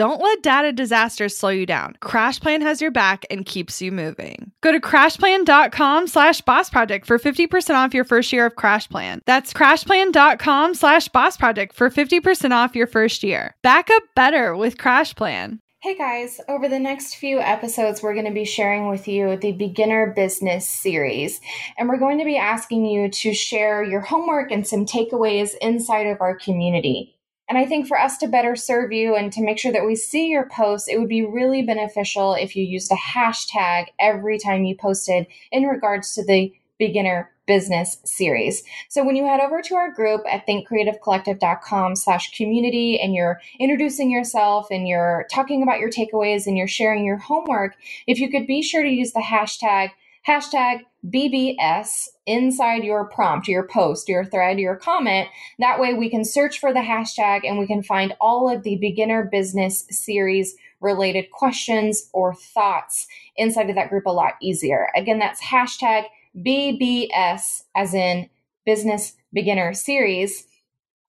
Don't 0.00 0.22
let 0.22 0.42
data 0.42 0.72
disasters 0.72 1.36
slow 1.36 1.50
you 1.50 1.66
down. 1.66 1.94
CrashPlan 2.00 2.62
has 2.62 2.80
your 2.80 2.90
back 2.90 3.26
and 3.30 3.44
keeps 3.44 3.82
you 3.82 3.92
moving. 3.92 4.50
Go 4.62 4.72
to 4.72 4.80
crashplan.com 4.80 6.06
slash 6.06 6.40
boss 6.40 6.70
project 6.70 7.04
for 7.04 7.18
50% 7.18 7.74
off 7.74 7.92
your 7.92 8.04
first 8.04 8.32
year 8.32 8.46
of 8.46 8.54
CrashPlan. 8.54 9.20
That's 9.26 9.52
crashplan.com 9.52 10.72
slash 10.72 11.08
boss 11.08 11.36
project 11.36 11.74
for 11.74 11.90
50% 11.90 12.50
off 12.52 12.74
your 12.74 12.86
first 12.86 13.22
year. 13.22 13.54
Back 13.62 13.90
up 13.90 14.02
better 14.16 14.56
with 14.56 14.78
CrashPlan. 14.78 15.58
Hey 15.82 15.98
guys, 15.98 16.40
over 16.48 16.66
the 16.66 16.78
next 16.78 17.16
few 17.16 17.38
episodes, 17.38 18.02
we're 18.02 18.14
going 18.14 18.24
to 18.24 18.32
be 18.32 18.46
sharing 18.46 18.88
with 18.88 19.06
you 19.06 19.36
the 19.36 19.52
Beginner 19.52 20.14
Business 20.16 20.66
series. 20.66 21.42
And 21.76 21.90
we're 21.90 21.98
going 21.98 22.18
to 22.20 22.24
be 22.24 22.38
asking 22.38 22.86
you 22.86 23.10
to 23.10 23.34
share 23.34 23.84
your 23.84 24.00
homework 24.00 24.50
and 24.50 24.66
some 24.66 24.86
takeaways 24.86 25.50
inside 25.60 26.06
of 26.06 26.22
our 26.22 26.36
community. 26.36 27.18
And 27.50 27.58
I 27.58 27.66
think 27.66 27.88
for 27.88 27.98
us 27.98 28.16
to 28.18 28.28
better 28.28 28.54
serve 28.54 28.92
you 28.92 29.16
and 29.16 29.32
to 29.32 29.42
make 29.42 29.58
sure 29.58 29.72
that 29.72 29.84
we 29.84 29.96
see 29.96 30.28
your 30.28 30.48
posts, 30.48 30.86
it 30.86 31.00
would 31.00 31.08
be 31.08 31.26
really 31.26 31.62
beneficial 31.62 32.34
if 32.34 32.54
you 32.54 32.64
used 32.64 32.92
a 32.92 32.94
hashtag 32.94 33.86
every 33.98 34.38
time 34.38 34.64
you 34.64 34.76
posted 34.76 35.26
in 35.50 35.64
regards 35.64 36.14
to 36.14 36.24
the 36.24 36.54
beginner 36.78 37.32
business 37.48 37.98
series. 38.04 38.62
So 38.88 39.04
when 39.04 39.16
you 39.16 39.26
head 39.26 39.40
over 39.40 39.60
to 39.62 39.74
our 39.74 39.92
group 39.92 40.22
at 40.30 40.46
thinkcreativecollective.com 40.46 41.96
slash 41.96 42.36
community 42.36 43.00
and 43.00 43.12
you're 43.16 43.40
introducing 43.58 44.12
yourself 44.12 44.68
and 44.70 44.86
you're 44.86 45.26
talking 45.32 45.64
about 45.64 45.80
your 45.80 45.90
takeaways 45.90 46.46
and 46.46 46.56
you're 46.56 46.68
sharing 46.68 47.04
your 47.04 47.18
homework, 47.18 47.74
if 48.06 48.20
you 48.20 48.30
could 48.30 48.46
be 48.46 48.62
sure 48.62 48.84
to 48.84 48.88
use 48.88 49.12
the 49.12 49.24
hashtag 49.28 49.90
hashtag 50.26 50.80
BBS 51.06 52.08
inside 52.26 52.84
your 52.84 53.06
prompt, 53.06 53.48
your 53.48 53.66
post, 53.66 54.08
your 54.08 54.24
thread, 54.24 54.58
your 54.58 54.76
comment. 54.76 55.28
That 55.58 55.80
way 55.80 55.94
we 55.94 56.10
can 56.10 56.24
search 56.24 56.58
for 56.58 56.72
the 56.72 56.80
hashtag 56.80 57.40
and 57.44 57.58
we 57.58 57.66
can 57.66 57.82
find 57.82 58.14
all 58.20 58.54
of 58.54 58.62
the 58.62 58.76
beginner 58.76 59.28
business 59.30 59.86
series 59.90 60.54
related 60.80 61.30
questions 61.30 62.08
or 62.12 62.34
thoughts 62.34 63.06
inside 63.36 63.70
of 63.70 63.76
that 63.76 63.90
group 63.90 64.06
a 64.06 64.10
lot 64.10 64.34
easier. 64.40 64.88
Again, 64.94 65.18
that's 65.18 65.42
hashtag 65.42 66.04
BBS 66.36 67.62
as 67.74 67.94
in 67.94 68.28
business 68.64 69.14
beginner 69.32 69.74
series. 69.74 70.46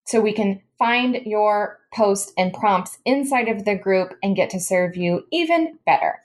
So 0.06 0.20
we 0.20 0.34
can 0.34 0.62
find 0.80 1.18
your 1.26 1.80
post 1.94 2.34
and 2.38 2.54
prompts 2.54 2.98
inside 3.06 3.48
of 3.48 3.66
the 3.66 3.76
group 3.76 4.14
and 4.24 4.36
get 4.36 4.50
to 4.52 4.60
serve 4.60 4.98
you 4.98 5.26
even 5.32 5.78
better. 5.86 6.20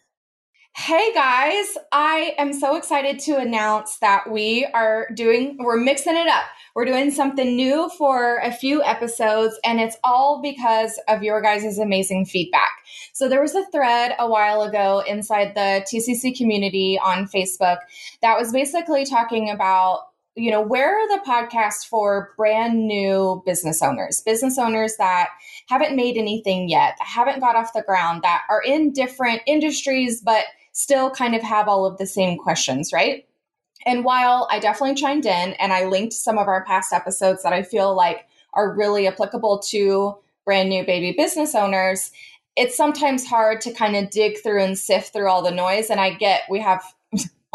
Hey 0.78 1.10
guys, 1.14 1.78
I 1.91 2.34
am 2.37 2.53
so 2.53 2.76
excited 2.76 3.19
to 3.20 3.38
announce 3.38 3.97
that 4.00 4.31
we 4.31 4.66
are 4.75 5.09
doing, 5.14 5.56
we're 5.59 5.78
mixing 5.78 6.16
it 6.16 6.28
up. 6.28 6.44
We're 6.75 6.84
doing 6.84 7.10
something 7.10 7.56
new 7.56 7.91
for 7.97 8.37
a 8.42 8.53
few 8.53 8.84
episodes, 8.84 9.59
and 9.64 9.81
it's 9.81 9.97
all 10.04 10.42
because 10.42 11.00
of 11.09 11.22
your 11.22 11.41
guys' 11.41 11.78
amazing 11.78 12.26
feedback. 12.26 12.69
So, 13.14 13.26
there 13.26 13.41
was 13.41 13.54
a 13.54 13.64
thread 13.72 14.16
a 14.19 14.28
while 14.28 14.60
ago 14.60 15.03
inside 15.09 15.54
the 15.54 15.82
TCC 15.91 16.37
community 16.37 17.00
on 17.03 17.26
Facebook 17.26 17.78
that 18.20 18.38
was 18.38 18.53
basically 18.53 19.06
talking 19.06 19.48
about 19.48 20.00
you 20.38 20.50
know, 20.50 20.60
where 20.60 20.94
are 20.94 21.08
the 21.08 21.25
podcasts 21.25 21.87
for 21.88 22.34
brand 22.37 22.87
new 22.87 23.43
business 23.47 23.82
owners, 23.82 24.20
business 24.20 24.58
owners 24.58 24.97
that 24.98 25.31
haven't 25.66 25.97
made 25.97 26.19
anything 26.19 26.69
yet, 26.69 26.94
that 26.98 27.08
haven't 27.08 27.41
got 27.41 27.56
off 27.56 27.72
the 27.72 27.81
ground, 27.81 28.20
that 28.22 28.43
are 28.50 28.60
in 28.60 28.93
different 28.93 29.41
industries, 29.47 30.20
but 30.20 30.44
still 30.76 31.10
kind 31.10 31.34
of 31.34 31.42
have 31.42 31.69
all 31.69 31.87
of 31.87 31.97
the 31.97 32.06
same 32.06 32.37
questions, 32.37 32.92
right? 32.92 33.26
And 33.87 34.04
while 34.04 34.47
I 34.50 34.59
definitely 34.59 34.94
chimed 34.94 35.25
in 35.25 35.54
and 35.54 35.72
I 35.72 35.87
linked 35.87 36.12
some 36.12 36.37
of 36.37 36.48
our 36.48 36.66
past 36.66 36.92
episodes 36.92 37.42
that 37.42 37.54
I 37.54 37.62
feel 37.62 37.97
like 37.97 38.26
are 38.53 38.75
really 38.75 39.06
applicable 39.06 39.60
to 39.70 40.19
brand 40.44 40.69
new 40.69 40.84
baby 40.84 41.14
business 41.16 41.54
owners, 41.54 42.10
it's 42.56 42.76
sometimes 42.76 43.26
hard 43.26 43.62
to 43.62 43.72
kind 43.72 43.97
of 43.97 44.10
dig 44.10 44.37
through 44.42 44.62
and 44.62 44.78
sift 44.78 45.14
through 45.14 45.31
all 45.31 45.41
the 45.41 45.50
noise. 45.50 45.88
And 45.88 45.98
I 45.98 46.10
get 46.10 46.42
we 46.50 46.60
have 46.60 46.84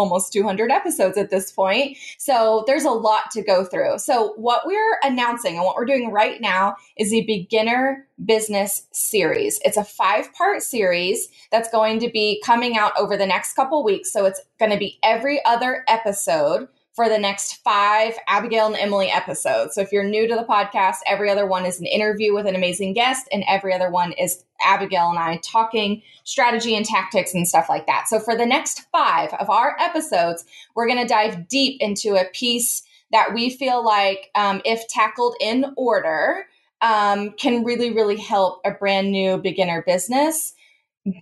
almost 0.01 0.33
200 0.33 0.71
episodes 0.71 1.17
at 1.17 1.29
this 1.29 1.51
point. 1.51 1.97
So 2.17 2.63
there's 2.67 2.83
a 2.83 2.91
lot 2.91 3.31
to 3.31 3.41
go 3.41 3.63
through. 3.63 3.99
So, 3.99 4.33
what 4.35 4.63
we're 4.65 4.97
announcing 5.03 5.55
and 5.55 5.63
what 5.63 5.75
we're 5.75 5.85
doing 5.85 6.11
right 6.11 6.41
now 6.41 6.75
is 6.97 7.13
a 7.13 7.25
beginner 7.25 8.07
business 8.25 8.87
series. 8.91 9.59
It's 9.63 9.77
a 9.77 9.83
five 9.83 10.33
part 10.33 10.61
series 10.63 11.27
that's 11.51 11.69
going 11.69 11.99
to 11.99 12.09
be 12.09 12.41
coming 12.43 12.77
out 12.77 12.93
over 12.97 13.15
the 13.15 13.25
next 13.25 13.53
couple 13.53 13.83
weeks. 13.83 14.11
So, 14.11 14.25
it's 14.25 14.41
going 14.59 14.71
to 14.71 14.77
be 14.77 14.99
every 15.03 15.43
other 15.45 15.83
episode 15.87 16.67
for 16.93 17.07
the 17.07 17.17
next 17.17 17.63
five 17.63 18.17
Abigail 18.27 18.67
and 18.67 18.75
Emily 18.75 19.09
episodes. 19.09 19.75
So 19.75 19.81
if 19.81 19.91
you're 19.91 20.03
new 20.03 20.27
to 20.27 20.35
the 20.35 20.43
podcast, 20.43 20.97
every 21.07 21.29
other 21.29 21.45
one 21.45 21.65
is 21.65 21.79
an 21.79 21.85
interview 21.85 22.33
with 22.33 22.45
an 22.45 22.55
amazing 22.55 22.93
guest, 22.93 23.27
and 23.31 23.45
every 23.47 23.73
other 23.73 23.89
one 23.89 24.11
is 24.13 24.43
Abigail 24.61 25.09
and 25.09 25.17
I 25.17 25.37
talking 25.37 26.01
strategy 26.23 26.75
and 26.75 26.85
tactics 26.85 27.33
and 27.33 27.47
stuff 27.47 27.69
like 27.69 27.87
that. 27.87 28.07
So 28.07 28.19
for 28.19 28.35
the 28.35 28.45
next 28.45 28.81
five 28.91 29.33
of 29.35 29.49
our 29.49 29.77
episodes, 29.79 30.43
we're 30.75 30.87
going 30.87 31.01
to 31.01 31.07
dive 31.07 31.47
deep 31.47 31.81
into 31.81 32.15
a 32.15 32.25
piece 32.33 32.83
that 33.11 33.33
we 33.33 33.49
feel 33.49 33.83
like, 33.83 34.29
um, 34.35 34.61
if 34.65 34.87
tackled 34.87 35.35
in 35.39 35.73
order, 35.77 36.45
um, 36.81 37.31
can 37.31 37.63
really, 37.63 37.91
really 37.91 38.17
help 38.17 38.61
a 38.65 38.71
brand 38.71 39.11
new 39.11 39.37
beginner 39.37 39.81
business 39.81 40.53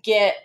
get 0.04 0.36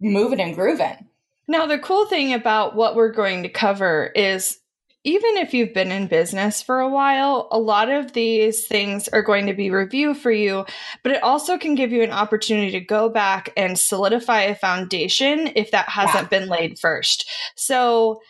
moving 0.00 0.40
and 0.40 0.54
grooving. 0.54 1.07
Now, 1.48 1.66
the 1.66 1.78
cool 1.78 2.06
thing 2.06 2.34
about 2.34 2.76
what 2.76 2.94
we're 2.94 3.12
going 3.12 3.42
to 3.42 3.48
cover 3.48 4.12
is 4.14 4.58
even 5.04 5.38
if 5.38 5.54
you've 5.54 5.72
been 5.72 5.90
in 5.90 6.06
business 6.06 6.60
for 6.60 6.80
a 6.80 6.88
while, 6.88 7.48
a 7.50 7.58
lot 7.58 7.88
of 7.88 8.12
these 8.12 8.66
things 8.66 9.08
are 9.08 9.22
going 9.22 9.46
to 9.46 9.54
be 9.54 9.70
review 9.70 10.12
for 10.12 10.30
you, 10.30 10.66
but 11.02 11.12
it 11.12 11.22
also 11.22 11.56
can 11.56 11.74
give 11.74 11.92
you 11.92 12.02
an 12.02 12.10
opportunity 12.10 12.72
to 12.72 12.80
go 12.80 13.08
back 13.08 13.50
and 13.56 13.78
solidify 13.78 14.42
a 14.42 14.54
foundation 14.54 15.50
if 15.56 15.70
that 15.70 15.88
hasn't 15.88 16.30
yeah. 16.30 16.38
been 16.38 16.48
laid 16.48 16.78
first. 16.78 17.28
So, 17.56 18.20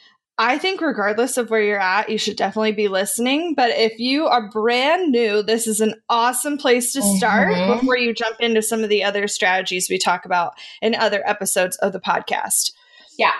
I 0.40 0.56
think, 0.56 0.80
regardless 0.80 1.36
of 1.36 1.50
where 1.50 1.62
you're 1.62 1.80
at, 1.80 2.10
you 2.10 2.16
should 2.16 2.36
definitely 2.36 2.70
be 2.70 2.86
listening. 2.86 3.54
But 3.56 3.70
if 3.70 3.98
you 3.98 4.28
are 4.28 4.48
brand 4.48 5.10
new, 5.10 5.42
this 5.42 5.66
is 5.66 5.80
an 5.80 5.96
awesome 6.08 6.58
place 6.58 6.92
to 6.92 7.02
start 7.02 7.54
mm-hmm. 7.54 7.80
before 7.80 7.98
you 7.98 8.14
jump 8.14 8.36
into 8.38 8.62
some 8.62 8.84
of 8.84 8.88
the 8.88 9.02
other 9.02 9.26
strategies 9.26 9.90
we 9.90 9.98
talk 9.98 10.24
about 10.24 10.52
in 10.80 10.94
other 10.94 11.28
episodes 11.28 11.76
of 11.78 11.92
the 11.92 11.98
podcast. 11.98 12.70
Yeah. 13.18 13.32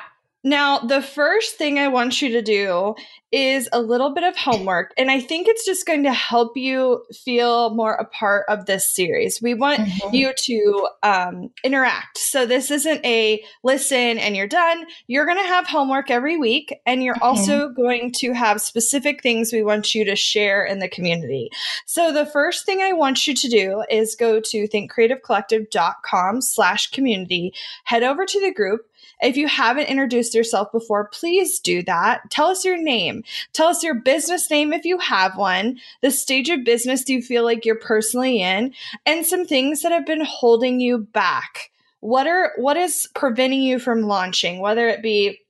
Now, 0.45 0.79
the 0.79 1.03
first 1.03 1.57
thing 1.57 1.79
I 1.79 1.89
want 1.89 2.23
you 2.23 2.31
to 2.31 2.43
do 2.43 2.95
is 3.31 3.69
a 3.73 3.83
little 3.83 4.15
bit 4.15 4.25
of 4.25 4.37
homework. 4.37 4.95
And 4.97 5.11
I 5.11 5.21
think 5.21 5.49
it's 5.49 5.67
just 5.67 5.85
going 5.85 6.05
to 6.05 6.13
help 6.13 6.57
you 6.57 7.05
feel 7.25 7.75
more 7.75 7.95
a 7.95 8.07
part 8.07 8.47
of 8.49 8.65
this 8.65 8.95
series. 8.95 9.43
We 9.43 9.53
want 9.53 9.81
mm-hmm. 9.81 10.15
you 10.15 10.33
to 10.33 10.89
um, 11.03 11.51
interact. 11.65 12.19
So 12.19 12.47
this 12.47 12.71
isn't 12.71 13.05
a 13.05 13.43
listen 13.65 14.17
and 14.17 14.37
you're 14.37 14.47
done. 14.47 14.87
You're 15.09 15.27
going 15.27 15.37
to 15.39 15.45
have 15.45 15.67
homework 15.67 16.11
every 16.11 16.39
week, 16.39 16.73
and 16.87 17.03
you're 17.03 17.15
mm-hmm. 17.17 17.25
also 17.25 17.69
going 17.71 18.13
to 18.13 18.33
have 18.33 18.63
specific 18.63 19.23
things 19.23 19.53
we 19.53 19.63
want 19.63 19.95
you 19.95 20.05
to 20.05 20.17
share 20.17 20.65
in 20.65 20.79
the 20.79 20.89
community. 20.89 21.51
So 21.85 22.13
the 22.13 22.27
first 22.27 22.65
thing 22.65 22.81
I 22.81 22.93
want 22.93 23.27
you 23.27 23.35
to 23.35 23.49
do 23.49 23.85
is 23.91 24.15
go 24.15 24.41
to 24.41 24.69
thinkcreativecollective.com 24.69 26.41
slash 26.41 26.91
community, 26.91 27.53
head 27.85 28.05
over 28.05 28.25
to 28.25 28.41
the 28.41 28.55
group 28.55 28.87
if 29.23 29.37
you 29.37 29.49
haven't 29.49 29.87
introduced 29.87 30.35
yourself 30.35 30.71
before, 30.73 31.09
please 31.09 31.59
do 31.59 31.83
that. 31.85 32.31
Tell 32.31 32.49
us 32.49 32.65
your 32.65 32.77
name. 32.77 33.25
Tell 33.53 33.69
us 33.69 33.83
your 33.83 33.95
business 33.95 34.51
name 34.51 34.73
if 34.73 34.85
you 34.85 34.99
have 34.99 35.37
one, 35.37 35.79
the 36.03 36.11
stage 36.11 36.49
of 36.49 36.65
business 36.65 37.05
do 37.05 37.15
you 37.15 37.23
feel 37.23 37.45
like 37.45 37.65
you're 37.65 37.75
personally 37.77 38.41
in, 38.41 38.75
and 39.07 39.27
some 39.27 39.45
things 39.45 39.83
that 39.83 39.93
have 39.93 40.07
been 40.07 40.25
holding 40.25 40.81
you 40.81 40.99
back. 40.99 41.71
What 42.01 42.27
are 42.27 42.53
what 42.57 42.77
is 42.77 43.09
preventing 43.15 43.63
you 43.63 43.79
from 43.79 44.03
launching, 44.03 44.61
whether 44.61 44.89
it 44.89 45.03
be 45.03 45.41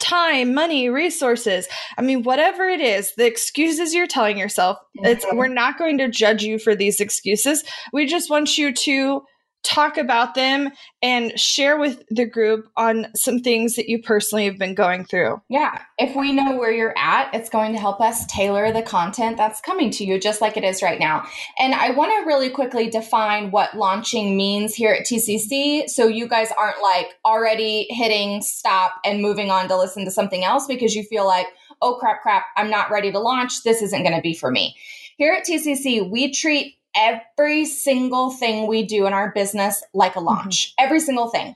time, 0.00 0.54
money, 0.54 0.88
resources. 0.88 1.68
I 1.96 2.02
mean, 2.02 2.22
whatever 2.22 2.68
it 2.68 2.80
is, 2.80 3.14
the 3.14 3.26
excuses 3.26 3.94
you're 3.94 4.06
telling 4.06 4.38
yourself, 4.38 4.78
it's 4.94 5.24
mm-hmm. 5.24 5.36
we're 5.36 5.48
not 5.48 5.78
going 5.78 5.98
to 5.98 6.08
judge 6.08 6.42
you 6.42 6.58
for 6.58 6.74
these 6.74 7.00
excuses. 7.00 7.62
We 7.92 8.06
just 8.06 8.30
want 8.30 8.58
you 8.58 8.72
to 8.72 9.22
talk 9.62 9.98
about 9.98 10.34
them 10.34 10.70
and 11.02 11.38
share 11.38 11.78
with 11.78 12.02
the 12.08 12.24
group 12.24 12.68
on 12.76 13.06
some 13.14 13.40
things 13.40 13.76
that 13.76 13.88
you 13.88 14.02
personally 14.02 14.46
have 14.46 14.58
been 14.58 14.74
going 14.74 15.04
through. 15.04 15.40
Yeah. 15.48 15.82
If 15.98 16.16
we 16.16 16.32
know 16.32 16.56
where 16.56 16.72
you're 16.72 16.96
at, 16.96 17.34
it's 17.34 17.50
going 17.50 17.72
to 17.72 17.78
help 17.78 18.00
us 18.00 18.24
tailor 18.26 18.72
the 18.72 18.82
content 18.82 19.36
that's 19.36 19.60
coming 19.60 19.90
to 19.92 20.04
you 20.04 20.18
just 20.18 20.40
like 20.40 20.56
it 20.56 20.64
is 20.64 20.82
right 20.82 20.98
now. 20.98 21.26
And 21.58 21.74
I 21.74 21.90
want 21.90 22.12
to 22.12 22.26
really 22.26 22.48
quickly 22.48 22.88
define 22.88 23.50
what 23.50 23.76
launching 23.76 24.36
means 24.36 24.74
here 24.74 24.92
at 24.92 25.06
TCC 25.06 25.88
so 25.88 26.06
you 26.06 26.26
guys 26.26 26.50
aren't 26.58 26.82
like 26.82 27.08
already 27.24 27.86
hitting 27.90 28.42
stop 28.42 28.94
and 29.04 29.20
moving 29.20 29.50
on 29.50 29.68
to 29.68 29.76
listen 29.76 30.04
to 30.06 30.10
something 30.10 30.44
else 30.44 30.66
because 30.66 30.94
you 30.94 31.02
feel 31.04 31.26
like, 31.26 31.46
oh 31.82 31.96
crap, 32.00 32.22
crap, 32.22 32.46
I'm 32.56 32.70
not 32.70 32.90
ready 32.90 33.12
to 33.12 33.18
launch. 33.18 33.62
This 33.62 33.82
isn't 33.82 34.02
going 34.02 34.16
to 34.16 34.22
be 34.22 34.34
for 34.34 34.50
me. 34.50 34.74
Here 35.16 35.34
at 35.34 35.44
TCC, 35.44 36.08
we 36.08 36.32
treat 36.32 36.76
every 36.94 37.64
single 37.64 38.30
thing 38.30 38.66
we 38.66 38.84
do 38.84 39.06
in 39.06 39.12
our 39.12 39.32
business 39.32 39.82
like 39.94 40.16
a 40.16 40.20
launch. 40.20 40.68
Mm-hmm. 40.68 40.84
Every 40.86 41.00
single 41.00 41.28
thing. 41.28 41.54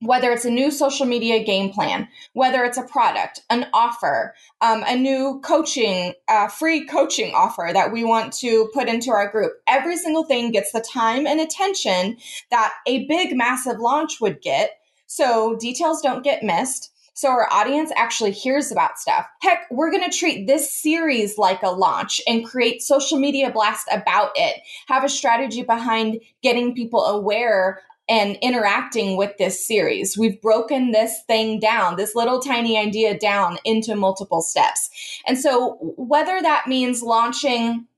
Whether 0.00 0.30
it's 0.30 0.44
a 0.44 0.50
new 0.50 0.70
social 0.70 1.06
media 1.06 1.42
game 1.42 1.72
plan, 1.72 2.06
whether 2.32 2.62
it's 2.62 2.78
a 2.78 2.84
product, 2.84 3.40
an 3.50 3.66
offer, 3.74 4.32
um, 4.60 4.84
a 4.86 4.94
new 4.94 5.40
coaching, 5.42 6.12
uh, 6.28 6.46
free 6.46 6.86
coaching 6.86 7.34
offer 7.34 7.70
that 7.72 7.90
we 7.92 8.04
want 8.04 8.32
to 8.34 8.70
put 8.72 8.88
into 8.88 9.10
our 9.10 9.28
group, 9.28 9.54
every 9.66 9.96
single 9.96 10.22
thing 10.22 10.52
gets 10.52 10.70
the 10.70 10.80
time 10.80 11.26
and 11.26 11.40
attention 11.40 12.16
that 12.52 12.74
a 12.86 13.06
big, 13.06 13.36
massive 13.36 13.80
launch 13.80 14.20
would 14.20 14.40
get. 14.40 14.70
So 15.08 15.56
details 15.56 16.00
don't 16.00 16.22
get 16.22 16.44
missed. 16.44 16.92
So 17.18 17.30
our 17.30 17.52
audience 17.52 17.90
actually 17.96 18.30
hears 18.30 18.70
about 18.70 18.96
stuff. 18.96 19.26
Heck, 19.42 19.66
we're 19.72 19.90
going 19.90 20.08
to 20.08 20.16
treat 20.16 20.46
this 20.46 20.72
series 20.72 21.36
like 21.36 21.64
a 21.64 21.70
launch 21.70 22.20
and 22.28 22.46
create 22.46 22.80
social 22.80 23.18
media 23.18 23.50
blast 23.50 23.88
about 23.90 24.30
it. 24.36 24.62
Have 24.86 25.02
a 25.02 25.08
strategy 25.08 25.64
behind 25.64 26.20
getting 26.44 26.76
people 26.76 27.04
aware 27.04 27.82
and 28.08 28.38
interacting 28.40 29.16
with 29.16 29.36
this 29.36 29.66
series. 29.66 30.16
We've 30.16 30.40
broken 30.40 30.92
this 30.92 31.20
thing 31.26 31.58
down, 31.58 31.96
this 31.96 32.14
little 32.14 32.38
tiny 32.38 32.78
idea 32.78 33.18
down 33.18 33.58
into 33.64 33.96
multiple 33.96 34.40
steps. 34.40 34.88
And 35.26 35.36
so 35.36 35.76
whether 35.96 36.40
that 36.40 36.68
means 36.68 37.02
launching 37.02 37.88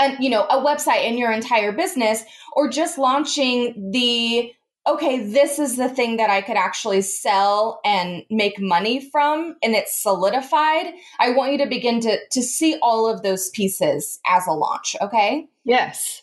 a, 0.00 0.16
you 0.18 0.28
know, 0.28 0.42
a 0.50 0.56
website 0.56 1.04
in 1.04 1.18
your 1.18 1.30
entire 1.30 1.70
business 1.70 2.24
or 2.56 2.68
just 2.68 2.98
launching 2.98 3.92
the 3.92 4.52
okay, 4.86 5.24
this 5.24 5.58
is 5.58 5.76
the 5.76 5.88
thing 5.88 6.16
that 6.16 6.30
I 6.30 6.40
could 6.40 6.56
actually 6.56 7.02
sell 7.02 7.80
and 7.84 8.24
make 8.30 8.60
money 8.60 9.10
from, 9.10 9.56
and 9.62 9.74
it's 9.74 10.00
solidified. 10.00 10.92
I 11.18 11.30
want 11.30 11.52
you 11.52 11.58
to 11.58 11.66
begin 11.66 12.00
to, 12.00 12.18
to 12.30 12.42
see 12.42 12.78
all 12.82 13.08
of 13.08 13.22
those 13.22 13.50
pieces 13.50 14.20
as 14.28 14.46
a 14.46 14.52
launch, 14.52 14.94
okay? 15.00 15.48
Yes. 15.64 16.22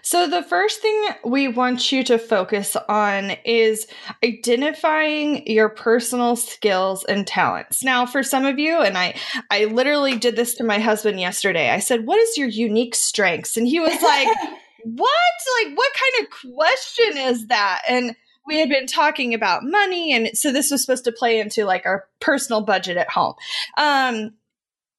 So, 0.00 0.26
the 0.26 0.42
first 0.42 0.80
thing 0.80 1.08
we 1.26 1.46
want 1.46 1.92
you 1.92 2.02
to 2.04 2.18
focus 2.18 2.74
on 2.88 3.32
is 3.44 3.86
identifying 4.24 5.46
your 5.46 5.68
personal 5.68 6.36
skills 6.36 7.04
and 7.04 7.26
talents. 7.26 7.84
Now, 7.84 8.06
for 8.06 8.22
some 8.22 8.46
of 8.46 8.58
you, 8.58 8.78
and 8.78 8.96
I, 8.96 9.14
I 9.50 9.66
literally 9.66 10.16
did 10.16 10.36
this 10.36 10.54
to 10.54 10.64
my 10.64 10.78
husband 10.78 11.20
yesterday. 11.20 11.68
I 11.68 11.80
said, 11.80 12.06
"What 12.06 12.18
is 12.18 12.38
your 12.38 12.48
unique 12.48 12.94
strengths?" 12.94 13.58
And 13.58 13.68
he 13.68 13.78
was 13.78 14.00
like, 14.00 14.28
what? 14.96 15.64
Like, 15.64 15.76
what 15.76 15.92
kind 15.94 16.26
of 16.26 16.56
question 16.56 17.22
is 17.28 17.46
that? 17.48 17.82
And 17.88 18.14
we 18.46 18.58
had 18.58 18.68
been 18.68 18.86
talking 18.86 19.34
about 19.34 19.62
money. 19.62 20.12
And 20.12 20.30
so 20.36 20.52
this 20.52 20.70
was 20.70 20.82
supposed 20.82 21.04
to 21.04 21.12
play 21.12 21.38
into 21.38 21.64
like 21.64 21.84
our 21.84 22.06
personal 22.20 22.62
budget 22.62 22.96
at 22.96 23.10
home. 23.10 23.34
Um, 23.76 24.32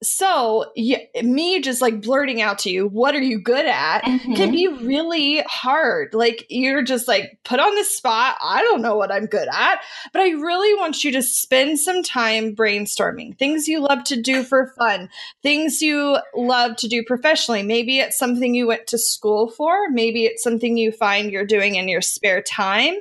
so 0.01 0.71
yeah, 0.75 0.99
me 1.23 1.59
just 1.59 1.81
like 1.81 2.01
blurting 2.01 2.41
out 2.41 2.59
to 2.59 2.69
you 2.69 2.87
what 2.87 3.15
are 3.15 3.21
you 3.21 3.41
good 3.41 3.65
at 3.65 4.01
mm-hmm. 4.03 4.33
can 4.33 4.51
be 4.51 4.67
really 4.67 5.43
hard. 5.47 6.13
Like 6.13 6.45
you're 6.49 6.83
just 6.83 7.07
like 7.07 7.37
put 7.43 7.59
on 7.59 7.75
the 7.75 7.83
spot 7.83 8.37
i 8.41 8.61
don't 8.61 8.81
know 8.81 8.95
what 8.95 9.11
i'm 9.11 9.25
good 9.25 9.47
at 9.51 9.79
but 10.13 10.21
i 10.21 10.29
really 10.29 10.79
want 10.79 11.03
you 11.03 11.11
to 11.11 11.21
spend 11.21 11.79
some 11.79 12.03
time 12.03 12.55
brainstorming. 12.55 13.37
Things 13.37 13.67
you 13.67 13.79
love 13.79 14.03
to 14.05 14.21
do 14.21 14.43
for 14.43 14.73
fun 14.77 15.09
things 15.43 15.81
you 15.81 16.17
love 16.35 16.75
to 16.77 16.87
do 16.87 17.03
professionally. 17.03 17.63
Maybe 17.63 17.99
it's 17.99 18.17
something 18.17 18.53
you 18.53 18.67
went 18.67 18.87
to 18.87 18.97
school 18.97 19.49
for 19.49 19.89
maybe 19.89 20.25
it's 20.25 20.43
something 20.43 20.77
you 20.77 20.91
find 20.91 21.31
you're 21.31 21.45
doing 21.45 21.75
in 21.75 21.87
your 21.87 22.01
spare 22.01 22.41
time 22.41 22.95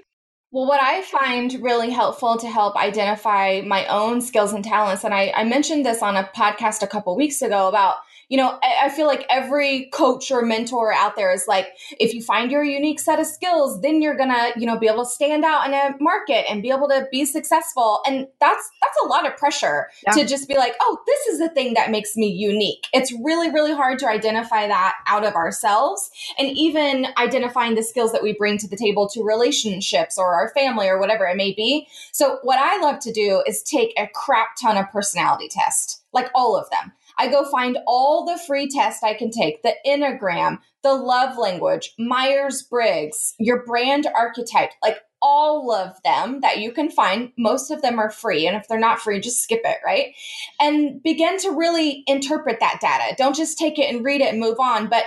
well, 0.50 0.66
what 0.66 0.80
I 0.80 1.02
find 1.02 1.52
really 1.62 1.90
helpful 1.90 2.38
to 2.38 2.48
help 2.48 2.74
identify 2.74 3.60
my 3.66 3.86
own 3.86 4.20
skills 4.20 4.52
and 4.52 4.64
talents, 4.64 5.04
and 5.04 5.12
I, 5.12 5.32
I 5.36 5.44
mentioned 5.44 5.84
this 5.84 6.02
on 6.02 6.16
a 6.16 6.24
podcast 6.34 6.82
a 6.82 6.86
couple 6.86 7.14
weeks 7.16 7.42
ago 7.42 7.68
about 7.68 7.96
you 8.28 8.36
know, 8.36 8.58
I, 8.62 8.86
I, 8.86 8.88
feel 8.90 9.06
like 9.06 9.24
every 9.30 9.88
coach 9.92 10.30
or 10.30 10.42
mentor 10.42 10.92
out 10.92 11.16
there 11.16 11.32
is 11.32 11.46
like, 11.48 11.68
if 11.98 12.12
you 12.12 12.22
find 12.22 12.50
your 12.50 12.62
unique 12.62 13.00
set 13.00 13.18
of 13.18 13.26
skills, 13.26 13.80
then 13.80 14.02
you're 14.02 14.16
gonna, 14.16 14.50
you 14.56 14.66
know, 14.66 14.78
be 14.78 14.86
able 14.86 15.04
to 15.04 15.10
stand 15.10 15.44
out 15.44 15.66
in 15.66 15.72
a 15.72 15.94
market 15.98 16.44
and 16.50 16.62
be 16.62 16.70
able 16.70 16.88
to 16.88 17.06
be 17.10 17.24
successful. 17.24 18.00
And 18.06 18.26
that's 18.38 18.70
that's 18.82 18.98
a 19.02 19.06
lot 19.06 19.26
of 19.26 19.36
pressure 19.36 19.88
yeah. 20.06 20.12
to 20.12 20.26
just 20.26 20.46
be 20.46 20.56
like, 20.56 20.74
oh, 20.80 20.98
this 21.06 21.26
is 21.26 21.38
the 21.38 21.48
thing 21.48 21.74
that 21.74 21.90
makes 21.90 22.16
me 22.16 22.28
unique. 22.28 22.86
It's 22.92 23.12
really, 23.12 23.50
really 23.50 23.72
hard 23.72 23.98
to 24.00 24.08
identify 24.08 24.66
that 24.66 24.96
out 25.06 25.24
of 25.24 25.34
ourselves 25.34 26.10
and 26.38 26.48
even 26.48 27.06
identifying 27.16 27.74
the 27.76 27.82
skills 27.82 28.12
that 28.12 28.22
we 28.22 28.34
bring 28.34 28.58
to 28.58 28.68
the 28.68 28.76
table 28.76 29.08
to 29.10 29.22
relationships 29.22 30.18
or 30.18 30.34
our 30.34 30.50
family 30.50 30.88
or 30.88 30.98
whatever 30.98 31.24
it 31.24 31.36
may 31.36 31.52
be. 31.52 31.86
So 32.12 32.38
what 32.42 32.58
I 32.58 32.78
love 32.80 32.98
to 33.00 33.12
do 33.12 33.42
is 33.46 33.62
take 33.62 33.94
a 33.96 34.08
crap 34.14 34.48
ton 34.60 34.76
of 34.76 34.90
personality 34.90 35.48
tests, 35.50 36.02
like 36.12 36.30
all 36.34 36.56
of 36.56 36.68
them. 36.70 36.92
I 37.18 37.28
go 37.28 37.44
find 37.50 37.78
all 37.86 38.24
the 38.24 38.38
free 38.46 38.68
tests 38.68 39.02
I 39.02 39.14
can 39.14 39.30
take 39.30 39.62
the 39.62 39.74
Enneagram, 39.86 40.58
the 40.82 40.94
love 40.94 41.36
language, 41.36 41.94
Myers 41.98 42.62
Briggs, 42.62 43.34
your 43.38 43.64
brand 43.64 44.06
archetype, 44.14 44.70
like 44.82 44.98
all 45.20 45.72
of 45.72 46.00
them 46.04 46.40
that 46.42 46.58
you 46.58 46.70
can 46.70 46.90
find. 46.90 47.32
Most 47.36 47.70
of 47.70 47.82
them 47.82 47.98
are 47.98 48.10
free. 48.10 48.46
And 48.46 48.56
if 48.56 48.68
they're 48.68 48.78
not 48.78 49.00
free, 49.00 49.20
just 49.20 49.42
skip 49.42 49.62
it, 49.64 49.78
right? 49.84 50.14
And 50.60 51.02
begin 51.02 51.38
to 51.38 51.50
really 51.50 52.04
interpret 52.06 52.60
that 52.60 52.78
data. 52.80 53.14
Don't 53.16 53.34
just 53.34 53.58
take 53.58 53.78
it 53.78 53.92
and 53.92 54.04
read 54.04 54.20
it 54.20 54.28
and 54.28 54.40
move 54.40 54.60
on, 54.60 54.88
but 54.88 55.04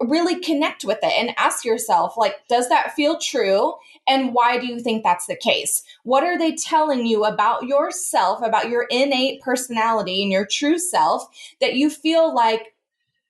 really 0.00 0.40
connect 0.40 0.84
with 0.84 0.98
it 1.02 1.12
and 1.12 1.34
ask 1.36 1.64
yourself 1.64 2.16
like 2.16 2.36
does 2.48 2.68
that 2.68 2.94
feel 2.94 3.18
true? 3.18 3.74
And 4.08 4.34
why 4.34 4.58
do 4.58 4.66
you 4.66 4.80
think 4.80 5.02
that's 5.02 5.26
the 5.26 5.36
case? 5.36 5.82
What 6.04 6.24
are 6.24 6.38
they 6.38 6.54
telling 6.54 7.06
you 7.06 7.24
about 7.24 7.66
yourself 7.66 8.42
about 8.42 8.70
your 8.70 8.86
innate 8.90 9.42
personality 9.42 10.22
and 10.22 10.32
your 10.32 10.46
true 10.46 10.78
self 10.78 11.28
that 11.60 11.74
you 11.74 11.90
feel 11.90 12.34
like 12.34 12.74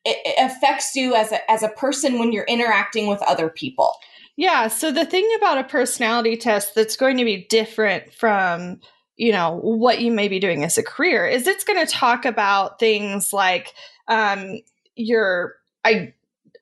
it 0.05 0.35
affects 0.39 0.95
you 0.97 1.15
as 1.15 1.31
a 1.33 1.50
as 1.50 1.62
a 1.62 1.69
person 1.69 2.19
when 2.19 2.33
you're 2.33 2.45
interacting 2.45 3.09
with 3.09 3.21
other 3.23 3.49
people? 3.49 3.95
Yeah 4.37 4.69
so 4.69 4.93
the 4.93 5.05
thing 5.05 5.29
about 5.37 5.59
a 5.59 5.65
personality 5.65 6.37
test 6.37 6.75
that's 6.75 6.97
going 6.97 7.17
to 7.19 7.25
be 7.25 7.47
different 7.49 8.15
from 8.15 8.81
you 9.17 9.33
know 9.33 9.59
what 9.62 10.00
you 10.00 10.12
may 10.12 10.29
be 10.29 10.39
doing 10.39 10.62
as 10.65 10.79
a 10.79 10.83
career 10.83 11.27
is 11.27 11.47
it's 11.47 11.65
going 11.65 11.85
to 11.85 11.93
talk 11.93 12.25
about 12.25 12.79
things 12.79 13.33
like 13.33 13.75
um 14.07 14.61
your 14.95 15.57
I 15.85 16.15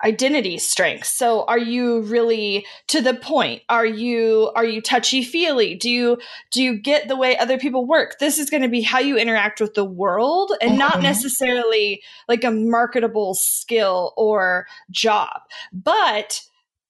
identity 0.04 0.58
strengths 0.58 1.10
so 1.10 1.44
are 1.46 1.58
you 1.58 2.02
really 2.02 2.64
to 2.86 3.00
the 3.00 3.14
point 3.14 3.62
are 3.68 3.86
you 3.86 4.50
are 4.54 4.64
you 4.64 4.80
touchy 4.80 5.24
feely 5.24 5.74
do 5.74 5.90
you 5.90 6.18
do 6.52 6.62
you 6.62 6.78
get 6.78 7.08
the 7.08 7.16
way 7.16 7.36
other 7.36 7.58
people 7.58 7.84
work 7.84 8.18
this 8.20 8.38
is 8.38 8.48
going 8.48 8.62
to 8.62 8.68
be 8.68 8.80
how 8.80 8.98
you 8.98 9.16
interact 9.16 9.60
with 9.60 9.74
the 9.74 9.84
world 9.84 10.52
and 10.60 10.70
mm-hmm. 10.70 10.78
not 10.78 11.02
necessarily 11.02 12.00
like 12.28 12.44
a 12.44 12.50
marketable 12.50 13.34
skill 13.34 14.12
or 14.16 14.66
job 14.90 15.40
but 15.72 16.42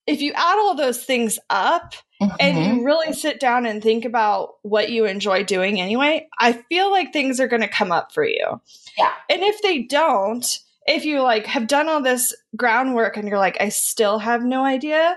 if 0.08 0.22
you 0.22 0.32
add 0.34 0.58
all 0.58 0.74
those 0.74 1.04
things 1.04 1.38
up 1.50 1.94
mm-hmm. 2.20 2.34
and 2.40 2.58
you 2.58 2.64
mm-hmm. 2.64 2.84
really 2.84 3.12
sit 3.12 3.38
down 3.38 3.66
and 3.66 3.82
think 3.82 4.06
about 4.06 4.54
what 4.62 4.90
you 4.90 5.04
enjoy 5.04 5.44
doing 5.44 5.80
anyway, 5.80 6.26
I 6.38 6.52
feel 6.52 6.90
like 6.90 7.12
things 7.12 7.38
are 7.38 7.46
going 7.46 7.60
to 7.60 7.68
come 7.68 7.92
up 7.92 8.12
for 8.12 8.24
you. 8.24 8.60
Yeah. 8.96 9.12
And 9.28 9.42
if 9.42 9.60
they 9.60 9.82
don't, 9.82 10.58
if 10.88 11.04
you 11.04 11.22
like 11.22 11.46
have 11.46 11.66
done 11.66 11.88
all 11.88 12.02
this 12.02 12.34
groundwork 12.56 13.16
and 13.16 13.28
you're 13.28 13.38
like, 13.38 13.58
I 13.60 13.68
still 13.68 14.18
have 14.18 14.42
no 14.42 14.64
idea, 14.64 15.16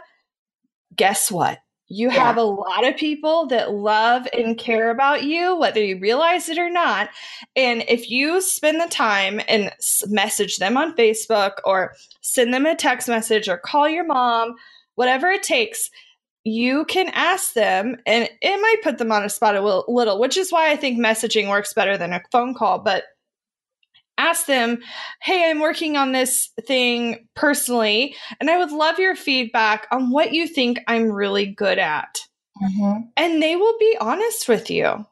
guess 0.95 1.31
what? 1.31 1.59
You 1.87 2.07
yeah. 2.07 2.23
have 2.23 2.37
a 2.37 2.43
lot 2.43 2.87
of 2.87 2.95
people 2.95 3.47
that 3.47 3.71
love 3.73 4.25
and 4.33 4.57
care 4.57 4.91
about 4.91 5.23
you, 5.23 5.57
whether 5.57 5.83
you 5.83 5.99
realize 5.99 6.47
it 6.47 6.57
or 6.57 6.69
not. 6.69 7.09
And 7.55 7.83
if 7.87 8.09
you 8.09 8.39
spend 8.39 8.79
the 8.79 8.87
time 8.87 9.41
and 9.49 9.73
message 10.07 10.57
them 10.57 10.77
on 10.77 10.95
Facebook 10.95 11.53
or 11.65 11.93
send 12.21 12.53
them 12.53 12.65
a 12.65 12.75
text 12.75 13.09
message 13.09 13.49
or 13.49 13.57
call 13.57 13.89
your 13.89 14.05
mom, 14.05 14.55
whatever 14.95 15.27
it 15.31 15.43
takes, 15.43 15.89
you 16.43 16.85
can 16.85 17.09
ask 17.09 17.53
them, 17.53 17.97
and 18.05 18.27
it 18.41 18.61
might 18.61 18.81
put 18.83 18.97
them 18.97 19.11
on 19.11 19.23
a 19.23 19.29
spot 19.29 19.55
a 19.55 19.61
little, 19.61 20.19
which 20.19 20.37
is 20.37 20.51
why 20.51 20.71
I 20.71 20.75
think 20.75 20.97
messaging 20.97 21.49
works 21.49 21.73
better 21.73 21.97
than 21.97 22.13
a 22.13 22.21
phone 22.31 22.55
call. 22.55 22.79
But 22.79 23.03
ask 24.21 24.45
them, 24.45 24.79
Hey, 25.21 25.49
I'm 25.49 25.59
working 25.59 25.97
on 25.97 26.11
this 26.11 26.49
thing 26.65 27.27
personally, 27.35 28.15
and 28.39 28.49
I 28.49 28.57
would 28.57 28.71
love 28.71 28.99
your 28.99 29.15
feedback 29.15 29.87
on 29.91 30.11
what 30.11 30.33
you 30.33 30.47
think 30.47 30.79
I'm 30.87 31.11
really 31.11 31.45
good 31.45 31.79
at. 31.79 32.19
Mm-hmm. 32.61 33.01
And 33.17 33.41
they 33.41 33.55
will 33.55 33.77
be 33.79 33.97
honest 33.99 34.47
with 34.47 34.69
you. 34.69 35.05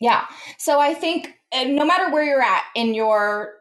Yeah. 0.00 0.24
So 0.58 0.80
I 0.80 0.94
think 0.94 1.34
no 1.52 1.84
matter 1.84 2.10
where 2.10 2.24
you're 2.24 2.42
at 2.42 2.62
in 2.74 2.94
your 2.94 3.54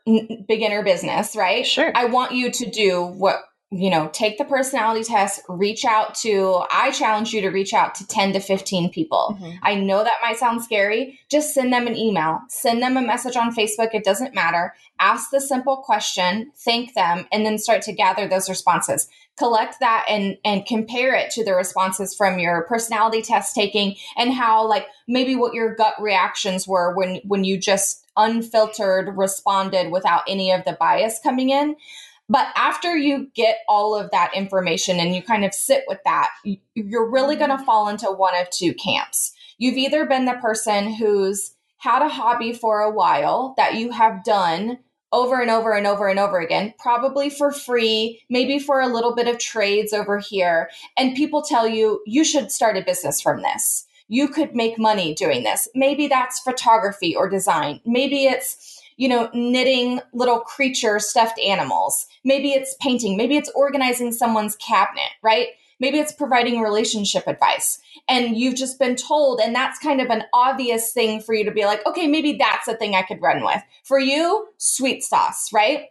beginner 0.48 0.84
business, 0.84 1.36
right? 1.36 1.66
Sure. 1.66 1.92
I 1.96 2.06
want 2.06 2.32
you 2.32 2.52
to 2.52 2.70
do 2.70 3.04
what 3.04 3.42
you 3.72 3.92
know, 3.92 4.10
take 4.12 4.40
the 4.40 4.46
personality 4.46 5.04
test, 5.04 5.42
reach 5.48 5.86
out 5.86 6.16
to, 6.16 6.64
I 6.72 6.90
challenge 6.90 7.34
you 7.34 7.42
to 7.42 7.50
reach 7.50 7.72
out 7.72 7.94
to 7.96 8.08
10 8.08 8.34
to 8.34 8.40
15 8.40 8.90
people. 8.90 9.38
Mm-hmm. 9.40 9.58
I 9.62 9.76
know 9.76 10.04
that 10.04 10.18
might 10.24 10.38
sound 10.38 10.64
scary. 10.64 11.20
Just 11.30 11.54
send 11.54 11.72
them 11.72 11.86
an 11.86 11.96
email, 11.96 12.40
send 12.50 12.82
them 12.82 12.98
a 12.98 13.02
message 13.02 13.36
on 13.36 13.54
Facebook. 13.54 13.94
It 13.94 14.04
doesn't 14.04 14.34
matter. 14.34 14.74
Ask 15.00 15.30
the 15.30 15.40
simple 15.40 15.78
question, 15.78 16.52
thank 16.56 16.96
them, 16.96 17.28
and 17.32 17.46
then 17.46 17.60
start 17.60 17.84
to 17.84 17.94
gather 17.94 18.28
those 18.28 18.50
responses. 18.50 19.08
Collect 19.38 19.80
that 19.80 20.06
and, 20.10 20.38
and 20.44 20.66
compare 20.66 21.14
it 21.14 21.30
to 21.32 21.46
the 21.46 21.54
responses 21.54 22.16
from 22.16 22.40
your 22.40 22.64
personality 22.64 23.22
test 23.22 23.54
taking 23.54 23.96
and 24.18 24.34
how, 24.34 24.68
like, 24.68 24.88
maybe 25.08 25.36
what 25.36 25.54
your 25.54 25.76
gut 25.76 25.94
reactions 26.02 26.68
were 26.68 26.96
when, 26.96 27.18
when 27.24 27.44
you 27.44 27.58
just 27.58 28.04
unfiltered 28.18 29.16
responded 29.16 29.92
without 29.92 30.24
any 30.28 30.52
of 30.52 30.66
the 30.66 30.74
bias 30.74 31.20
coming 31.24 31.52
in. 31.52 31.76
But 32.30 32.48
after 32.56 32.96
you 32.96 33.28
get 33.34 33.58
all 33.68 33.96
of 33.96 34.12
that 34.12 34.32
information 34.36 35.00
and 35.00 35.16
you 35.16 35.24
kind 35.24 35.44
of 35.44 35.54
sit 35.54 35.84
with 35.88 36.00
that, 36.06 36.30
you're 36.76 37.10
really 37.10 37.36
going 37.36 37.50
to 37.50 37.56
mm-hmm. 37.56 37.66
fall 37.66 37.90
into 37.90 38.08
one 38.08 38.38
of 38.40 38.50
two 38.52 38.74
camps. 38.76 39.34
You've 39.58 39.78
either 39.78 40.06
been 40.06 40.26
the 40.26 40.34
person 40.36 40.94
who's 40.94 41.56
had 41.78 42.02
a 42.02 42.10
hobby 42.10 42.54
for 42.54 42.82
a 42.82 42.92
while 42.92 43.54
that 43.58 43.76
you 43.76 43.92
have 43.92 44.24
done 44.24 44.78
over 45.12 45.42
and 45.42 45.50
over 45.50 45.74
and 45.74 45.88
over 45.88 46.08
and 46.08 46.20
over 46.20 46.40
again, 46.40 46.74
probably 46.78 47.30
for 47.32 47.52
free, 47.52 48.22
maybe 48.30 48.60
for 48.60 48.80
a 48.80 48.88
little 48.88 49.16
bit 49.16 49.28
of 49.28 49.40
trades 49.40 49.92
over 49.92 50.20
here. 50.20 50.70
And 50.98 51.16
people 51.16 51.42
tell 51.42 51.68
you, 51.68 52.02
you 52.06 52.24
should 52.24 52.52
start 52.52 52.78
a 52.78 52.84
business 52.84 53.20
from 53.20 53.42
this. 53.42 53.86
You 54.08 54.28
could 54.28 54.56
make 54.56 54.78
money 54.78 55.16
doing 55.16 55.44
this. 55.44 55.68
Maybe 55.74 56.08
that's 56.08 56.40
photography 56.40 57.16
or 57.16 57.28
design. 57.28 57.80
Maybe 57.86 58.26
it's 58.26 58.79
you 59.00 59.08
know, 59.08 59.30
knitting 59.34 60.02
little 60.12 60.42
creature 60.42 61.00
stuffed 61.00 61.40
animals. 61.40 62.06
Maybe 62.26 62.52
it's 62.52 62.76
painting. 62.82 63.16
Maybe 63.16 63.38
it's 63.38 63.50
organizing 63.56 64.12
someone's 64.12 64.58
cabinet, 64.58 65.10
right? 65.24 65.48
Maybe 65.80 66.00
it's 66.00 66.12
providing 66.12 66.60
relationship 66.60 67.26
advice. 67.26 67.80
And 68.10 68.36
you've 68.36 68.56
just 68.56 68.78
been 68.78 68.98
told, 68.98 69.40
and 69.40 69.56
that's 69.56 69.80
kind 69.80 70.02
of 70.02 70.10
an 70.10 70.24
obvious 70.34 70.92
thing 70.92 71.22
for 71.22 71.34
you 71.34 71.46
to 71.46 71.52
be 71.52 71.64
like, 71.64 71.86
okay, 71.88 72.08
maybe 72.08 72.34
that's 72.34 72.68
a 72.68 72.76
thing 72.76 72.94
I 72.94 73.04
could 73.04 73.22
run 73.22 73.42
with. 73.42 73.62
For 73.86 74.00
you, 74.00 74.50
sweet 74.58 75.02
sauce, 75.02 75.54
right? 75.54 75.86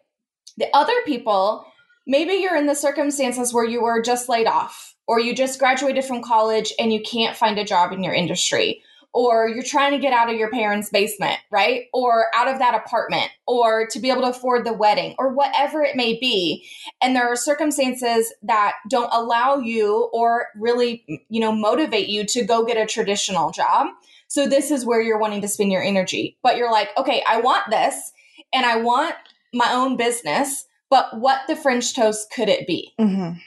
The 0.59 0.69
other 0.77 1.01
people, 1.07 1.65
maybe 2.07 2.35
you're 2.35 2.59
in 2.59 2.67
the 2.67 2.75
circumstances 2.75 3.55
where 3.55 3.65
you 3.65 3.81
were 3.81 4.03
just 4.03 4.29
laid 4.29 4.47
off 4.47 4.95
or 5.07 5.19
you 5.19 5.35
just 5.35 5.59
graduated 5.59 6.05
from 6.05 6.23
college 6.23 6.75
and 6.79 6.93
you 6.93 7.01
can't 7.01 7.39
find 7.39 7.59
a 7.59 7.65
job 7.65 7.91
in 7.93 8.05
your 8.05 8.13
industry 8.13 8.83
or 9.15 9.49
you're 9.49 9.63
trying 9.63 9.93
to 9.93 9.99
get 9.99 10.13
out 10.13 10.29
of 10.29 10.37
your 10.37 10.51
parents' 10.51 10.91
basement, 10.91 11.39
right? 11.51 11.87
Or 11.93 12.27
out 12.35 12.49
of 12.49 12.59
that 12.59 12.75
apartment, 12.75 13.31
or 13.47 13.87
to 13.89 14.01
be 14.01 14.11
able 14.11 14.23
to 14.23 14.29
afford 14.29 14.65
the 14.65 14.73
wedding, 14.73 15.15
or 15.19 15.33
whatever 15.33 15.83
it 15.83 15.97
may 15.97 16.19
be. 16.19 16.69
And 17.01 17.17
there 17.17 17.27
are 17.27 17.37
circumstances 17.37 18.33
that 18.43 18.75
don't 18.89 19.13
allow 19.13 19.59
you 19.59 20.11
or 20.13 20.49
really, 20.57 21.05
you 21.29 21.41
know, 21.41 21.53
motivate 21.53 22.09
you 22.09 22.25
to 22.27 22.45
go 22.45 22.65
get 22.65 22.77
a 22.77 22.87
traditional 22.87 23.51
job. 23.51 23.89
So 24.29 24.47
this 24.47 24.71
is 24.71 24.85
where 24.85 25.01
you're 25.01 25.19
wanting 25.19 25.41
to 25.41 25.49
spend 25.49 25.73
your 25.73 25.83
energy. 25.83 26.37
But 26.43 26.57
you're 26.57 26.71
like, 26.71 26.91
okay, 26.99 27.23
I 27.27 27.41
want 27.41 27.71
this 27.71 28.13
and 28.53 28.67
I 28.67 28.77
want 28.77 29.15
my 29.55 29.73
own 29.73 29.97
business, 29.97 30.67
but 30.91 31.19
what 31.19 31.41
the 31.49 31.57
French 31.57 31.95
toast 31.95 32.31
could 32.31 32.49
it 32.49 32.67
be? 32.67 32.93
Mm-hmm. 33.01 33.39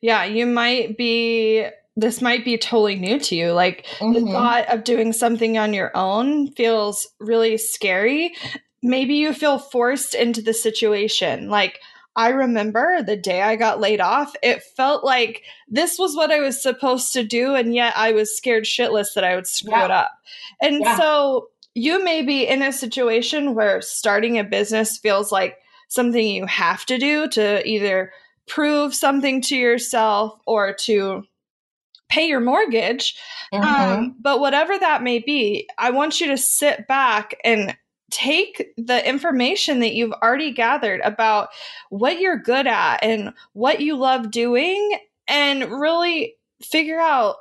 Yeah, 0.00 0.24
you 0.24 0.46
might 0.46 0.96
be 0.96 1.66
this 1.96 2.22
might 2.22 2.44
be 2.44 2.56
totally 2.56 2.96
new 2.96 3.18
to 3.20 3.34
you. 3.36 3.52
Like 3.52 3.86
mm-hmm. 3.98 4.12
the 4.14 4.32
thought 4.32 4.68
of 4.68 4.84
doing 4.84 5.12
something 5.12 5.58
on 5.58 5.74
your 5.74 5.90
own 5.94 6.50
feels 6.52 7.06
really 7.20 7.58
scary. 7.58 8.34
Maybe 8.82 9.14
you 9.14 9.32
feel 9.34 9.58
forced 9.58 10.14
into 10.14 10.42
the 10.42 10.54
situation. 10.54 11.48
Like 11.48 11.78
I 12.16 12.30
remember 12.30 13.02
the 13.02 13.16
day 13.16 13.42
I 13.42 13.56
got 13.56 13.80
laid 13.80 14.00
off, 14.00 14.34
it 14.42 14.62
felt 14.76 15.04
like 15.04 15.42
this 15.68 15.98
was 15.98 16.16
what 16.16 16.30
I 16.30 16.40
was 16.40 16.62
supposed 16.62 17.12
to 17.14 17.24
do. 17.24 17.54
And 17.54 17.74
yet 17.74 17.94
I 17.96 18.12
was 18.12 18.36
scared 18.36 18.64
shitless 18.64 19.14
that 19.14 19.24
I 19.24 19.34
would 19.34 19.46
screw 19.46 19.72
yeah. 19.72 19.84
it 19.86 19.90
up. 19.90 20.12
And 20.60 20.80
yeah. 20.80 20.96
so 20.96 21.48
you 21.74 22.02
may 22.04 22.22
be 22.22 22.46
in 22.46 22.62
a 22.62 22.72
situation 22.72 23.54
where 23.54 23.80
starting 23.80 24.38
a 24.38 24.44
business 24.44 24.98
feels 24.98 25.32
like 25.32 25.56
something 25.88 26.26
you 26.26 26.46
have 26.46 26.84
to 26.86 26.98
do 26.98 27.28
to 27.28 27.66
either 27.66 28.12
prove 28.46 28.94
something 28.94 29.40
to 29.42 29.56
yourself 29.56 30.38
or 30.46 30.74
to 30.74 31.24
pay 32.12 32.28
your 32.28 32.40
mortgage. 32.40 33.16
Mm-hmm. 33.52 33.64
Um, 33.64 34.16
but 34.20 34.40
whatever 34.40 34.78
that 34.78 35.02
may 35.02 35.18
be, 35.18 35.68
I 35.78 35.90
want 35.90 36.20
you 36.20 36.28
to 36.28 36.36
sit 36.36 36.86
back 36.86 37.34
and 37.44 37.76
take 38.10 38.72
the 38.76 39.08
information 39.08 39.80
that 39.80 39.94
you've 39.94 40.12
already 40.12 40.52
gathered 40.52 41.00
about 41.00 41.48
what 41.88 42.20
you're 42.20 42.36
good 42.36 42.66
at 42.66 42.98
and 43.02 43.32
what 43.54 43.80
you 43.80 43.96
love 43.96 44.30
doing 44.30 44.98
and 45.26 45.70
really 45.70 46.34
figure 46.62 47.00
out 47.00 47.36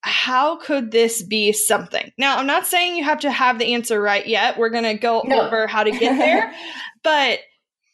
how 0.00 0.56
could 0.56 0.90
this 0.90 1.22
be 1.22 1.52
something? 1.52 2.12
Now, 2.18 2.38
I'm 2.38 2.46
not 2.46 2.66
saying 2.66 2.96
you 2.96 3.04
have 3.04 3.20
to 3.20 3.30
have 3.30 3.58
the 3.58 3.74
answer 3.74 4.00
right 4.00 4.26
yet. 4.26 4.58
We're 4.58 4.70
going 4.70 4.84
to 4.84 4.94
go 4.94 5.22
no. 5.24 5.42
over 5.42 5.66
how 5.66 5.84
to 5.84 5.90
get 5.90 6.18
there, 6.18 6.52
but 7.02 7.40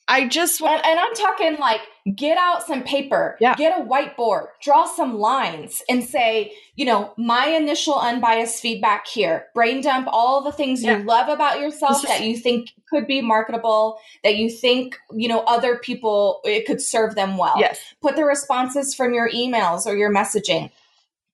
I 0.08 0.28
just 0.28 0.60
want 0.60 0.84
and, 0.84 0.98
and, 0.98 1.00
I'm 1.00 1.14
talking 1.14 1.56
like 1.58 1.80
get 2.14 2.37
out 2.37 2.66
some 2.66 2.82
paper, 2.82 3.37
yeah. 3.40 3.54
get 3.54 3.78
a 3.78 3.85
whiteboard, 3.85 4.47
draw 4.61 4.87
some 4.87 5.18
lines 5.18 5.82
and 5.88 6.02
say, 6.02 6.52
you 6.75 6.85
know, 6.85 7.12
my 7.16 7.47
initial 7.47 7.99
unbiased 7.99 8.61
feedback 8.61 9.06
here. 9.06 9.47
Brain 9.54 9.82
dump 9.82 10.09
all 10.11 10.42
the 10.42 10.52
things 10.52 10.82
yeah. 10.82 10.99
you 10.99 11.04
love 11.04 11.28
about 11.28 11.61
yourself 11.61 12.02
that 12.02 12.25
you 12.25 12.37
think 12.37 12.71
could 12.90 13.06
be 13.06 13.21
marketable, 13.21 13.99
that 14.25 14.37
you 14.37 14.50
think, 14.50 14.97
you 15.12 15.28
know, 15.28 15.40
other 15.40 15.76
people 15.76 16.40
it 16.44 16.66
could 16.66 16.80
serve 16.80 17.14
them 17.14 17.37
well. 17.37 17.54
Yes. 17.59 17.80
Put 18.00 18.16
the 18.16 18.25
responses 18.25 18.94
from 18.94 19.14
your 19.14 19.30
emails 19.30 19.87
or 19.87 19.97
your 19.97 20.12
messaging 20.12 20.71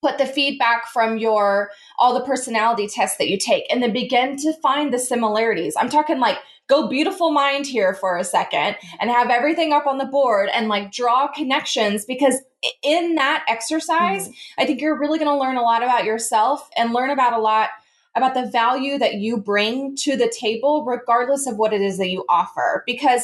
put 0.02 0.18
the 0.18 0.26
feedback 0.26 0.86
from 0.92 1.18
your 1.18 1.70
all 1.98 2.14
the 2.14 2.24
personality 2.24 2.86
tests 2.86 3.16
that 3.18 3.28
you 3.28 3.36
take 3.36 3.64
and 3.70 3.82
then 3.82 3.92
begin 3.92 4.36
to 4.36 4.52
find 4.62 4.92
the 4.92 4.98
similarities 4.98 5.74
i'm 5.78 5.88
talking 5.88 6.18
like 6.18 6.38
go 6.68 6.86
beautiful 6.86 7.30
mind 7.30 7.66
here 7.66 7.94
for 7.94 8.16
a 8.16 8.24
second 8.24 8.76
and 9.00 9.10
have 9.10 9.30
everything 9.30 9.72
up 9.72 9.86
on 9.86 9.98
the 9.98 10.04
board 10.04 10.48
and 10.52 10.68
like 10.68 10.92
draw 10.92 11.26
connections 11.28 12.04
because 12.04 12.40
in 12.82 13.14
that 13.14 13.44
exercise, 13.48 14.24
mm-hmm. 14.28 14.60
I 14.60 14.66
think 14.66 14.80
you're 14.80 14.98
really 14.98 15.18
going 15.18 15.30
to 15.30 15.38
learn 15.38 15.56
a 15.56 15.62
lot 15.62 15.82
about 15.82 16.04
yourself 16.04 16.68
and 16.76 16.92
learn 16.92 17.10
about 17.10 17.32
a 17.32 17.38
lot 17.38 17.70
about 18.14 18.34
the 18.34 18.50
value 18.50 18.98
that 18.98 19.14
you 19.14 19.36
bring 19.36 19.94
to 19.96 20.16
the 20.16 20.32
table, 20.36 20.84
regardless 20.84 21.46
of 21.46 21.56
what 21.56 21.72
it 21.72 21.80
is 21.80 21.98
that 21.98 22.10
you 22.10 22.24
offer. 22.28 22.82
Because 22.86 23.22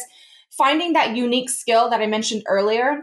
finding 0.51 0.93
that 0.93 1.17
unique 1.17 1.51
skill 1.51 1.91
that 1.91 2.01
I 2.01 2.07
mentioned 2.07 2.45
earlier 2.47 3.03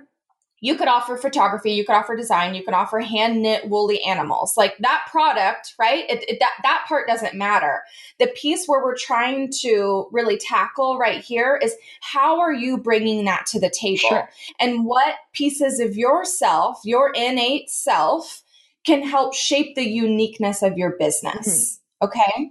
you 0.63 0.75
could 0.75 0.87
offer 0.87 1.17
photography, 1.17 1.71
you 1.71 1.83
could 1.83 1.95
offer 1.95 2.15
design, 2.15 2.53
you 2.53 2.63
could 2.63 2.75
offer 2.75 2.99
hand 2.99 3.41
knit 3.41 3.67
woolly 3.67 4.01
animals. 4.03 4.55
Like 4.55 4.77
that 4.77 5.07
product, 5.09 5.73
right? 5.79 6.07
It, 6.07 6.23
it, 6.29 6.39
that, 6.39 6.53
that 6.61 6.85
part 6.87 7.07
doesn't 7.07 7.33
matter. 7.33 7.81
The 8.19 8.27
piece 8.27 8.67
where 8.67 8.83
we're 8.83 8.95
trying 8.95 9.51
to 9.61 10.07
really 10.11 10.37
tackle 10.37 10.99
right 10.99 11.21
here 11.21 11.59
is 11.61 11.75
how 12.01 12.39
are 12.39 12.53
you 12.53 12.77
bringing 12.77 13.25
that 13.25 13.47
to 13.47 13.59
the 13.59 13.71
table? 13.71 13.97
Sure. 13.97 14.29
And 14.59 14.85
what 14.85 15.15
pieces 15.33 15.79
of 15.79 15.97
yourself, 15.97 16.79
your 16.85 17.11
innate 17.15 17.69
self, 17.71 18.43
can 18.85 19.03
help 19.03 19.33
shape 19.33 19.75
the 19.75 19.87
uniqueness 19.87 20.61
of 20.61 20.77
your 20.77 20.91
business. 20.97 21.79
Mm-hmm. 22.01 22.05
Okay. 22.05 22.49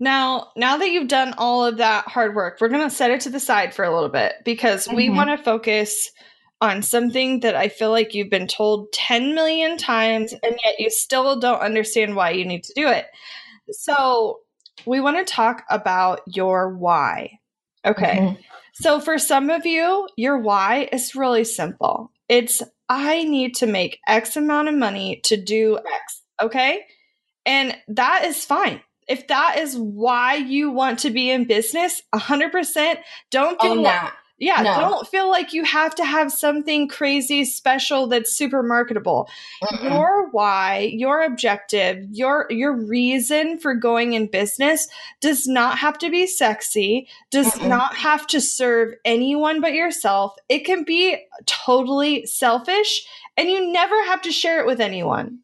Now, 0.00 0.48
now 0.56 0.76
that 0.76 0.90
you've 0.90 1.08
done 1.08 1.34
all 1.38 1.64
of 1.64 1.78
that 1.78 2.06
hard 2.06 2.34
work, 2.34 2.58
we're 2.60 2.68
going 2.68 2.88
to 2.88 2.94
set 2.94 3.10
it 3.10 3.20
to 3.22 3.30
the 3.30 3.40
side 3.40 3.74
for 3.74 3.84
a 3.84 3.92
little 3.92 4.08
bit 4.08 4.34
because 4.44 4.86
mm-hmm. 4.86 4.96
we 4.96 5.10
want 5.10 5.30
to 5.30 5.36
focus 5.36 6.10
on 6.60 6.82
something 6.82 7.40
that 7.40 7.54
I 7.54 7.68
feel 7.68 7.90
like 7.90 8.14
you've 8.14 8.30
been 8.30 8.48
told 8.48 8.92
10 8.92 9.34
million 9.34 9.78
times 9.78 10.32
and 10.32 10.58
yet 10.64 10.80
you 10.80 10.90
still 10.90 11.38
don't 11.38 11.60
understand 11.60 12.16
why 12.16 12.30
you 12.30 12.44
need 12.44 12.64
to 12.64 12.72
do 12.74 12.88
it. 12.88 13.06
So, 13.70 14.40
we 14.86 15.00
want 15.00 15.18
to 15.18 15.30
talk 15.30 15.64
about 15.68 16.20
your 16.26 16.74
why. 16.76 17.38
Okay. 17.84 18.18
Mm-hmm. 18.18 18.40
So, 18.74 19.00
for 19.00 19.18
some 19.18 19.50
of 19.50 19.66
you, 19.66 20.08
your 20.16 20.38
why 20.38 20.88
is 20.92 21.14
really 21.14 21.44
simple. 21.44 22.12
It's 22.28 22.62
I 22.88 23.24
need 23.24 23.56
to 23.56 23.66
make 23.66 24.00
X 24.06 24.36
amount 24.36 24.68
of 24.68 24.74
money 24.74 25.20
to 25.24 25.36
do 25.36 25.78
X. 25.78 26.22
Okay. 26.40 26.80
And 27.44 27.76
that 27.88 28.24
is 28.24 28.44
fine. 28.44 28.80
If 29.08 29.28
that 29.28 29.58
is 29.58 29.76
why 29.76 30.34
you 30.34 30.70
want 30.70 31.00
to 31.00 31.10
be 31.10 31.30
in 31.30 31.44
business, 31.44 32.02
100%, 32.14 32.98
don't 33.30 33.60
feel 33.60 33.82
that. 33.84 34.14
Yeah, 34.38 34.62
no. 34.62 34.78
don't 34.78 35.08
feel 35.08 35.28
like 35.28 35.52
you 35.52 35.64
have 35.64 35.94
to 35.96 36.04
have 36.04 36.30
something 36.30 36.86
crazy 36.86 37.44
special 37.44 38.06
that's 38.06 38.32
super 38.32 38.62
marketable. 38.62 39.28
Mm-mm. 39.62 39.90
Your 39.90 40.30
why, 40.30 40.92
your 40.94 41.22
objective, 41.22 42.06
your 42.12 42.46
your 42.48 42.72
reason 42.72 43.58
for 43.58 43.74
going 43.74 44.12
in 44.12 44.28
business 44.28 44.86
does 45.20 45.48
not 45.48 45.78
have 45.78 45.98
to 45.98 46.10
be 46.10 46.26
sexy, 46.26 47.08
does 47.30 47.48
Mm-mm. 47.54 47.68
not 47.68 47.96
have 47.96 48.26
to 48.28 48.40
serve 48.40 48.94
anyone 49.04 49.60
but 49.60 49.74
yourself. 49.74 50.36
It 50.48 50.64
can 50.64 50.84
be 50.84 51.16
totally 51.46 52.24
selfish 52.26 53.06
and 53.36 53.48
you 53.48 53.72
never 53.72 54.04
have 54.04 54.22
to 54.22 54.32
share 54.32 54.60
it 54.60 54.66
with 54.66 54.80
anyone. 54.80 55.40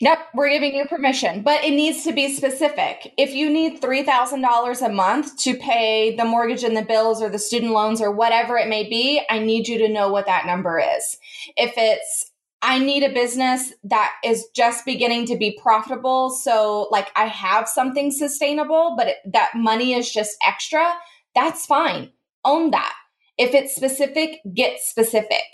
Yep, 0.00 0.18
we're 0.34 0.50
giving 0.50 0.74
you 0.74 0.86
permission, 0.86 1.42
but 1.42 1.62
it 1.62 1.70
needs 1.70 2.02
to 2.02 2.12
be 2.12 2.34
specific. 2.34 3.14
If 3.16 3.32
you 3.32 3.48
need 3.48 3.80
$3,000 3.80 4.82
a 4.86 4.92
month 4.92 5.38
to 5.42 5.54
pay 5.56 6.16
the 6.16 6.24
mortgage 6.24 6.64
and 6.64 6.76
the 6.76 6.82
bills 6.82 7.22
or 7.22 7.30
the 7.30 7.38
student 7.38 7.72
loans 7.72 8.00
or 8.00 8.10
whatever 8.10 8.56
it 8.56 8.68
may 8.68 8.88
be, 8.88 9.22
I 9.30 9.38
need 9.38 9.68
you 9.68 9.78
to 9.78 9.88
know 9.88 10.08
what 10.10 10.26
that 10.26 10.46
number 10.46 10.80
is. 10.80 11.16
If 11.56 11.74
it's, 11.76 12.32
I 12.60 12.80
need 12.80 13.04
a 13.04 13.14
business 13.14 13.72
that 13.84 14.12
is 14.24 14.46
just 14.54 14.84
beginning 14.84 15.26
to 15.26 15.36
be 15.36 15.58
profitable. 15.62 16.30
So, 16.30 16.88
like, 16.90 17.12
I 17.14 17.26
have 17.26 17.68
something 17.68 18.10
sustainable, 18.10 18.94
but 18.96 19.06
it, 19.06 19.16
that 19.32 19.52
money 19.54 19.94
is 19.94 20.10
just 20.10 20.36
extra, 20.44 20.92
that's 21.36 21.66
fine. 21.66 22.10
Own 22.44 22.72
that. 22.72 22.94
If 23.38 23.54
it's 23.54 23.76
specific, 23.76 24.40
get 24.54 24.80
specific. 24.80 25.44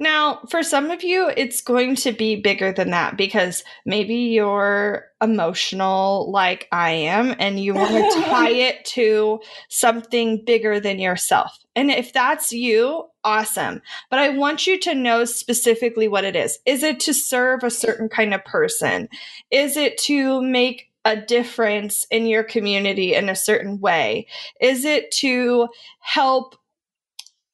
Now, 0.00 0.40
for 0.48 0.62
some 0.62 0.90
of 0.90 1.04
you, 1.04 1.30
it's 1.36 1.60
going 1.60 1.94
to 1.96 2.12
be 2.12 2.34
bigger 2.34 2.72
than 2.72 2.90
that 2.90 3.18
because 3.18 3.62
maybe 3.84 4.14
you're 4.14 5.04
emotional 5.20 6.30
like 6.32 6.66
I 6.72 6.92
am 6.92 7.36
and 7.38 7.60
you 7.60 7.74
want 7.74 7.92
to 7.92 8.22
tie 8.22 8.48
it 8.48 8.82
to 8.86 9.40
something 9.68 10.42
bigger 10.42 10.80
than 10.80 10.98
yourself. 10.98 11.58
And 11.76 11.90
if 11.90 12.14
that's 12.14 12.50
you, 12.50 13.04
awesome. 13.24 13.82
But 14.08 14.20
I 14.20 14.30
want 14.30 14.66
you 14.66 14.80
to 14.80 14.94
know 14.94 15.26
specifically 15.26 16.08
what 16.08 16.24
it 16.24 16.34
is. 16.34 16.58
Is 16.64 16.82
it 16.82 16.98
to 17.00 17.12
serve 17.12 17.62
a 17.62 17.70
certain 17.70 18.08
kind 18.08 18.32
of 18.32 18.42
person? 18.46 19.06
Is 19.50 19.76
it 19.76 19.98
to 20.04 20.40
make 20.40 20.90
a 21.04 21.14
difference 21.14 22.06
in 22.10 22.26
your 22.26 22.42
community 22.42 23.14
in 23.14 23.28
a 23.28 23.36
certain 23.36 23.80
way? 23.80 24.26
Is 24.62 24.86
it 24.86 25.10
to 25.18 25.68
help 26.00 26.56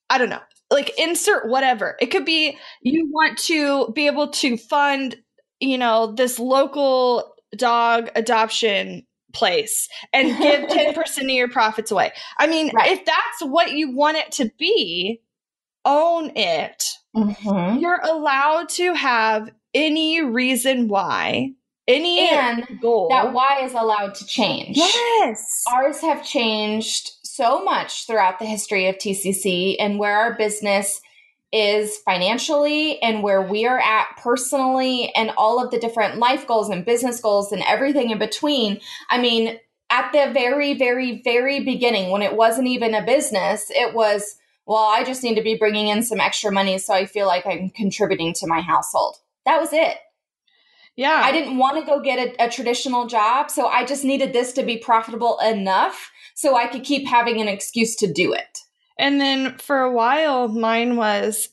I 0.08 0.18
don't 0.18 0.30
know, 0.30 0.40
like 0.70 0.98
insert 0.98 1.48
whatever. 1.48 1.96
It 2.00 2.06
could 2.06 2.24
be 2.24 2.58
you 2.82 3.08
want 3.10 3.38
to 3.38 3.92
be 3.92 4.06
able 4.06 4.28
to 4.28 4.56
fund, 4.56 5.16
you 5.60 5.78
know, 5.78 6.12
this 6.12 6.38
local 6.38 7.34
dog 7.56 8.10
adoption 8.14 9.06
place 9.32 9.88
and 10.12 10.36
give 10.38 10.68
10% 10.96 11.18
of 11.18 11.30
your 11.30 11.48
profits 11.48 11.90
away. 11.90 12.12
I 12.38 12.46
mean, 12.46 12.70
right. 12.74 12.92
if 12.92 13.04
that's 13.04 13.42
what 13.42 13.72
you 13.72 13.92
want 13.92 14.16
it 14.16 14.32
to 14.32 14.50
be, 14.58 15.22
own 15.84 16.32
it. 16.34 16.84
Mm-hmm. 17.14 17.78
You're 17.78 18.00
allowed 18.02 18.68
to 18.70 18.94
have 18.94 19.50
any 19.74 20.22
reason 20.22 20.88
why 20.88 21.52
any 21.88 22.28
and 22.28 22.66
goal 22.80 23.08
that 23.10 23.32
why 23.32 23.60
is 23.62 23.72
allowed 23.72 24.14
to 24.16 24.26
change. 24.26 24.76
Yes. 24.76 25.62
Ours 25.72 26.00
have 26.00 26.24
changed 26.24 27.12
so 27.36 27.62
much 27.62 28.06
throughout 28.06 28.38
the 28.38 28.46
history 28.46 28.88
of 28.88 28.96
TCC 28.96 29.76
and 29.78 29.98
where 29.98 30.16
our 30.16 30.34
business 30.34 31.00
is 31.52 31.98
financially 31.98 33.00
and 33.02 33.22
where 33.22 33.42
we 33.42 33.66
are 33.66 33.78
at 33.78 34.06
personally 34.22 35.12
and 35.14 35.30
all 35.36 35.62
of 35.62 35.70
the 35.70 35.78
different 35.78 36.18
life 36.18 36.46
goals 36.46 36.68
and 36.68 36.84
business 36.84 37.20
goals 37.20 37.52
and 37.52 37.62
everything 37.62 38.10
in 38.10 38.18
between. 38.18 38.80
I 39.08 39.18
mean, 39.18 39.58
at 39.90 40.10
the 40.12 40.32
very, 40.32 40.74
very, 40.74 41.22
very 41.22 41.60
beginning, 41.60 42.10
when 42.10 42.22
it 42.22 42.34
wasn't 42.34 42.68
even 42.68 42.94
a 42.94 43.04
business, 43.04 43.70
it 43.70 43.94
was, 43.94 44.36
well, 44.66 44.88
I 44.90 45.04
just 45.04 45.22
need 45.22 45.36
to 45.36 45.42
be 45.42 45.56
bringing 45.56 45.88
in 45.88 46.02
some 46.02 46.20
extra 46.20 46.50
money 46.50 46.78
so 46.78 46.92
I 46.94 47.06
feel 47.06 47.26
like 47.26 47.46
I'm 47.46 47.70
contributing 47.70 48.34
to 48.34 48.46
my 48.46 48.60
household. 48.60 49.16
That 49.44 49.60
was 49.60 49.72
it. 49.72 49.98
Yeah. 50.96 51.20
I 51.22 51.30
didn't 51.30 51.58
want 51.58 51.78
to 51.78 51.86
go 51.86 52.00
get 52.00 52.18
a, 52.18 52.46
a 52.46 52.50
traditional 52.50 53.06
job. 53.06 53.50
So 53.50 53.66
I 53.68 53.84
just 53.84 54.04
needed 54.04 54.32
this 54.32 54.54
to 54.54 54.62
be 54.62 54.78
profitable 54.78 55.38
enough 55.38 56.10
so 56.36 56.54
I 56.54 56.66
could 56.66 56.84
keep 56.84 57.08
having 57.08 57.40
an 57.40 57.48
excuse 57.48 57.96
to 57.96 58.12
do 58.12 58.34
it. 58.34 58.58
And 58.98 59.20
then 59.20 59.56
for 59.56 59.80
a 59.80 59.90
while, 59.90 60.48
mine 60.48 60.96
was 60.96 61.48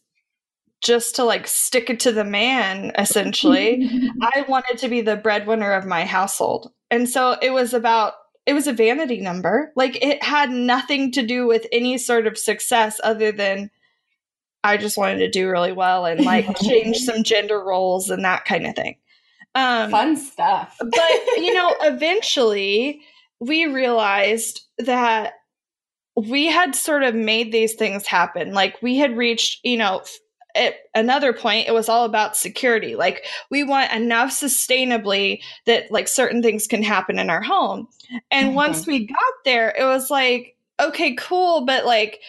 just 0.82 1.16
to 1.16 1.24
like 1.24 1.48
stick 1.48 1.90
it 1.90 2.02
to 2.02 2.12
the 2.12 2.26
man, 2.26 2.92
essentially. 2.98 3.90
I 4.22 4.46
wanted 4.48 4.78
to 4.80 4.90
be 4.90 5.00
the 5.00 5.16
breadwinner 5.16 5.72
of 5.72 5.86
my 5.86 6.04
household. 6.04 6.72
And 6.92 7.10
so 7.10 7.38
it 7.42 7.52
was 7.52 7.74
about, 7.74 8.14
it 8.46 8.54
was 8.54 8.68
a 8.68 8.74
vanity 8.74 9.22
number. 9.22 9.72
Like 9.78 10.04
it 10.04 10.22
had 10.22 10.52
nothing 10.52 11.14
to 11.14 11.26
do 11.26 11.48
with 11.48 11.66
any 11.72 11.98
sort 11.98 12.28
of 12.28 12.38
success 12.38 13.00
other 13.06 13.32
than 13.32 13.72
I 14.66 14.76
just 14.76 14.98
wanted 14.98 15.20
to 15.20 15.30
do 15.30 15.50
really 15.50 15.72
well 15.72 16.06
and 16.06 16.26
like 16.26 16.58
change 16.62 16.98
some 16.98 17.24
gender 17.24 17.64
roles 17.64 18.10
and 18.10 18.26
that 18.26 18.44
kind 18.44 18.68
of 18.68 18.76
thing. 18.76 18.98
Um, 19.56 19.92
Fun 19.92 20.18
stuff. 20.18 20.76
but, 20.80 21.12
you 21.38 21.54
know, 21.54 21.74
eventually 21.84 23.02
we 23.44 23.66
realized 23.66 24.62
that 24.78 25.34
we 26.16 26.48
had 26.48 26.76
sort 26.76 27.04
of 27.04 27.14
made 27.14 27.52
these 27.52 27.74
things 27.74 28.08
happen. 28.08 28.54
Like 28.54 28.82
we 28.82 28.98
had 28.98 29.18
reached, 29.18 29.60
you 29.64 29.78
know, 29.78 30.04
at 30.56 30.76
another 30.94 31.34
point, 31.34 31.68
it 31.68 31.74
was 31.74 31.90
all 31.90 32.06
about 32.06 32.38
security. 32.38 32.96
Like 32.96 33.26
we 33.50 33.64
want 33.64 33.92
enough 33.92 34.30
sustainably 34.30 35.42
that 35.66 35.92
like 35.92 36.08
certain 36.08 36.42
things 36.42 36.68
can 36.68 36.84
happen 36.84 37.20
in 37.20 37.30
our 37.30 37.42
home. 37.42 37.88
And 38.32 38.48
mm-hmm. 38.48 38.56
once 38.56 38.88
we 38.88 39.08
got 39.08 39.34
there, 39.44 39.74
it 39.78 39.84
was 39.84 40.10
like, 40.10 40.56
okay, 40.80 41.16
cool, 41.16 41.66
but 41.66 41.86
like 41.86 42.22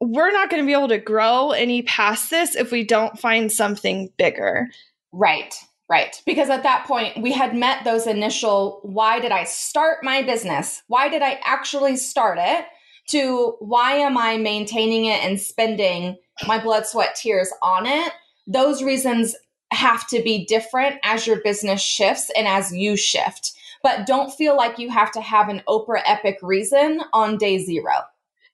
we're 0.00 0.32
not 0.32 0.50
going 0.50 0.62
to 0.62 0.66
be 0.66 0.72
able 0.72 0.88
to 0.88 0.98
grow 0.98 1.50
any 1.50 1.82
past 1.82 2.30
this 2.30 2.54
if 2.54 2.70
we 2.70 2.84
don't 2.84 3.18
find 3.18 3.50
something 3.50 4.10
bigger. 4.16 4.68
Right. 5.12 5.54
Right. 5.88 6.20
Because 6.26 6.50
at 6.50 6.64
that 6.64 6.84
point, 6.86 7.22
we 7.22 7.32
had 7.32 7.54
met 7.54 7.84
those 7.84 8.06
initial 8.06 8.80
why 8.82 9.20
did 9.20 9.30
I 9.30 9.44
start 9.44 10.02
my 10.02 10.22
business? 10.22 10.82
Why 10.88 11.08
did 11.08 11.22
I 11.22 11.38
actually 11.44 11.96
start 11.96 12.38
it? 12.40 12.66
To 13.10 13.56
why 13.60 13.92
am 13.92 14.18
I 14.18 14.36
maintaining 14.36 15.04
it 15.04 15.24
and 15.24 15.40
spending 15.40 16.16
my 16.46 16.60
blood, 16.60 16.86
sweat, 16.86 17.14
tears 17.14 17.52
on 17.62 17.86
it? 17.86 18.12
Those 18.48 18.82
reasons 18.82 19.36
have 19.70 20.08
to 20.08 20.22
be 20.22 20.44
different 20.44 20.96
as 21.04 21.24
your 21.24 21.40
business 21.40 21.80
shifts 21.80 22.30
and 22.36 22.48
as 22.48 22.74
you 22.74 22.96
shift. 22.96 23.52
But 23.82 24.06
don't 24.06 24.32
feel 24.32 24.56
like 24.56 24.80
you 24.80 24.90
have 24.90 25.12
to 25.12 25.20
have 25.20 25.48
an 25.48 25.62
Oprah 25.68 26.02
epic 26.04 26.38
reason 26.42 27.00
on 27.12 27.38
day 27.38 27.58
zero. 27.58 27.92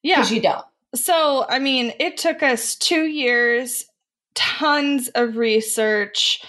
Yeah. 0.03 0.17
Because 0.17 0.33
you 0.33 0.43
don't. 0.43 0.65
So, 0.95 1.47
I 1.49 1.59
mean, 1.59 1.95
it 1.99 2.19
took 2.19 2.43
us 2.43 2.75
two 2.75 3.07
years, 3.07 3.87
tons 4.35 5.09
of 5.15 5.39
research 5.39 6.43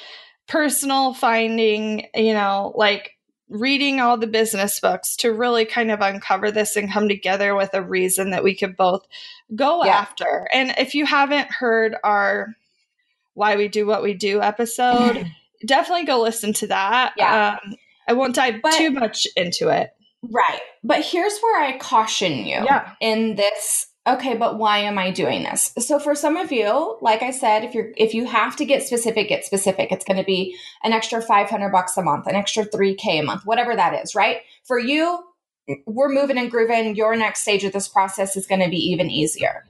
personal 0.54 1.16
finding, 1.16 2.06
you 2.14 2.32
know, 2.32 2.74
like 2.76 3.18
reading 3.50 4.00
all 4.00 4.20
the 4.20 4.28
business 4.28 4.80
books 4.80 5.16
to 5.16 5.34
really 5.34 5.66
kind 5.66 5.90
of 5.90 6.00
uncover 6.00 6.52
this 6.52 6.76
and 6.76 6.92
come 6.92 7.10
together 7.10 7.56
with 7.56 7.72
a 7.74 7.82
reason 7.82 8.30
that 8.30 8.44
we 8.44 8.56
could 8.56 8.78
both 8.78 9.04
go 9.56 9.84
yeah. 9.84 9.98
after. 9.98 10.48
And 10.54 10.76
if 10.78 10.94
you 10.94 11.08
haven't 11.08 11.52
heard 11.52 11.96
our 12.04 12.54
Why 13.34 13.56
We 13.56 13.68
Do 13.68 13.88
What 13.88 14.04
We 14.04 14.14
Do 14.14 14.44
episode, 14.44 15.26
definitely 15.66 16.06
go 16.06 16.22
listen 16.22 16.54
to 16.54 16.68
that. 16.68 17.16
Yeah. 17.18 17.58
Um, 17.64 17.74
I 18.08 18.14
won't 18.14 18.36
dive 18.36 18.62
but, 18.62 18.74
too 18.74 18.92
much 18.92 19.26
into 19.36 19.70
it. 19.70 19.90
Right. 20.22 20.62
But 20.84 21.04
here's 21.04 21.40
where 21.40 21.64
I 21.64 21.80
caution 21.80 22.46
you 22.46 22.64
yeah. 22.64 22.92
in 23.02 23.34
this 23.36 23.88
okay 24.06 24.36
but 24.36 24.58
why 24.58 24.80
am 24.80 24.98
i 24.98 25.12
doing 25.12 25.44
this? 25.44 25.74
So 25.80 26.00
for 26.00 26.16
some 26.16 26.38
of 26.38 26.52
you 26.52 26.98
like 27.02 27.22
i 27.22 27.32
said 27.32 27.64
if 27.64 27.74
you're 27.74 27.92
if 27.98 28.14
you 28.14 28.26
have 28.26 28.56
to 28.58 28.66
get 28.66 28.84
specific 28.84 29.30
get 29.30 29.46
specific. 29.46 29.92
It's 29.92 30.06
going 30.06 30.18
to 30.18 30.24
be 30.24 30.58
an 30.84 30.94
extra 30.94 31.22
500 31.22 31.70
bucks 31.70 31.98
a 31.98 32.02
month 32.04 32.28
an 32.28 32.36
extra 32.36 32.66
3k 32.66 33.20
a 33.20 33.22
month 33.24 33.46
whatever 33.46 33.76
that 33.76 34.04
is 34.04 34.16
right? 34.16 34.38
For 34.64 34.80
you 34.80 35.24
we're 35.86 36.10
moving 36.10 36.38
and 36.38 36.52
grooving. 36.52 36.96
Your 36.96 37.16
next 37.16 37.42
stage 37.42 37.64
of 37.64 37.74
this 37.74 37.88
process 37.88 38.36
is 38.36 38.48
going 38.48 38.62
to 38.62 38.70
be 38.70 38.92
even 38.92 39.10
easier. 39.10 39.66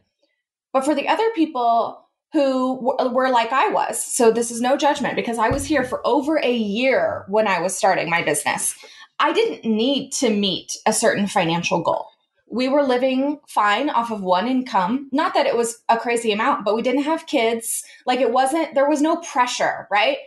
But 0.71 0.85
for 0.85 0.95
the 0.95 1.07
other 1.07 1.29
people 1.35 1.99
who 2.31 2.95
were 3.11 3.29
like 3.29 3.51
I 3.51 3.69
was. 3.69 4.03
So 4.03 4.31
this 4.31 4.49
is 4.49 4.59
no 4.59 4.75
judgment 4.75 5.15
because 5.15 5.37
I 5.37 5.49
was 5.49 5.65
here 5.65 5.83
for 5.83 6.01
over 6.05 6.37
a 6.37 6.51
year 6.51 7.25
when 7.27 7.47
I 7.47 7.61
was 7.61 7.77
starting 7.77 8.09
my 8.09 8.23
business. 8.23 8.75
I 9.19 9.33
didn't 9.33 9.69
need 9.69 10.11
to 10.13 10.31
meet 10.31 10.75
a 10.87 10.93
certain 10.93 11.27
financial 11.27 11.83
goal 11.83 12.07
we 12.53 12.69
were 12.69 12.83
living 12.83 13.39
fine 13.47 13.89
off 13.89 14.11
of 14.11 14.21
one 14.21 14.47
income. 14.47 15.09
Not 15.11 15.33
that 15.33 15.47
it 15.47 15.57
was 15.57 15.81
a 15.89 15.97
crazy 15.97 16.31
amount, 16.31 16.63
but 16.63 16.75
we 16.75 16.83
didn't 16.83 17.01
have 17.01 17.25
kids. 17.25 17.83
Like 18.05 18.19
it 18.19 18.31
wasn't, 18.31 18.75
there 18.75 18.87
was 18.87 19.01
no 19.01 19.15
pressure, 19.17 19.87
right? 19.89 20.17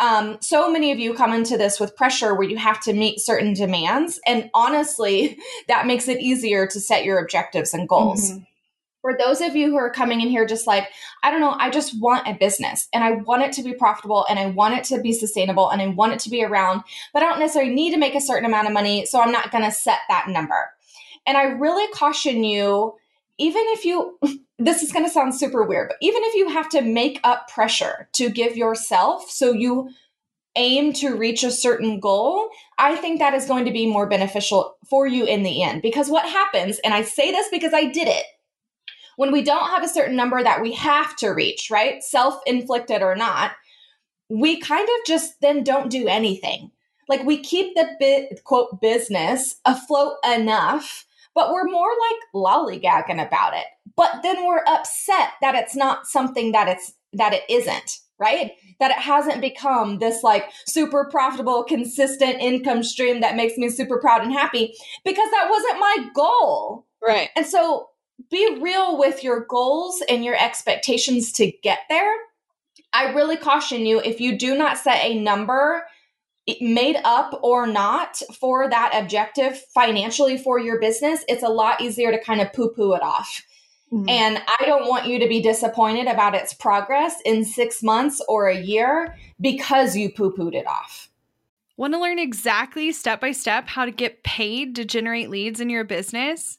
Um, 0.00 0.38
so 0.40 0.72
many 0.72 0.92
of 0.92 0.98
you 0.98 1.12
come 1.12 1.34
into 1.34 1.58
this 1.58 1.78
with 1.78 1.94
pressure 1.94 2.34
where 2.34 2.48
you 2.48 2.56
have 2.56 2.80
to 2.84 2.94
meet 2.94 3.20
certain 3.20 3.52
demands. 3.52 4.18
And 4.26 4.50
honestly, 4.54 5.38
that 5.68 5.86
makes 5.86 6.08
it 6.08 6.22
easier 6.22 6.66
to 6.66 6.80
set 6.80 7.04
your 7.04 7.18
objectives 7.18 7.74
and 7.74 7.86
goals. 7.86 8.30
Mm-hmm. 8.30 8.44
For 9.02 9.14
those 9.18 9.42
of 9.42 9.54
you 9.54 9.68
who 9.68 9.76
are 9.76 9.90
coming 9.90 10.22
in 10.22 10.30
here 10.30 10.46
just 10.46 10.66
like, 10.66 10.88
I 11.22 11.30
don't 11.30 11.42
know, 11.42 11.54
I 11.58 11.68
just 11.68 12.00
want 12.00 12.26
a 12.26 12.32
business 12.32 12.88
and 12.94 13.04
I 13.04 13.10
want 13.10 13.42
it 13.42 13.52
to 13.52 13.62
be 13.62 13.74
profitable 13.74 14.24
and 14.30 14.38
I 14.38 14.46
want 14.46 14.72
it 14.72 14.84
to 14.84 15.02
be 15.02 15.12
sustainable 15.12 15.68
and 15.68 15.82
I 15.82 15.88
want 15.88 16.14
it 16.14 16.20
to 16.20 16.30
be 16.30 16.42
around, 16.42 16.82
but 17.12 17.22
I 17.22 17.26
don't 17.26 17.40
necessarily 17.40 17.74
need 17.74 17.90
to 17.90 17.98
make 17.98 18.14
a 18.14 18.22
certain 18.22 18.46
amount 18.46 18.68
of 18.68 18.72
money. 18.72 19.04
So 19.04 19.20
I'm 19.20 19.32
not 19.32 19.52
going 19.52 19.64
to 19.64 19.70
set 19.70 19.98
that 20.08 20.28
number. 20.28 20.70
And 21.26 21.36
I 21.36 21.44
really 21.44 21.90
caution 21.92 22.44
you, 22.44 22.94
even 23.38 23.62
if 23.68 23.84
you, 23.84 24.18
this 24.58 24.82
is 24.82 24.92
going 24.92 25.04
to 25.04 25.10
sound 25.10 25.34
super 25.34 25.62
weird, 25.62 25.88
but 25.88 25.98
even 26.00 26.22
if 26.24 26.34
you 26.34 26.48
have 26.48 26.68
to 26.70 26.82
make 26.82 27.20
up 27.24 27.48
pressure 27.48 28.08
to 28.14 28.30
give 28.30 28.56
yourself 28.56 29.30
so 29.30 29.52
you 29.52 29.90
aim 30.56 30.92
to 30.92 31.16
reach 31.16 31.42
a 31.42 31.50
certain 31.50 31.98
goal, 31.98 32.48
I 32.78 32.94
think 32.96 33.18
that 33.18 33.34
is 33.34 33.46
going 33.46 33.64
to 33.64 33.72
be 33.72 33.86
more 33.86 34.08
beneficial 34.08 34.76
for 34.88 35.06
you 35.06 35.24
in 35.24 35.42
the 35.42 35.62
end. 35.62 35.82
Because 35.82 36.08
what 36.08 36.28
happens, 36.28 36.78
and 36.80 36.94
I 36.94 37.02
say 37.02 37.32
this 37.32 37.48
because 37.50 37.74
I 37.74 37.86
did 37.86 38.08
it, 38.08 38.24
when 39.16 39.32
we 39.32 39.42
don't 39.42 39.70
have 39.70 39.84
a 39.84 39.88
certain 39.88 40.16
number 40.16 40.42
that 40.42 40.60
we 40.60 40.72
have 40.72 41.16
to 41.16 41.30
reach, 41.30 41.70
right? 41.70 42.02
Self 42.02 42.40
inflicted 42.46 43.02
or 43.02 43.14
not, 43.14 43.52
we 44.28 44.60
kind 44.60 44.88
of 44.88 45.06
just 45.06 45.40
then 45.40 45.62
don't 45.62 45.90
do 45.90 46.08
anything. 46.08 46.70
Like 47.08 47.24
we 47.24 47.38
keep 47.38 47.74
the 47.74 47.88
bit, 47.98 48.42
quote 48.44 48.80
business 48.80 49.56
afloat 49.64 50.14
enough 50.24 51.06
but 51.34 51.52
we're 51.52 51.70
more 51.70 51.90
like 51.90 52.20
lollygagging 52.34 53.24
about 53.24 53.54
it. 53.54 53.66
But 53.96 54.22
then 54.22 54.46
we're 54.46 54.64
upset 54.66 55.30
that 55.40 55.54
it's 55.54 55.76
not 55.76 56.06
something 56.06 56.52
that 56.52 56.68
it's 56.68 56.92
that 57.12 57.32
it 57.32 57.42
isn't, 57.48 57.98
right? 58.18 58.52
That 58.80 58.90
it 58.90 58.98
hasn't 58.98 59.40
become 59.40 59.98
this 59.98 60.22
like 60.22 60.50
super 60.66 61.08
profitable, 61.10 61.64
consistent 61.64 62.40
income 62.40 62.82
stream 62.82 63.20
that 63.20 63.36
makes 63.36 63.56
me 63.56 63.68
super 63.68 63.98
proud 63.98 64.22
and 64.22 64.32
happy 64.32 64.74
because 65.04 65.30
that 65.30 65.48
wasn't 65.50 65.80
my 65.80 66.10
goal. 66.14 66.86
Right. 67.06 67.30
And 67.36 67.46
so 67.46 67.88
be 68.30 68.58
real 68.60 68.98
with 68.98 69.22
your 69.22 69.44
goals 69.48 70.02
and 70.08 70.24
your 70.24 70.36
expectations 70.36 71.32
to 71.32 71.52
get 71.62 71.80
there. 71.88 72.14
I 72.92 73.12
really 73.12 73.36
caution 73.36 73.86
you 73.86 74.00
if 74.00 74.20
you 74.20 74.38
do 74.38 74.56
not 74.56 74.78
set 74.78 75.04
a 75.04 75.18
number 75.20 75.84
made 76.60 76.96
up 77.04 77.38
or 77.42 77.66
not 77.66 78.20
for 78.38 78.68
that 78.68 78.92
objective 78.94 79.58
financially 79.74 80.36
for 80.36 80.58
your 80.58 80.78
business, 80.78 81.24
it's 81.28 81.42
a 81.42 81.48
lot 81.48 81.80
easier 81.80 82.10
to 82.10 82.22
kind 82.22 82.40
of 82.40 82.52
poo 82.52 82.70
poo 82.70 82.94
it 82.94 83.02
off. 83.02 83.42
Mm-hmm. 83.92 84.08
And 84.08 84.42
I 84.60 84.66
don't 84.66 84.88
want 84.88 85.06
you 85.06 85.18
to 85.20 85.28
be 85.28 85.40
disappointed 85.40 86.06
about 86.06 86.34
its 86.34 86.52
progress 86.52 87.16
in 87.24 87.44
six 87.44 87.82
months 87.82 88.20
or 88.28 88.48
a 88.48 88.58
year 88.58 89.16
because 89.40 89.96
you 89.96 90.10
poo 90.10 90.32
pooed 90.32 90.54
it 90.54 90.66
off. 90.66 91.08
Want 91.76 91.94
to 91.94 92.00
learn 92.00 92.18
exactly 92.18 92.92
step 92.92 93.20
by 93.20 93.32
step 93.32 93.68
how 93.68 93.84
to 93.84 93.90
get 93.90 94.22
paid 94.22 94.76
to 94.76 94.84
generate 94.84 95.30
leads 95.30 95.60
in 95.60 95.70
your 95.70 95.84
business? 95.84 96.58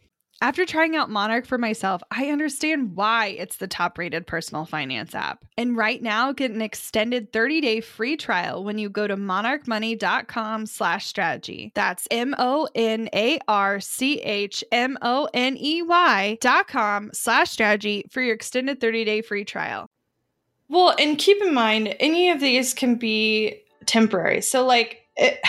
After 0.43 0.65
trying 0.65 0.95
out 0.95 1.11
Monarch 1.11 1.45
for 1.45 1.59
myself, 1.59 2.01
I 2.09 2.29
understand 2.29 2.95
why 2.95 3.27
it's 3.27 3.57
the 3.57 3.67
top 3.67 3.99
rated 3.99 4.25
personal 4.25 4.65
finance 4.65 5.13
app. 5.13 5.45
And 5.55 5.77
right 5.77 6.01
now, 6.01 6.31
get 6.31 6.49
an 6.49 6.63
extended 6.63 7.31
30 7.31 7.61
day 7.61 7.79
free 7.79 8.17
trial 8.17 8.63
when 8.63 8.79
you 8.79 8.89
go 8.89 9.05
to 9.05 9.15
monarchmoney.com 9.15 10.65
slash 10.65 11.05
strategy. 11.05 11.71
That's 11.75 12.07
M 12.09 12.33
O 12.39 12.67
N 12.73 13.07
A 13.13 13.37
R 13.47 13.79
C 13.79 14.19
H 14.19 14.63
M 14.71 14.97
O 15.03 15.29
N 15.31 15.57
E 15.57 15.83
Y 15.83 16.39
dot 16.41 16.67
com 16.67 17.11
slash 17.13 17.51
strategy 17.51 18.07
for 18.09 18.23
your 18.23 18.33
extended 18.33 18.81
30 18.81 19.05
day 19.05 19.21
free 19.21 19.45
trial. 19.45 19.85
Well, 20.69 20.95
and 20.97 21.19
keep 21.19 21.39
in 21.43 21.53
mind, 21.53 21.95
any 21.99 22.31
of 22.31 22.39
these 22.39 22.73
can 22.73 22.95
be 22.95 23.61
temporary. 23.85 24.41
So, 24.41 24.65
like, 24.65 25.01
it, 25.17 25.39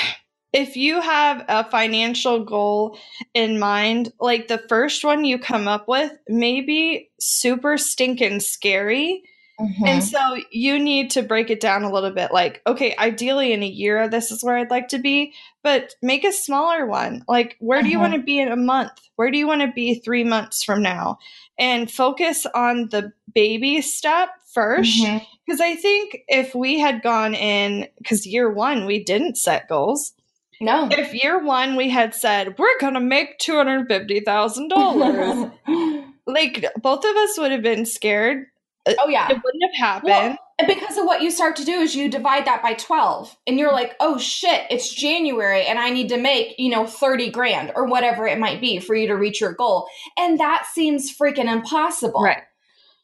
if 0.52 0.76
you 0.76 1.00
have 1.00 1.44
a 1.48 1.64
financial 1.70 2.44
goal 2.44 2.98
in 3.34 3.58
mind, 3.58 4.12
like 4.20 4.48
the 4.48 4.62
first 4.68 5.04
one 5.04 5.24
you 5.24 5.38
come 5.38 5.66
up 5.66 5.88
with 5.88 6.12
may 6.28 6.60
be 6.60 7.10
super 7.18 7.78
stinking 7.78 8.40
scary. 8.40 9.22
Mm-hmm. 9.58 9.84
And 9.86 10.04
so 10.04 10.18
you 10.50 10.78
need 10.78 11.10
to 11.12 11.22
break 11.22 11.48
it 11.50 11.60
down 11.60 11.84
a 11.84 11.92
little 11.92 12.10
bit 12.10 12.32
like, 12.32 12.60
okay, 12.66 12.96
ideally 12.96 13.52
in 13.52 13.62
a 13.62 13.68
year, 13.68 14.08
this 14.08 14.30
is 14.30 14.42
where 14.42 14.56
I'd 14.56 14.70
like 14.70 14.88
to 14.88 14.98
be, 14.98 15.34
but 15.62 15.94
make 16.02 16.24
a 16.24 16.32
smaller 16.32 16.86
one. 16.86 17.24
Like, 17.28 17.56
where 17.60 17.78
mm-hmm. 17.78 17.86
do 17.86 17.92
you 17.92 17.98
want 17.98 18.14
to 18.14 18.22
be 18.22 18.38
in 18.38 18.50
a 18.50 18.56
month? 18.56 18.92
Where 19.16 19.30
do 19.30 19.38
you 19.38 19.46
want 19.46 19.60
to 19.62 19.70
be 19.72 20.00
three 20.00 20.24
months 20.24 20.64
from 20.64 20.82
now? 20.82 21.18
And 21.58 21.90
focus 21.90 22.46
on 22.54 22.88
the 22.90 23.12
baby 23.32 23.80
step 23.82 24.30
first. 24.52 25.00
Because 25.00 25.60
mm-hmm. 25.60 25.62
I 25.62 25.76
think 25.76 26.18
if 26.28 26.54
we 26.54 26.78
had 26.78 27.02
gone 27.02 27.34
in, 27.34 27.86
because 27.98 28.26
year 28.26 28.50
one, 28.50 28.84
we 28.84 29.04
didn't 29.04 29.36
set 29.36 29.68
goals 29.68 30.12
no. 30.62 30.88
If 30.90 31.12
year 31.12 31.42
one 31.42 31.76
we 31.76 31.90
had 31.90 32.14
said, 32.14 32.58
we're 32.58 32.78
going 32.80 32.94
to 32.94 33.00
make 33.00 33.38
$250,000, 33.38 35.52
like 36.26 36.64
both 36.80 37.04
of 37.04 37.16
us 37.16 37.38
would 37.38 37.52
have 37.52 37.62
been 37.62 37.84
scared. 37.84 38.46
Uh, 38.86 38.94
oh, 39.00 39.08
yeah. 39.08 39.30
It 39.30 39.42
wouldn't 39.44 39.64
have 39.74 39.76
happened. 39.76 40.10
Well, 40.10 40.38
because 40.66 40.96
of 40.96 41.04
what 41.04 41.22
you 41.22 41.30
start 41.30 41.56
to 41.56 41.64
do 41.64 41.72
is 41.72 41.96
you 41.96 42.08
divide 42.08 42.46
that 42.46 42.62
by 42.62 42.74
12 42.74 43.36
and 43.46 43.58
you're 43.58 43.72
like, 43.72 43.94
oh 44.00 44.18
shit, 44.18 44.66
it's 44.70 44.94
January 44.94 45.66
and 45.66 45.78
I 45.78 45.90
need 45.90 46.08
to 46.10 46.16
make, 46.16 46.54
you 46.58 46.70
know, 46.70 46.86
30 46.86 47.30
grand 47.30 47.72
or 47.74 47.86
whatever 47.86 48.26
it 48.26 48.38
might 48.38 48.60
be 48.60 48.78
for 48.78 48.94
you 48.94 49.08
to 49.08 49.14
reach 49.14 49.40
your 49.40 49.54
goal. 49.54 49.88
And 50.16 50.38
that 50.38 50.66
seems 50.72 51.16
freaking 51.16 51.50
impossible. 51.50 52.22
Right. 52.22 52.42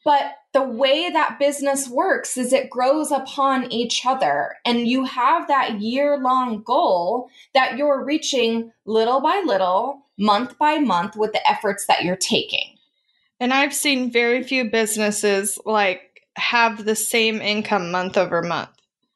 But 0.05 0.33
the 0.53 0.63
way 0.63 1.09
that 1.11 1.37
business 1.39 1.87
works 1.87 2.37
is 2.37 2.53
it 2.53 2.69
grows 2.69 3.11
upon 3.11 3.71
each 3.71 4.05
other 4.05 4.55
and 4.65 4.87
you 4.87 5.03
have 5.05 5.47
that 5.47 5.79
year 5.79 6.17
long 6.17 6.63
goal 6.63 7.29
that 7.53 7.77
you're 7.77 8.03
reaching 8.03 8.71
little 8.85 9.21
by 9.21 9.43
little 9.45 10.07
month 10.17 10.57
by 10.57 10.79
month 10.79 11.15
with 11.15 11.33
the 11.33 11.49
efforts 11.49 11.85
that 11.85 12.03
you're 12.03 12.15
taking. 12.15 12.75
And 13.39 13.53
i've 13.53 13.73
seen 13.73 14.11
very 14.11 14.43
few 14.43 14.69
businesses 14.69 15.59
like 15.65 16.09
have 16.35 16.85
the 16.85 16.95
same 16.95 17.41
income 17.41 17.91
month 17.91 18.17
over 18.17 18.41
month. 18.41 18.69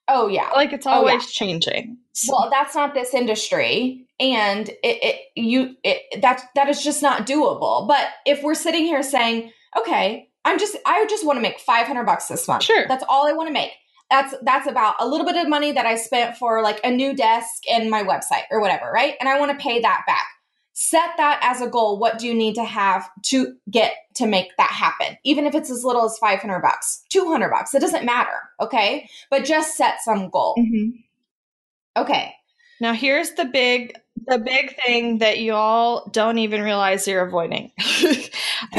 Oh 0.07 0.27
yeah. 0.27 0.49
Like 0.51 0.73
it's 0.73 0.85
always 0.85 1.13
oh, 1.13 1.17
yeah. 1.17 1.31
changing. 1.31 1.97
Well 2.29 2.49
that's 2.51 2.75
not 2.75 2.93
this 2.93 3.13
industry 3.13 4.05
and 4.19 4.69
it, 4.69 4.77
it 4.83 5.19
you 5.35 5.75
it, 5.83 6.21
that 6.21 6.43
that 6.55 6.69
is 6.69 6.83
just 6.83 7.01
not 7.01 7.25
doable. 7.25 7.87
But 7.87 8.07
if 8.25 8.43
we're 8.43 8.53
sitting 8.53 8.83
here 8.83 9.01
saying 9.01 9.51
okay 9.77 10.29
I'm 10.45 10.59
just 10.59 10.75
I 10.85 11.05
just 11.09 11.25
want 11.25 11.37
to 11.37 11.41
make 11.41 11.59
500 11.59 12.03
bucks 12.03 12.27
this 12.27 12.47
month. 12.47 12.63
Sure. 12.63 12.85
That's 12.87 13.03
all 13.07 13.27
I 13.27 13.33
want 13.33 13.47
to 13.47 13.53
make. 13.53 13.71
That's 14.09 14.35
that's 14.43 14.67
about 14.67 14.95
a 14.99 15.07
little 15.07 15.25
bit 15.25 15.37
of 15.37 15.47
money 15.47 15.71
that 15.71 15.85
I 15.85 15.95
spent 15.95 16.37
for 16.37 16.61
like 16.61 16.79
a 16.83 16.91
new 16.91 17.15
desk 17.15 17.63
and 17.71 17.89
my 17.89 18.03
website 18.03 18.43
or 18.51 18.59
whatever, 18.59 18.91
right? 18.91 19.15
And 19.19 19.29
I 19.29 19.39
want 19.39 19.57
to 19.57 19.63
pay 19.63 19.81
that 19.81 20.03
back. 20.05 20.27
Set 20.73 21.11
that 21.17 21.39
as 21.43 21.61
a 21.61 21.67
goal. 21.67 21.99
What 21.99 22.17
do 22.17 22.27
you 22.27 22.33
need 22.33 22.55
to 22.55 22.63
have 22.63 23.07
to 23.23 23.55
get 23.69 23.93
to 24.15 24.25
make 24.25 24.55
that 24.57 24.71
happen? 24.71 25.17
Even 25.23 25.45
if 25.45 25.53
it's 25.55 25.69
as 25.69 25.83
little 25.83 26.05
as 26.05 26.17
500 26.17 26.59
bucks, 26.61 27.03
200 27.09 27.49
bucks, 27.49 27.75
it 27.75 27.79
doesn't 27.79 28.05
matter, 28.05 28.41
okay? 28.59 29.07
But 29.29 29.45
just 29.45 29.77
set 29.77 30.01
some 30.01 30.29
goal. 30.29 30.55
Mm-hmm. 30.57 32.01
Okay. 32.01 32.33
Now 32.81 32.93
here's 32.93 33.31
the 33.31 33.45
big 33.45 33.95
the 34.27 34.37
big 34.37 34.75
thing 34.83 35.19
that 35.19 35.39
you 35.39 35.53
all 35.53 36.09
don't 36.11 36.37
even 36.37 36.61
realize 36.61 37.07
you're 37.07 37.25
avoiding. 37.25 37.71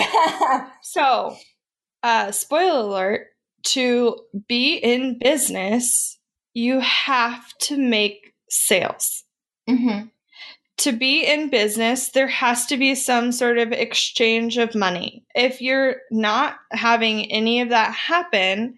so, 0.83 1.37
uh, 2.04 2.30
spoiler 2.30 2.80
alert 2.80 3.26
to 3.64 4.18
be 4.46 4.76
in 4.76 5.18
business, 5.18 6.18
you 6.52 6.78
have 6.80 7.52
to 7.62 7.78
make 7.78 8.34
sales. 8.50 9.24
Mm-hmm. 9.68 10.08
To 10.78 10.92
be 10.92 11.24
in 11.24 11.48
business, 11.48 12.10
there 12.10 12.28
has 12.28 12.66
to 12.66 12.76
be 12.76 12.94
some 12.94 13.32
sort 13.32 13.58
of 13.58 13.72
exchange 13.72 14.58
of 14.58 14.74
money. 14.74 15.24
If 15.34 15.62
you're 15.62 15.96
not 16.10 16.56
having 16.72 17.30
any 17.32 17.62
of 17.62 17.70
that 17.70 17.94
happen, 17.94 18.76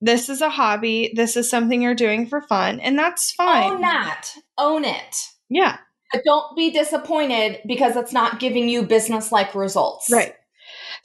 this 0.00 0.28
is 0.28 0.40
a 0.40 0.50
hobby. 0.50 1.12
This 1.14 1.36
is 1.36 1.48
something 1.48 1.80
you're 1.80 1.94
doing 1.94 2.26
for 2.26 2.40
fun, 2.42 2.80
and 2.80 2.98
that's 2.98 3.32
fine. 3.32 3.74
Own 3.74 3.80
that. 3.82 4.30
Own 4.58 4.84
it. 4.84 5.28
Yeah. 5.48 5.78
But 6.12 6.22
don't 6.24 6.56
be 6.56 6.70
disappointed 6.70 7.60
because 7.66 7.96
it's 7.96 8.12
not 8.12 8.40
giving 8.40 8.68
you 8.68 8.82
business 8.82 9.30
like 9.30 9.54
results. 9.54 10.10
Right. 10.10 10.34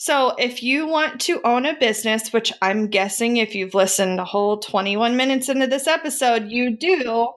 So, 0.03 0.33
if 0.39 0.63
you 0.63 0.87
want 0.87 1.21
to 1.21 1.39
own 1.43 1.67
a 1.67 1.77
business, 1.77 2.33
which 2.33 2.51
I'm 2.59 2.87
guessing 2.87 3.37
if 3.37 3.53
you've 3.53 3.75
listened 3.75 4.19
a 4.19 4.25
whole 4.25 4.57
21 4.57 5.15
minutes 5.15 5.47
into 5.47 5.67
this 5.67 5.85
episode, 5.85 6.49
you 6.49 6.75
do, 6.75 7.29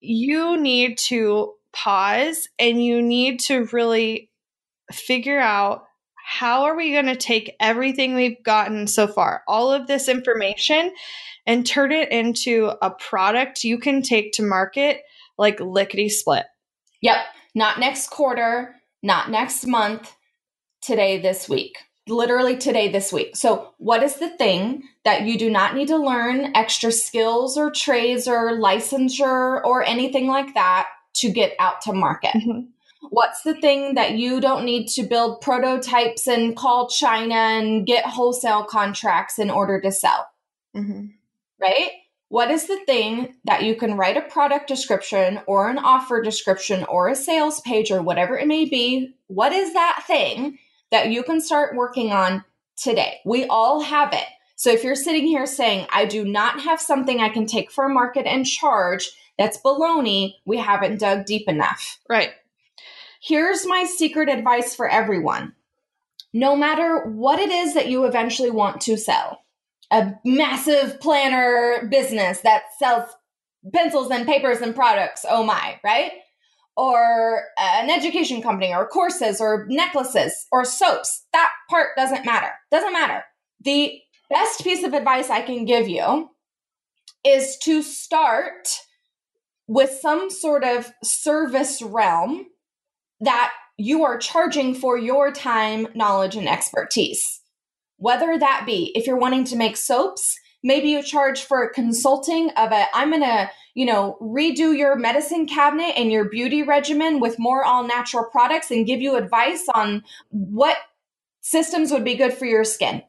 you 0.00 0.60
need 0.60 0.98
to 1.06 1.52
pause 1.72 2.48
and 2.58 2.84
you 2.84 3.00
need 3.00 3.38
to 3.42 3.68
really 3.72 4.28
figure 4.90 5.38
out 5.38 5.84
how 6.16 6.64
are 6.64 6.76
we 6.76 6.90
going 6.90 7.06
to 7.06 7.14
take 7.14 7.54
everything 7.60 8.16
we've 8.16 8.42
gotten 8.42 8.88
so 8.88 9.06
far, 9.06 9.44
all 9.46 9.70
of 9.70 9.86
this 9.86 10.08
information, 10.08 10.92
and 11.46 11.64
turn 11.64 11.92
it 11.92 12.10
into 12.10 12.72
a 12.82 12.90
product 12.90 13.62
you 13.62 13.78
can 13.78 14.02
take 14.02 14.32
to 14.32 14.42
market 14.42 15.02
like 15.38 15.60
lickety 15.60 16.08
split. 16.08 16.46
Yep. 17.02 17.18
Not 17.54 17.78
next 17.78 18.10
quarter, 18.10 18.74
not 19.00 19.30
next 19.30 19.64
month, 19.64 20.12
today, 20.88 21.20
this 21.20 21.48
week. 21.48 21.76
Literally 22.08 22.56
today, 22.56 22.90
this 22.90 23.12
week. 23.12 23.36
So, 23.36 23.74
what 23.76 24.02
is 24.02 24.16
the 24.16 24.30
thing 24.30 24.84
that 25.04 25.22
you 25.22 25.38
do 25.38 25.50
not 25.50 25.74
need 25.74 25.88
to 25.88 25.98
learn 25.98 26.56
extra 26.56 26.90
skills 26.90 27.58
or 27.58 27.70
trades 27.70 28.26
or 28.26 28.58
licensure 28.58 29.62
or 29.62 29.84
anything 29.84 30.26
like 30.26 30.54
that 30.54 30.88
to 31.16 31.30
get 31.30 31.52
out 31.58 31.82
to 31.82 31.92
market? 31.92 32.32
Mm-hmm. 32.34 32.60
What's 33.10 33.42
the 33.42 33.60
thing 33.60 33.94
that 33.96 34.12
you 34.12 34.40
don't 34.40 34.64
need 34.64 34.88
to 34.88 35.02
build 35.02 35.42
prototypes 35.42 36.26
and 36.26 36.56
call 36.56 36.88
China 36.88 37.34
and 37.34 37.86
get 37.86 38.06
wholesale 38.06 38.64
contracts 38.64 39.38
in 39.38 39.50
order 39.50 39.78
to 39.78 39.92
sell? 39.92 40.26
Mm-hmm. 40.74 41.08
Right? 41.60 41.90
What 42.30 42.50
is 42.50 42.66
the 42.66 42.80
thing 42.86 43.34
that 43.44 43.64
you 43.64 43.74
can 43.74 43.98
write 43.98 44.16
a 44.16 44.22
product 44.22 44.66
description 44.66 45.40
or 45.46 45.68
an 45.68 45.78
offer 45.78 46.22
description 46.22 46.84
or 46.84 47.08
a 47.08 47.14
sales 47.14 47.60
page 47.60 47.90
or 47.90 48.00
whatever 48.00 48.38
it 48.38 48.46
may 48.46 48.64
be? 48.64 49.14
What 49.26 49.52
is 49.52 49.74
that 49.74 50.04
thing 50.06 50.58
that 50.90 51.10
you 51.10 51.22
can 51.22 51.40
start 51.40 51.76
working 51.76 52.12
on 52.12 52.44
today. 52.76 53.18
We 53.24 53.46
all 53.46 53.80
have 53.80 54.12
it. 54.12 54.26
So 54.56 54.70
if 54.70 54.82
you're 54.82 54.96
sitting 54.96 55.26
here 55.26 55.46
saying, 55.46 55.86
I 55.92 56.04
do 56.04 56.24
not 56.24 56.60
have 56.60 56.80
something 56.80 57.20
I 57.20 57.28
can 57.28 57.46
take 57.46 57.70
for 57.70 57.84
a 57.84 57.88
market 57.88 58.26
and 58.26 58.44
charge, 58.44 59.10
that's 59.38 59.60
baloney. 59.60 60.34
We 60.44 60.56
haven't 60.56 60.98
dug 60.98 61.26
deep 61.26 61.48
enough. 61.48 62.00
Right. 62.08 62.30
Here's 63.20 63.66
my 63.66 63.84
secret 63.84 64.28
advice 64.28 64.74
for 64.74 64.88
everyone 64.88 65.54
no 66.32 66.54
matter 66.54 67.04
what 67.04 67.38
it 67.38 67.50
is 67.50 67.74
that 67.74 67.88
you 67.88 68.04
eventually 68.04 68.50
want 68.50 68.80
to 68.82 68.96
sell, 68.96 69.42
a 69.90 70.12
massive 70.24 71.00
planner 71.00 71.88
business 71.90 72.40
that 72.40 72.64
sells 72.78 73.10
pencils 73.72 74.10
and 74.10 74.26
papers 74.26 74.60
and 74.60 74.74
products, 74.74 75.24
oh 75.28 75.42
my, 75.42 75.80
right? 75.82 76.12
Or 76.78 77.42
an 77.58 77.90
education 77.90 78.40
company 78.40 78.72
or 78.72 78.86
courses 78.86 79.40
or 79.40 79.66
necklaces 79.68 80.46
or 80.52 80.64
soaps. 80.64 81.26
That 81.32 81.50
part 81.68 81.88
doesn't 81.96 82.24
matter. 82.24 82.52
Doesn't 82.70 82.92
matter. 82.92 83.24
The 83.64 84.00
best 84.30 84.62
piece 84.62 84.84
of 84.84 84.94
advice 84.94 85.28
I 85.28 85.42
can 85.42 85.64
give 85.64 85.88
you 85.88 86.30
is 87.24 87.58
to 87.64 87.82
start 87.82 88.68
with 89.66 89.90
some 90.00 90.30
sort 90.30 90.62
of 90.62 90.92
service 91.02 91.82
realm 91.82 92.46
that 93.20 93.52
you 93.76 94.04
are 94.04 94.16
charging 94.16 94.72
for 94.72 94.96
your 94.96 95.32
time, 95.32 95.88
knowledge, 95.96 96.36
and 96.36 96.48
expertise. 96.48 97.40
Whether 97.96 98.38
that 98.38 98.62
be 98.66 98.92
if 98.94 99.04
you're 99.04 99.18
wanting 99.18 99.42
to 99.44 99.56
make 99.56 99.76
soaps, 99.76 100.38
maybe 100.62 100.88
you 100.88 101.02
charge 101.02 101.42
for 101.42 101.68
consulting 101.68 102.50
of 102.50 102.72
a, 102.72 102.86
I'm 102.94 103.10
going 103.10 103.22
to 103.22 103.50
you 103.78 103.86
know, 103.86 104.18
redo 104.20 104.76
your 104.76 104.96
medicine 104.96 105.46
cabinet 105.46 105.92
and 105.96 106.10
your 106.10 106.28
beauty 106.28 106.64
regimen 106.64 107.20
with 107.20 107.38
more 107.38 107.64
all 107.64 107.86
natural 107.86 108.24
products 108.24 108.72
and 108.72 108.88
give 108.88 109.00
you 109.00 109.14
advice 109.14 109.66
on 109.72 110.02
what 110.30 110.76
systems 111.42 111.92
would 111.92 112.02
be 112.02 112.16
good 112.16 112.32
for 112.32 112.44
your 112.44 112.64
skin. 112.64 113.04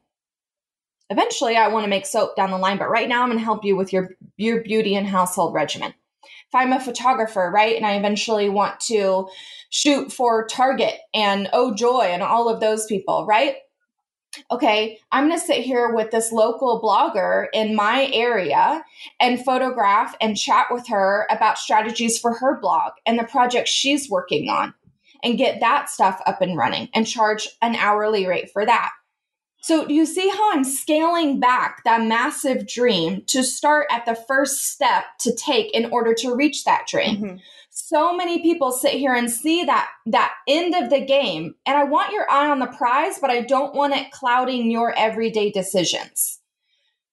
Eventually, 1.09 1.57
I 1.57 1.69
want 1.69 1.85
to 1.85 1.89
make 1.89 2.05
soap 2.05 2.35
down 2.35 2.51
the 2.51 2.59
line, 2.59 2.77
but 2.77 2.91
right 2.91 3.09
now 3.09 3.23
I'm 3.23 3.29
going 3.29 3.39
to 3.39 3.43
help 3.43 3.65
you 3.65 3.75
with 3.75 3.91
your, 3.91 4.11
your 4.37 4.61
beauty 4.61 4.93
and 4.93 5.07
household 5.07 5.55
regimen. 5.55 5.91
if 6.21 6.53
I'm 6.53 6.71
a 6.71 6.79
photographer, 6.79 7.49
right, 7.51 7.75
and 7.75 7.83
I 7.83 7.95
eventually 7.95 8.47
want 8.47 8.79
to 8.81 9.27
shoot 9.71 10.13
for 10.13 10.45
Target 10.45 10.99
and 11.15 11.49
Oh 11.51 11.73
Joy 11.73 12.09
and 12.11 12.21
all 12.21 12.47
of 12.47 12.59
those 12.59 12.85
people, 12.85 13.25
right? 13.25 13.55
Okay, 14.51 14.99
I'm 15.11 15.27
going 15.27 15.39
to 15.39 15.45
sit 15.45 15.63
here 15.63 15.93
with 15.93 16.11
this 16.11 16.31
local 16.31 16.81
blogger 16.81 17.47
in 17.53 17.75
my 17.75 18.09
area 18.13 18.83
and 19.19 19.43
photograph 19.43 20.15
and 20.21 20.37
chat 20.37 20.67
with 20.71 20.87
her 20.87 21.27
about 21.29 21.57
strategies 21.57 22.19
for 22.19 22.33
her 22.33 22.59
blog 22.59 22.93
and 23.05 23.17
the 23.17 23.23
project 23.23 23.67
she's 23.67 24.09
working 24.09 24.49
on 24.49 24.73
and 25.23 25.37
get 25.37 25.59
that 25.59 25.89
stuff 25.89 26.21
up 26.25 26.41
and 26.41 26.57
running 26.57 26.89
and 26.93 27.05
charge 27.05 27.47
an 27.61 27.75
hourly 27.75 28.25
rate 28.27 28.51
for 28.51 28.65
that. 28.65 28.91
So, 29.61 29.85
do 29.85 29.93
you 29.93 30.05
see 30.05 30.29
how 30.29 30.53
I'm 30.53 30.63
scaling 30.63 31.41
back 31.41 31.83
that 31.83 32.05
massive 32.05 32.65
dream 32.65 33.23
to 33.27 33.43
start 33.43 33.87
at 33.91 34.05
the 34.05 34.15
first 34.15 34.71
step 34.71 35.03
to 35.19 35.35
take 35.35 35.73
in 35.73 35.91
order 35.91 36.13
to 36.13 36.33
reach 36.33 36.63
that 36.63 36.87
dream? 36.87 37.17
Mm-hmm 37.17 37.37
so 37.69 38.15
many 38.15 38.41
people 38.41 38.71
sit 38.71 38.93
here 38.93 39.13
and 39.13 39.29
see 39.29 39.63
that 39.63 39.89
that 40.07 40.33
end 40.47 40.75
of 40.75 40.89
the 40.89 40.99
game 40.99 41.55
and 41.65 41.77
i 41.77 41.83
want 41.83 42.11
your 42.11 42.29
eye 42.29 42.49
on 42.49 42.59
the 42.59 42.67
prize 42.67 43.19
but 43.19 43.29
i 43.29 43.41
don't 43.41 43.75
want 43.75 43.93
it 43.93 44.11
clouding 44.11 44.71
your 44.71 44.97
everyday 44.97 45.51
decisions. 45.51 46.39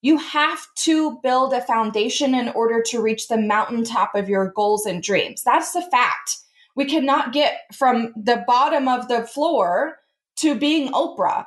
You 0.03 0.19
have 0.19 0.67
to 0.85 1.19
build 1.23 1.53
a 1.53 1.61
foundation 1.61 2.35
in 2.35 2.49
order 2.51 2.83
to 2.91 3.03
reach 3.03 3.29
the 3.29 3.39
mountaintop 3.39 4.15
of 4.15 4.29
your 4.29 4.53
goals 4.53 4.87
and 4.87 5.03
dreams. 5.03 5.43
That's 5.43 5.73
the 5.73 5.83
fact. 5.83 6.37
We 6.77 6.85
cannot 6.85 7.33
get 7.33 7.63
from 7.75 8.13
the 8.15 8.45
bottom 8.47 8.87
of 8.87 9.09
the 9.09 9.23
floor 9.23 9.99
to 10.37 10.55
being 10.55 10.93
oprah. 10.93 11.47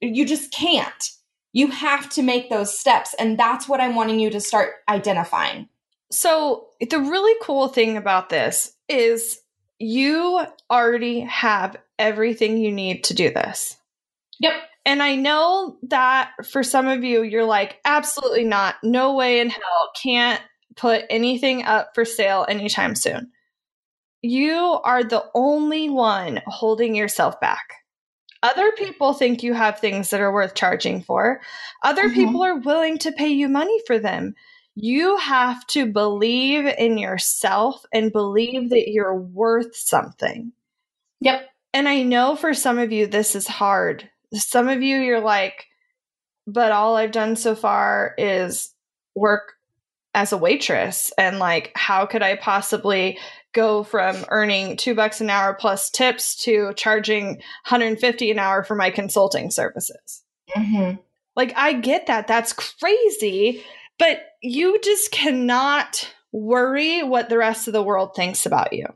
You 0.00 0.24
just 0.24 0.52
can't. 0.52 1.10
You 1.52 1.66
have 1.68 2.08
to 2.10 2.22
make 2.22 2.48
those 2.48 2.78
steps 2.78 3.14
and 3.18 3.38
that's 3.38 3.68
what 3.68 3.80
i'm 3.80 3.94
wanting 3.94 4.20
you 4.20 4.30
to 4.30 4.40
start 4.40 4.74
identifying 4.88 5.68
so, 6.10 6.68
the 6.80 6.98
really 6.98 7.38
cool 7.42 7.68
thing 7.68 7.96
about 7.96 8.28
this 8.28 8.72
is 8.88 9.40
you 9.78 10.40
already 10.70 11.20
have 11.20 11.76
everything 11.98 12.58
you 12.58 12.72
need 12.72 13.04
to 13.04 13.14
do 13.14 13.30
this. 13.30 13.76
Yep. 14.40 14.52
And 14.86 15.02
I 15.02 15.16
know 15.16 15.76
that 15.82 16.30
for 16.50 16.62
some 16.62 16.86
of 16.88 17.04
you, 17.04 17.22
you're 17.22 17.44
like, 17.44 17.78
absolutely 17.84 18.44
not. 18.44 18.76
No 18.82 19.14
way 19.14 19.40
in 19.40 19.50
hell. 19.50 19.90
Can't 20.02 20.40
put 20.76 21.04
anything 21.10 21.64
up 21.64 21.90
for 21.94 22.04
sale 22.04 22.46
anytime 22.48 22.94
soon. 22.94 23.30
You 24.22 24.80
are 24.84 25.04
the 25.04 25.24
only 25.34 25.90
one 25.90 26.40
holding 26.46 26.94
yourself 26.94 27.38
back. 27.40 27.74
Other 28.42 28.72
people 28.72 29.12
think 29.12 29.42
you 29.42 29.52
have 29.52 29.78
things 29.78 30.10
that 30.10 30.20
are 30.20 30.32
worth 30.32 30.54
charging 30.54 31.02
for. 31.02 31.40
Other 31.82 32.04
mm-hmm. 32.04 32.14
people 32.14 32.42
are 32.42 32.58
willing 32.58 32.98
to 32.98 33.12
pay 33.12 33.28
you 33.28 33.48
money 33.48 33.80
for 33.86 33.98
them 33.98 34.34
you 34.80 35.16
have 35.16 35.66
to 35.66 35.86
believe 35.86 36.64
in 36.64 36.98
yourself 36.98 37.84
and 37.92 38.12
believe 38.12 38.70
that 38.70 38.88
you're 38.88 39.16
worth 39.16 39.74
something. 39.74 40.52
Yep. 41.20 41.48
And 41.74 41.88
I 41.88 42.04
know 42.04 42.36
for 42.36 42.54
some 42.54 42.78
of 42.78 42.92
you, 42.92 43.08
this 43.08 43.34
is 43.34 43.48
hard. 43.48 44.08
Some 44.32 44.68
of 44.68 44.80
you, 44.80 44.98
you're 44.98 45.20
like, 45.20 45.66
but 46.46 46.70
all 46.70 46.96
I've 46.96 47.10
done 47.10 47.34
so 47.34 47.56
far 47.56 48.14
is 48.18 48.72
work 49.16 49.54
as 50.14 50.32
a 50.32 50.38
waitress. 50.38 51.12
And 51.18 51.40
like, 51.40 51.72
how 51.74 52.06
could 52.06 52.22
I 52.22 52.36
possibly 52.36 53.18
go 53.52 53.82
from 53.82 54.24
earning 54.28 54.76
two 54.76 54.94
bucks 54.94 55.20
an 55.20 55.28
hour 55.28 55.54
plus 55.54 55.90
tips 55.90 56.36
to 56.44 56.72
charging 56.76 57.26
150 57.66 58.30
an 58.30 58.38
hour 58.38 58.62
for 58.62 58.76
my 58.76 58.90
consulting 58.90 59.50
services? 59.50 60.22
Mm-hmm. 60.56 60.98
Like, 61.34 61.52
I 61.56 61.72
get 61.72 62.06
that. 62.06 62.28
That's 62.28 62.52
crazy. 62.52 63.64
But 63.98 64.20
you 64.40 64.78
just 64.82 65.10
cannot 65.10 66.12
worry 66.32 67.02
what 67.02 67.28
the 67.28 67.38
rest 67.38 67.66
of 67.66 67.72
the 67.72 67.82
world 67.82 68.14
thinks 68.14 68.46
about 68.46 68.72
you. 68.72 68.86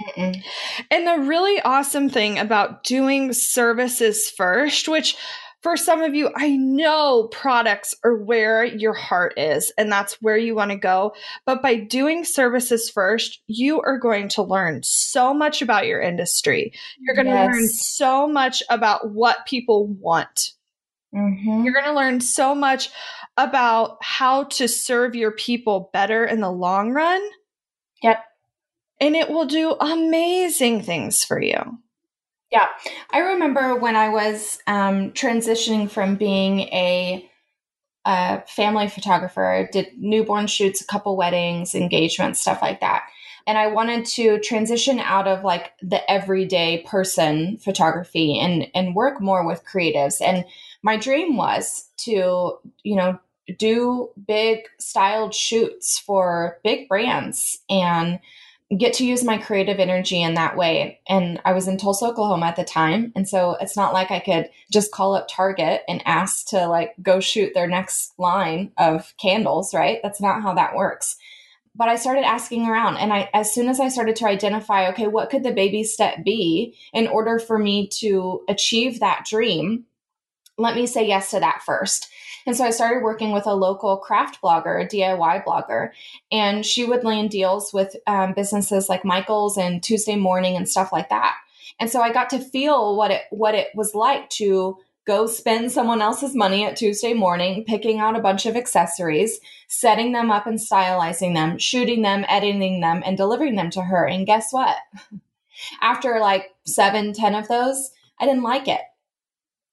Mm-mm. 0.00 0.42
And 0.90 1.06
the 1.06 1.26
really 1.26 1.60
awesome 1.62 2.10
thing 2.10 2.38
about 2.38 2.84
doing 2.84 3.32
services 3.32 4.30
first, 4.30 4.88
which 4.88 5.16
for 5.62 5.76
some 5.76 6.02
of 6.02 6.14
you, 6.14 6.30
I 6.36 6.50
know 6.56 7.28
products 7.32 7.94
are 8.04 8.14
where 8.14 8.64
your 8.64 8.92
heart 8.92 9.34
is 9.36 9.72
and 9.78 9.90
that's 9.90 10.20
where 10.20 10.36
you 10.36 10.54
want 10.54 10.70
to 10.70 10.76
go. 10.76 11.14
But 11.46 11.62
by 11.62 11.76
doing 11.76 12.24
services 12.24 12.90
first, 12.90 13.40
you 13.46 13.80
are 13.80 13.98
going 13.98 14.28
to 14.30 14.42
learn 14.42 14.82
so 14.84 15.32
much 15.32 15.62
about 15.62 15.86
your 15.86 16.00
industry. 16.00 16.72
You're 17.00 17.16
going 17.16 17.28
yes. 17.28 17.46
to 17.48 17.52
learn 17.52 17.68
so 17.68 18.28
much 18.28 18.62
about 18.68 19.12
what 19.12 19.46
people 19.46 19.88
want. 19.88 20.52
Mm-hmm. 21.14 21.64
You're 21.64 21.74
going 21.74 21.86
to 21.86 21.94
learn 21.94 22.20
so 22.20 22.54
much 22.54 22.90
about 23.36 23.98
how 24.02 24.44
to 24.44 24.66
serve 24.66 25.14
your 25.14 25.30
people 25.30 25.90
better 25.92 26.24
in 26.24 26.40
the 26.40 26.50
long 26.50 26.92
run. 26.92 27.22
Yep. 28.02 28.24
And 29.00 29.14
it 29.14 29.28
will 29.28 29.46
do 29.46 29.72
amazing 29.72 30.82
things 30.82 31.22
for 31.22 31.40
you. 31.40 31.78
Yeah. 32.50 32.68
I 33.10 33.18
remember 33.18 33.76
when 33.76 33.96
I 33.96 34.08
was 34.08 34.58
um, 34.66 35.10
transitioning 35.12 35.90
from 35.90 36.16
being 36.16 36.60
a, 36.60 37.28
a 38.06 38.42
family 38.46 38.88
photographer, 38.88 39.44
I 39.44 39.68
did 39.70 39.88
newborn 39.98 40.46
shoots, 40.46 40.80
a 40.80 40.86
couple 40.86 41.16
weddings, 41.16 41.74
engagements, 41.74 42.40
stuff 42.40 42.62
like 42.62 42.80
that. 42.80 43.04
And 43.46 43.58
I 43.58 43.68
wanted 43.68 44.06
to 44.06 44.40
transition 44.40 44.98
out 44.98 45.28
of 45.28 45.44
like 45.44 45.72
the 45.80 46.08
everyday 46.10 46.82
person 46.86 47.58
photography 47.58 48.38
and 48.40 48.66
and 48.74 48.96
work 48.96 49.20
more 49.20 49.46
with 49.46 49.64
creatives. 49.64 50.20
And 50.20 50.44
my 50.82 50.96
dream 50.96 51.36
was 51.36 51.88
to, 51.98 52.58
you 52.82 52.96
know, 52.96 53.20
do 53.58 54.10
big 54.26 54.60
styled 54.78 55.34
shoots 55.34 55.98
for 55.98 56.58
big 56.64 56.88
brands 56.88 57.58
and 57.68 58.18
get 58.76 58.92
to 58.94 59.06
use 59.06 59.22
my 59.22 59.38
creative 59.38 59.78
energy 59.78 60.20
in 60.20 60.34
that 60.34 60.56
way. 60.56 61.00
And 61.08 61.40
I 61.44 61.52
was 61.52 61.68
in 61.68 61.78
Tulsa, 61.78 62.06
Oklahoma 62.06 62.46
at 62.46 62.56
the 62.56 62.64
time. 62.64 63.12
And 63.14 63.28
so 63.28 63.56
it's 63.60 63.76
not 63.76 63.92
like 63.92 64.10
I 64.10 64.18
could 64.18 64.50
just 64.72 64.90
call 64.90 65.14
up 65.14 65.28
Target 65.28 65.82
and 65.88 66.02
ask 66.04 66.48
to 66.48 66.66
like 66.66 66.94
go 67.00 67.20
shoot 67.20 67.54
their 67.54 67.68
next 67.68 68.18
line 68.18 68.72
of 68.76 69.14
candles, 69.18 69.72
right? 69.72 70.00
That's 70.02 70.20
not 70.20 70.42
how 70.42 70.54
that 70.54 70.74
works. 70.74 71.16
But 71.76 71.88
I 71.88 71.96
started 71.96 72.24
asking 72.24 72.66
around 72.66 72.96
and 72.96 73.12
I 73.12 73.28
as 73.34 73.52
soon 73.54 73.68
as 73.68 73.78
I 73.78 73.88
started 73.88 74.16
to 74.16 74.26
identify, 74.26 74.88
okay, 74.88 75.06
what 75.06 75.30
could 75.30 75.44
the 75.44 75.52
baby 75.52 75.84
step 75.84 76.24
be 76.24 76.76
in 76.92 77.06
order 77.06 77.38
for 77.38 77.58
me 77.58 77.86
to 78.00 78.42
achieve 78.48 78.98
that 78.98 79.26
dream? 79.28 79.84
Let 80.58 80.74
me 80.74 80.86
say 80.86 81.06
yes 81.06 81.30
to 81.30 81.40
that 81.40 81.62
first. 81.64 82.10
And 82.46 82.56
so 82.56 82.64
I 82.64 82.70
started 82.70 83.02
working 83.02 83.32
with 83.32 83.46
a 83.46 83.54
local 83.54 83.96
craft 83.96 84.40
blogger, 84.40 84.80
a 84.80 84.86
DIY 84.86 85.44
blogger, 85.44 85.90
and 86.30 86.64
she 86.64 86.84
would 86.84 87.04
land 87.04 87.30
deals 87.30 87.72
with 87.72 87.96
um, 88.06 88.34
businesses 88.34 88.88
like 88.88 89.04
Michael's 89.04 89.58
and 89.58 89.82
Tuesday 89.82 90.16
Morning 90.16 90.56
and 90.56 90.68
stuff 90.68 90.92
like 90.92 91.08
that. 91.08 91.36
And 91.80 91.90
so 91.90 92.00
I 92.00 92.12
got 92.12 92.30
to 92.30 92.38
feel 92.38 92.96
what 92.96 93.10
it 93.10 93.22
what 93.30 93.54
it 93.54 93.68
was 93.74 93.94
like 93.94 94.30
to 94.30 94.78
go 95.06 95.26
spend 95.26 95.70
someone 95.70 96.02
else's 96.02 96.34
money 96.34 96.64
at 96.64 96.76
Tuesday 96.76 97.14
morning, 97.14 97.64
picking 97.64 98.00
out 98.00 98.16
a 98.16 98.22
bunch 98.22 98.44
of 98.44 98.56
accessories, 98.56 99.38
setting 99.68 100.12
them 100.12 100.30
up 100.30 100.46
and 100.46 100.58
stylizing 100.58 101.34
them, 101.34 101.58
shooting 101.58 102.02
them, 102.02 102.24
editing 102.28 102.80
them, 102.80 103.02
and 103.06 103.16
delivering 103.16 103.54
them 103.54 103.70
to 103.70 103.82
her. 103.82 104.06
And 104.06 104.26
guess 104.26 104.52
what? 104.52 104.76
After 105.80 106.18
like 106.20 106.54
seven, 106.64 107.12
ten 107.12 107.34
of 107.34 107.48
those, 107.48 107.90
I 108.18 108.26
didn't 108.26 108.42
like 108.42 108.68
it. 108.68 108.80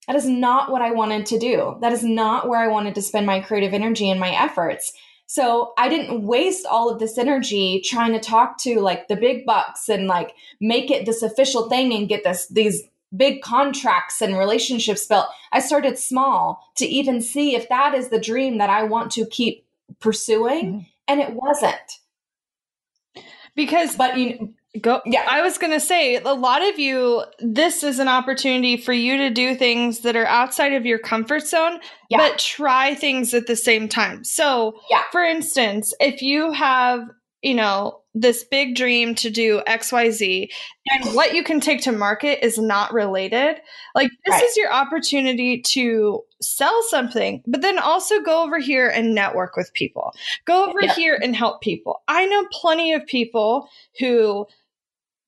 That 0.06 0.16
is 0.16 0.26
not 0.26 0.70
what 0.70 0.82
I 0.82 0.90
wanted 0.90 1.26
to 1.26 1.38
do. 1.38 1.76
That 1.80 1.92
is 1.92 2.04
not 2.04 2.48
where 2.48 2.60
I 2.60 2.68
wanted 2.68 2.94
to 2.96 3.02
spend 3.02 3.26
my 3.26 3.40
creative 3.40 3.72
energy 3.72 4.10
and 4.10 4.20
my 4.20 4.30
efforts. 4.30 4.92
So 5.26 5.72
I 5.78 5.88
didn't 5.88 6.26
waste 6.26 6.66
all 6.66 6.90
of 6.90 6.98
this 6.98 7.16
energy 7.16 7.80
trying 7.84 8.12
to 8.12 8.20
talk 8.20 8.58
to 8.58 8.80
like 8.80 9.08
the 9.08 9.16
big 9.16 9.46
bucks 9.46 9.88
and 9.88 10.06
like 10.06 10.34
make 10.60 10.90
it 10.90 11.06
this 11.06 11.22
official 11.22 11.68
thing 11.68 11.94
and 11.94 12.08
get 12.08 12.24
this 12.24 12.46
these 12.48 12.82
big 13.16 13.42
contracts 13.42 14.20
and 14.20 14.36
relationships 14.36 15.06
built. 15.06 15.26
I 15.52 15.60
started 15.60 15.98
small 15.98 16.62
to 16.76 16.86
even 16.86 17.20
see 17.20 17.54
if 17.54 17.68
that 17.68 17.94
is 17.94 18.08
the 18.08 18.20
dream 18.20 18.58
that 18.58 18.70
I 18.70 18.82
want 18.82 19.12
to 19.12 19.26
keep 19.26 19.64
pursuing 20.00 20.66
mm-hmm. 20.66 20.78
and 21.08 21.20
it 21.20 21.32
wasn't. 21.32 22.00
Because 23.54 23.96
but 23.96 24.18
you 24.18 24.54
Go. 24.80 25.00
Yeah, 25.06 25.24
I 25.28 25.40
was 25.40 25.56
going 25.56 25.72
to 25.72 25.78
say 25.78 26.16
a 26.16 26.34
lot 26.34 26.60
of 26.62 26.80
you 26.80 27.22
this 27.38 27.84
is 27.84 28.00
an 28.00 28.08
opportunity 28.08 28.76
for 28.76 28.92
you 28.92 29.16
to 29.18 29.30
do 29.30 29.54
things 29.54 30.00
that 30.00 30.16
are 30.16 30.26
outside 30.26 30.72
of 30.72 30.84
your 30.84 30.98
comfort 30.98 31.46
zone 31.46 31.78
yeah. 32.14 32.28
but 32.28 32.38
try 32.38 32.94
things 32.94 33.34
at 33.34 33.46
the 33.46 33.56
same 33.56 33.88
time. 33.88 34.24
So, 34.24 34.80
yeah. 34.90 35.02
for 35.12 35.22
instance, 35.22 35.94
if 36.00 36.22
you 36.22 36.52
have, 36.52 37.08
you 37.42 37.54
know, 37.54 38.00
this 38.14 38.44
big 38.44 38.76
dream 38.76 39.14
to 39.16 39.28
do 39.28 39.60
XYZ 39.66 40.48
and 40.88 41.14
what 41.14 41.34
you 41.34 41.42
can 41.42 41.60
take 41.60 41.82
to 41.82 41.92
market 41.92 42.44
is 42.44 42.58
not 42.58 42.92
related, 42.92 43.56
like 43.94 44.10
this 44.24 44.32
right. 44.32 44.42
is 44.42 44.56
your 44.56 44.72
opportunity 44.72 45.60
to 45.60 46.22
sell 46.40 46.80
something, 46.88 47.42
but 47.46 47.60
then 47.60 47.78
also 47.78 48.20
go 48.22 48.44
over 48.44 48.58
here 48.58 48.88
and 48.88 49.14
network 49.14 49.56
with 49.56 49.72
people. 49.74 50.14
Go 50.44 50.68
over 50.68 50.78
yeah. 50.82 50.94
here 50.94 51.18
and 51.20 51.34
help 51.34 51.60
people. 51.60 52.02
I 52.06 52.26
know 52.26 52.46
plenty 52.52 52.92
of 52.92 53.04
people 53.06 53.68
who 53.98 54.46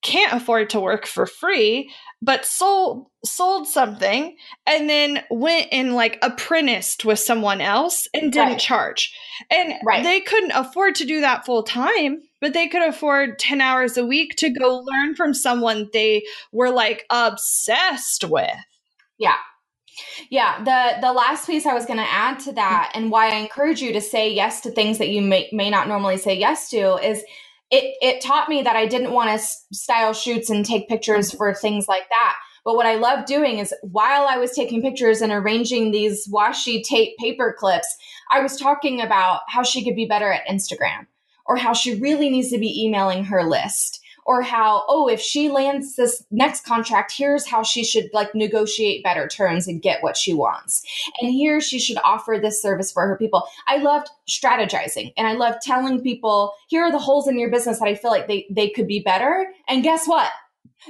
can't 0.03 0.33
afford 0.33 0.71
to 0.71 0.81
work 0.81 1.07
for 1.07 1.27
free 1.27 1.91
but 2.23 2.45
sold 2.45 3.07
sold 3.25 3.67
something 3.67 4.37
and 4.67 4.89
then 4.89 5.23
went 5.31 5.69
and 5.73 5.95
like 5.95 6.19
apprenticed 6.23 7.05
with 7.05 7.19
someone 7.19 7.61
else 7.61 8.07
and 8.15 8.33
didn't 8.33 8.53
right. 8.53 8.59
charge 8.59 9.15
and 9.51 9.75
right. 9.85 10.05
they 10.05 10.21
couldn't 10.21 10.53
afford 10.53 10.95
to 10.95 11.05
do 11.05 11.21
that 11.21 11.45
full 11.45 11.63
time 11.63 12.21
but 12.41 12.53
they 12.53 12.69
could 12.69 12.87
afford 12.87 13.39
10 13.39 13.61
hours 13.61 13.97
a 13.97 14.07
week 14.07 14.37
to 14.37 14.51
go 14.51 14.79
learn 14.79 15.15
from 15.15 15.35
someone 15.35 15.89
they 15.93 16.23
were 16.53 16.71
like 16.71 17.05
obsessed 17.11 18.25
with 18.25 18.57
yeah 19.19 19.37
yeah, 20.31 20.63
the 20.63 21.01
the 21.07 21.13
last 21.13 21.47
piece 21.47 21.65
I 21.65 21.73
was 21.73 21.87
going 21.87 21.99
to 21.99 22.13
add 22.13 22.39
to 22.41 22.53
that 22.53 22.93
and 22.95 23.11
why 23.11 23.31
I 23.31 23.37
encourage 23.37 23.81
you 23.81 23.93
to 23.93 24.01
say 24.01 24.31
yes 24.31 24.61
to 24.63 24.71
things 24.71 24.99
that 24.99 25.09
you 25.09 25.23
may 25.23 25.49
may 25.53 25.71
not 25.71 25.89
normally 25.89 26.19
say 26.19 26.37
yes 26.37 26.69
to 26.71 26.97
is 26.97 27.25
it 27.71 27.97
it 28.01 28.21
taught 28.21 28.49
me 28.49 28.63
that 28.63 28.77
I 28.77 28.87
didn't 28.87 29.13
want 29.13 29.31
to 29.31 29.47
style 29.75 30.13
shoots 30.13 30.51
and 30.51 30.65
take 30.65 30.89
pictures 30.89 31.33
for 31.33 31.53
things 31.55 31.89
like 31.89 32.09
that. 32.09 32.37
But 32.65 32.75
what 32.75 32.87
I 32.87 32.97
love 32.97 33.27
doing 33.27 33.59
is 33.59 33.73
while 33.83 34.27
I 34.29 34.39
was 34.39 34.53
taking 34.53 34.83
pictures 34.83 35.21
and 35.21 35.31
arranging 35.31 35.93
these 35.93 36.29
washi 36.29 36.83
tape 36.83 37.17
paper 37.19 37.55
clips, 37.57 37.97
I 38.31 38.41
was 38.41 38.57
talking 38.57 39.01
about 39.01 39.43
how 39.49 39.63
she 39.63 39.85
could 39.85 39.95
be 39.95 40.07
better 40.07 40.33
at 40.33 40.47
Instagram 40.49 41.07
or 41.47 41.57
how 41.57 41.73
she 41.73 42.01
really 42.01 42.29
needs 42.29 42.51
to 42.51 42.59
be 42.59 42.85
emailing 42.85 43.25
her 43.25 43.45
list 43.45 44.01
or 44.27 44.43
how 44.43 44.85
oh 44.89 45.09
if 45.09 45.21
she 45.21 45.49
lands 45.49 45.97
this 45.97 46.25
next 46.31 46.65
contract 46.65 47.13
here's 47.17 47.47
how 47.47 47.63
she 47.63 47.85
should 47.85 48.11
like 48.13 48.35
negotiate 48.35 49.03
better 49.03 49.27
terms 49.29 49.67
and 49.67 49.81
get 49.83 50.03
what 50.03 50.17
she 50.17 50.35
wants. 50.35 50.85
And 51.21 51.31
here 51.31 51.61
she 51.61 51.79
should 51.79 51.99
offer 52.05 52.39
this 52.41 52.61
service 52.61 52.93
for 52.93 53.07
her 53.07 53.17
people. 53.17 53.47
I 53.67 53.79
loved 53.79 54.09
strategizing 54.29 55.13
and 55.17 55.27
i 55.27 55.35
loved 55.35 55.59
telling 55.63 56.03
people 56.03 56.53
here 56.69 56.83
are 56.83 56.91
the 56.91 56.99
holes 56.99 57.29
in 57.29 57.39
your 57.39 57.51
business 57.51 57.79
that 57.79 57.87
i 57.87 57.95
feel 57.95 58.11
like 58.11 58.27
they 58.27 58.47
they 58.51 58.71
could 58.71 58.87
be 58.87 59.01
better. 59.01 59.47
And 59.69 59.83
guess 59.83 60.07
what? 60.07 60.31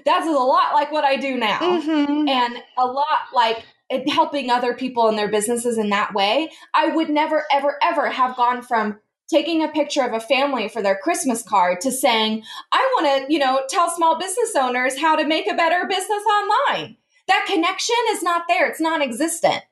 That's 0.04 0.26
a 0.26 0.30
lot 0.30 0.74
like 0.74 0.90
what 0.90 1.04
i 1.04 1.16
do 1.16 1.36
now. 1.36 1.58
Mm-hmm. 1.58 2.28
and 2.28 2.56
a 2.78 2.86
lot 2.86 3.20
like 3.34 3.64
helping 4.08 4.50
other 4.50 4.74
people 4.74 5.08
in 5.08 5.16
their 5.16 5.30
businesses 5.30 5.78
in 5.78 5.90
that 5.90 6.14
way. 6.14 6.50
I 6.74 6.88
would 6.88 7.08
never 7.08 7.44
ever 7.50 7.78
ever 7.82 8.10
have 8.10 8.36
gone 8.36 8.62
from 8.62 8.98
taking 9.28 9.62
a 9.62 9.68
picture 9.68 10.02
of 10.02 10.12
a 10.12 10.20
family 10.20 10.68
for 10.68 10.82
their 10.82 10.96
Christmas 10.96 11.42
card 11.42 11.80
to 11.80 11.90
saying, 11.90 12.42
I 12.72 12.78
want 12.96 13.26
to, 13.26 13.32
you 13.32 13.38
know, 13.38 13.62
tell 13.68 13.90
small 13.90 14.18
business 14.18 14.54
owners 14.56 14.98
how 14.98 15.16
to 15.16 15.26
make 15.26 15.50
a 15.50 15.54
better 15.54 15.86
business 15.88 16.22
online. 16.24 16.96
That 17.28 17.46
connection 17.50 17.96
is 18.10 18.22
not 18.22 18.44
there. 18.48 18.68
It's 18.68 18.80
non 18.80 19.02
existent. 19.02 19.64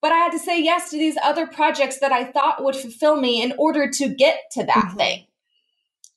But 0.00 0.12
I 0.12 0.16
had 0.16 0.32
to 0.32 0.38
say 0.38 0.62
yes 0.62 0.90
to 0.90 0.96
these 0.96 1.16
other 1.22 1.46
projects 1.46 1.98
that 1.98 2.12
I 2.12 2.24
thought 2.24 2.62
would 2.62 2.76
fulfill 2.76 3.20
me 3.20 3.42
in 3.42 3.52
order 3.58 3.90
to 3.90 4.08
get 4.08 4.42
to 4.52 4.64
that 4.64 4.74
mm-hmm. 4.74 4.96
thing. 4.96 5.26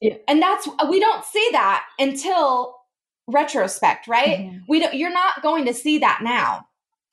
Yeah. 0.02 0.16
And 0.28 0.42
that's, 0.42 0.68
we 0.90 1.00
don't 1.00 1.24
see 1.26 1.50
that 1.52 1.86
until 2.00 2.76
retrospect, 3.28 4.08
right? 4.08 4.40
Mm-hmm. 4.40 4.58
We 4.68 4.80
don't, 4.80 4.94
you're 4.94 5.12
not 5.12 5.42
going 5.42 5.66
to 5.66 5.74
see 5.74 6.00
that 6.00 6.22
now. 6.24 6.68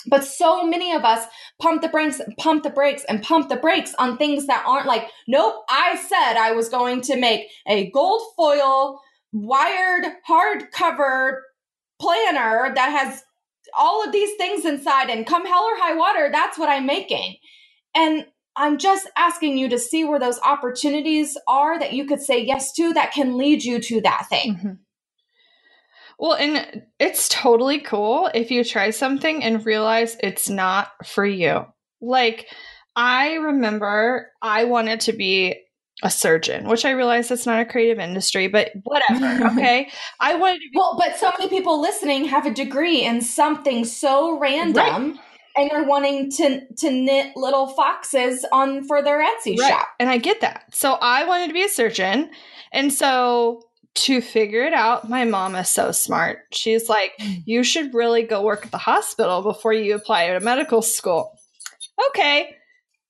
But 0.06 0.24
so 0.24 0.64
many 0.64 0.92
of 0.92 1.04
us 1.04 1.26
pump 1.60 1.82
the 1.82 1.88
brakes, 1.88 2.20
pump 2.38 2.62
the 2.62 2.70
brakes, 2.70 3.04
and 3.08 3.22
pump 3.22 3.48
the 3.48 3.56
brakes 3.56 3.94
on 3.98 4.16
things 4.16 4.46
that 4.46 4.64
aren't 4.66 4.86
like, 4.86 5.08
nope, 5.26 5.64
I 5.68 5.96
said 5.96 6.36
I 6.36 6.52
was 6.52 6.68
going 6.68 7.00
to 7.02 7.16
make 7.16 7.48
a 7.66 7.90
gold 7.90 8.22
foil 8.36 9.00
wired 9.32 10.04
hardcover 10.28 11.40
planner 12.00 12.72
that 12.74 12.90
has 12.90 13.24
all 13.76 14.04
of 14.04 14.12
these 14.12 14.34
things 14.36 14.64
inside, 14.64 15.10
and 15.10 15.26
come 15.26 15.44
hell 15.44 15.64
or 15.64 15.76
high 15.76 15.94
water, 15.94 16.30
that's 16.32 16.58
what 16.58 16.70
I'm 16.70 16.86
making. 16.86 17.36
And 17.94 18.26
I'm 18.56 18.78
just 18.78 19.08
asking 19.16 19.58
you 19.58 19.68
to 19.68 19.78
see 19.78 20.04
where 20.04 20.18
those 20.18 20.40
opportunities 20.40 21.36
are 21.46 21.78
that 21.78 21.92
you 21.92 22.06
could 22.06 22.22
say 22.22 22.42
yes 22.42 22.72
to 22.74 22.92
that 22.94 23.12
can 23.12 23.36
lead 23.36 23.64
you 23.64 23.80
to 23.80 24.00
that 24.00 24.26
thing. 24.28 24.54
Mm-hmm. 24.56 24.72
Well, 26.18 26.34
and 26.34 26.82
it's 26.98 27.28
totally 27.28 27.78
cool 27.78 28.28
if 28.34 28.50
you 28.50 28.64
try 28.64 28.90
something 28.90 29.42
and 29.44 29.64
realize 29.64 30.16
it's 30.20 30.48
not 30.48 30.90
for 31.06 31.24
you. 31.24 31.64
Like, 32.00 32.46
I 32.96 33.34
remember 33.34 34.32
I 34.42 34.64
wanted 34.64 35.00
to 35.00 35.12
be 35.12 35.62
a 36.02 36.10
surgeon, 36.10 36.68
which 36.68 36.84
I 36.84 36.90
realize 36.90 37.28
that's 37.28 37.46
not 37.46 37.60
a 37.60 37.64
creative 37.64 37.98
industry, 37.98 38.48
but 38.48 38.70
whatever. 38.84 39.46
Okay. 39.58 39.88
I 40.20 40.34
wanted 40.36 40.54
to 40.56 40.68
be- 40.72 40.76
Well, 40.78 40.96
but 40.98 41.16
so 41.16 41.32
many 41.38 41.48
people 41.48 41.80
listening 41.80 42.24
have 42.26 42.46
a 42.46 42.52
degree 42.52 43.04
in 43.04 43.20
something 43.20 43.84
so 43.84 44.38
random. 44.38 45.12
Right. 45.12 45.20
And 45.56 45.72
are 45.72 45.82
wanting 45.82 46.30
to 46.32 46.60
to 46.76 46.90
knit 46.92 47.32
little 47.34 47.66
foxes 47.66 48.46
on 48.52 48.84
for 48.84 49.02
their 49.02 49.18
Etsy 49.20 49.58
right. 49.58 49.70
shop. 49.70 49.88
And 49.98 50.08
I 50.08 50.18
get 50.18 50.40
that. 50.40 50.72
So 50.72 50.92
I 51.00 51.24
wanted 51.24 51.48
to 51.48 51.52
be 51.52 51.64
a 51.64 51.68
surgeon. 51.68 52.30
And 52.70 52.92
so 52.92 53.67
to 54.04 54.20
figure 54.20 54.64
it 54.64 54.72
out, 54.72 55.08
my 55.08 55.24
mom 55.24 55.54
is 55.54 55.68
so 55.68 55.92
smart. 55.92 56.40
She's 56.52 56.88
like, 56.88 57.12
mm. 57.20 57.42
you 57.46 57.62
should 57.62 57.94
really 57.94 58.22
go 58.22 58.42
work 58.42 58.64
at 58.64 58.72
the 58.72 58.78
hospital 58.78 59.42
before 59.42 59.72
you 59.72 59.94
apply 59.94 60.28
to 60.28 60.40
medical 60.40 60.82
school. 60.82 61.38
Okay. 62.10 62.54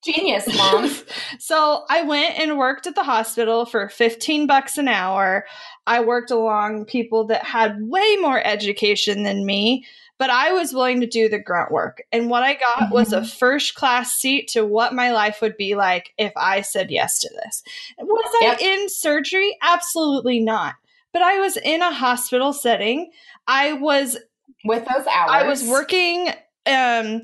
Genius, 0.05 0.47
mom. 0.57 0.91
so 1.39 1.85
I 1.91 2.03
went 2.03 2.39
and 2.39 2.57
worked 2.57 2.87
at 2.87 2.95
the 2.95 3.03
hospital 3.03 3.67
for 3.67 3.89
15 3.89 4.47
bucks 4.47 4.79
an 4.79 4.89
hour. 4.89 5.45
I 5.87 6.01
worked 6.01 6.31
along 6.31 6.87
people 6.87 7.27
that 7.27 7.45
had 7.45 7.77
way 7.81 8.17
more 8.17 8.41
education 8.45 9.25
than 9.25 9.45
me, 9.45 9.85
but 10.19 10.31
I 10.31 10.53
was 10.53 10.73
willing 10.73 11.01
to 11.01 11.07
do 11.07 11.29
the 11.29 11.39
grunt 11.39 11.71
work. 11.71 12.03
And 12.13 12.29
what 12.29 12.43
I 12.43 12.55
got 12.55 12.79
mm-hmm. 12.79 12.95
was 12.95 13.13
a 13.13 13.25
first 13.25 13.75
class 13.75 14.17
seat 14.17 14.49
to 14.49 14.65
what 14.65 14.93
my 14.95 15.13
life 15.13 15.41
would 15.41 15.57
be 15.57 15.77
like 15.77 16.13
if 16.19 16.33
I 16.37 16.61
said 16.61 16.91
yes 16.91 17.21
to 17.21 17.31
this. 17.45 17.63
Was 17.99 18.35
yep. 18.41 18.59
I 18.61 18.65
in 18.65 18.89
surgery? 18.89 19.57
Absolutely 19.63 20.41
not. 20.41 20.75
But 21.13 21.23
I 21.23 21.39
was 21.39 21.57
in 21.57 21.83
a 21.83 21.93
hospital 21.93 22.53
setting. 22.53 23.11
I 23.47 23.75
was 23.75 24.19
with 24.65 24.85
those 24.85 25.07
hours. 25.07 25.31
I 25.31 25.47
was 25.47 25.65
working 25.65 26.29
um, 26.67 27.23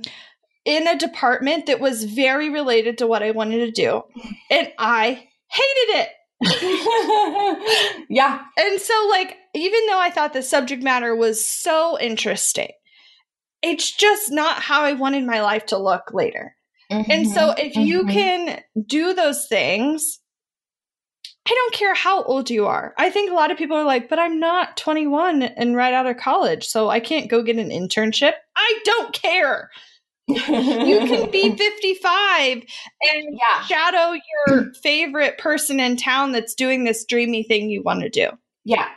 in 0.64 0.86
a 0.86 0.96
department 0.96 1.66
that 1.66 1.80
was 1.80 2.04
very 2.04 2.48
related 2.48 2.98
to 2.98 3.06
what 3.06 3.22
I 3.22 3.32
wanted 3.32 3.58
to 3.66 3.70
do. 3.70 4.02
And 4.50 4.72
I 4.78 5.28
hated 5.48 5.96
it. 5.96 6.08
yeah. 8.08 8.40
And 8.56 8.80
so, 8.80 8.94
like, 9.10 9.36
even 9.54 9.86
though 9.86 9.98
I 9.98 10.10
thought 10.10 10.32
the 10.32 10.42
subject 10.42 10.82
matter 10.82 11.14
was 11.14 11.44
so 11.44 11.98
interesting, 12.00 12.70
it's 13.64 13.90
just 13.90 14.30
not 14.30 14.60
how 14.60 14.82
I 14.82 14.92
wanted 14.92 15.24
my 15.24 15.40
life 15.40 15.66
to 15.66 15.78
look 15.78 16.12
later. 16.12 16.54
Mm-hmm, 16.92 17.10
and 17.10 17.28
so 17.28 17.50
if 17.52 17.72
mm-hmm. 17.72 17.80
you 17.80 18.06
can 18.06 18.62
do 18.86 19.14
those 19.14 19.46
things, 19.46 20.20
I 21.46 21.50
don't 21.50 21.74
care 21.74 21.94
how 21.94 22.22
old 22.24 22.50
you 22.50 22.66
are. 22.66 22.94
I 22.98 23.10
think 23.10 23.30
a 23.30 23.34
lot 23.34 23.50
of 23.50 23.56
people 23.56 23.76
are 23.76 23.84
like, 23.84 24.10
but 24.10 24.18
I'm 24.18 24.38
not 24.38 24.76
21 24.76 25.42
and 25.42 25.74
right 25.74 25.94
out 25.94 26.06
of 26.06 26.18
college, 26.18 26.66
so 26.66 26.90
I 26.90 27.00
can't 27.00 27.30
go 27.30 27.42
get 27.42 27.56
an 27.56 27.70
internship. 27.70 28.32
I 28.54 28.80
don't 28.84 29.14
care. 29.14 29.70
you 30.26 30.34
can 30.36 31.30
be 31.30 31.56
55 31.56 32.52
and 32.56 33.38
yeah. 33.38 33.62
shadow 33.64 34.18
your 34.48 34.72
favorite 34.82 35.38
person 35.38 35.80
in 35.80 35.96
town 35.96 36.32
that's 36.32 36.54
doing 36.54 36.84
this 36.84 37.04
dreamy 37.06 37.42
thing 37.42 37.70
you 37.70 37.82
want 37.82 38.00
to 38.00 38.10
do. 38.10 38.28
Yeah. 38.64 38.88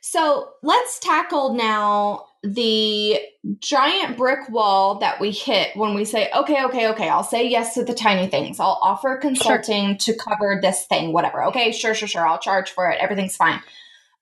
So 0.00 0.50
let's 0.62 1.00
tackle 1.00 1.54
now 1.54 2.26
the 2.54 3.18
giant 3.58 4.16
brick 4.16 4.48
wall 4.48 4.98
that 4.98 5.20
we 5.20 5.30
hit 5.30 5.76
when 5.76 5.94
we 5.94 6.04
say, 6.04 6.30
okay, 6.34 6.64
okay, 6.64 6.88
okay, 6.88 7.08
I'll 7.08 7.24
say 7.24 7.48
yes 7.48 7.74
to 7.74 7.84
the 7.84 7.94
tiny 7.94 8.28
things. 8.28 8.60
I'll 8.60 8.78
offer 8.82 9.16
consulting 9.16 9.98
sure. 9.98 10.14
to 10.14 10.20
cover 10.20 10.58
this 10.60 10.86
thing, 10.86 11.12
whatever. 11.12 11.44
Okay, 11.46 11.72
sure, 11.72 11.94
sure, 11.94 12.08
sure. 12.08 12.26
I'll 12.26 12.38
charge 12.38 12.70
for 12.70 12.88
it. 12.90 12.98
Everything's 13.00 13.36
fine. 13.36 13.60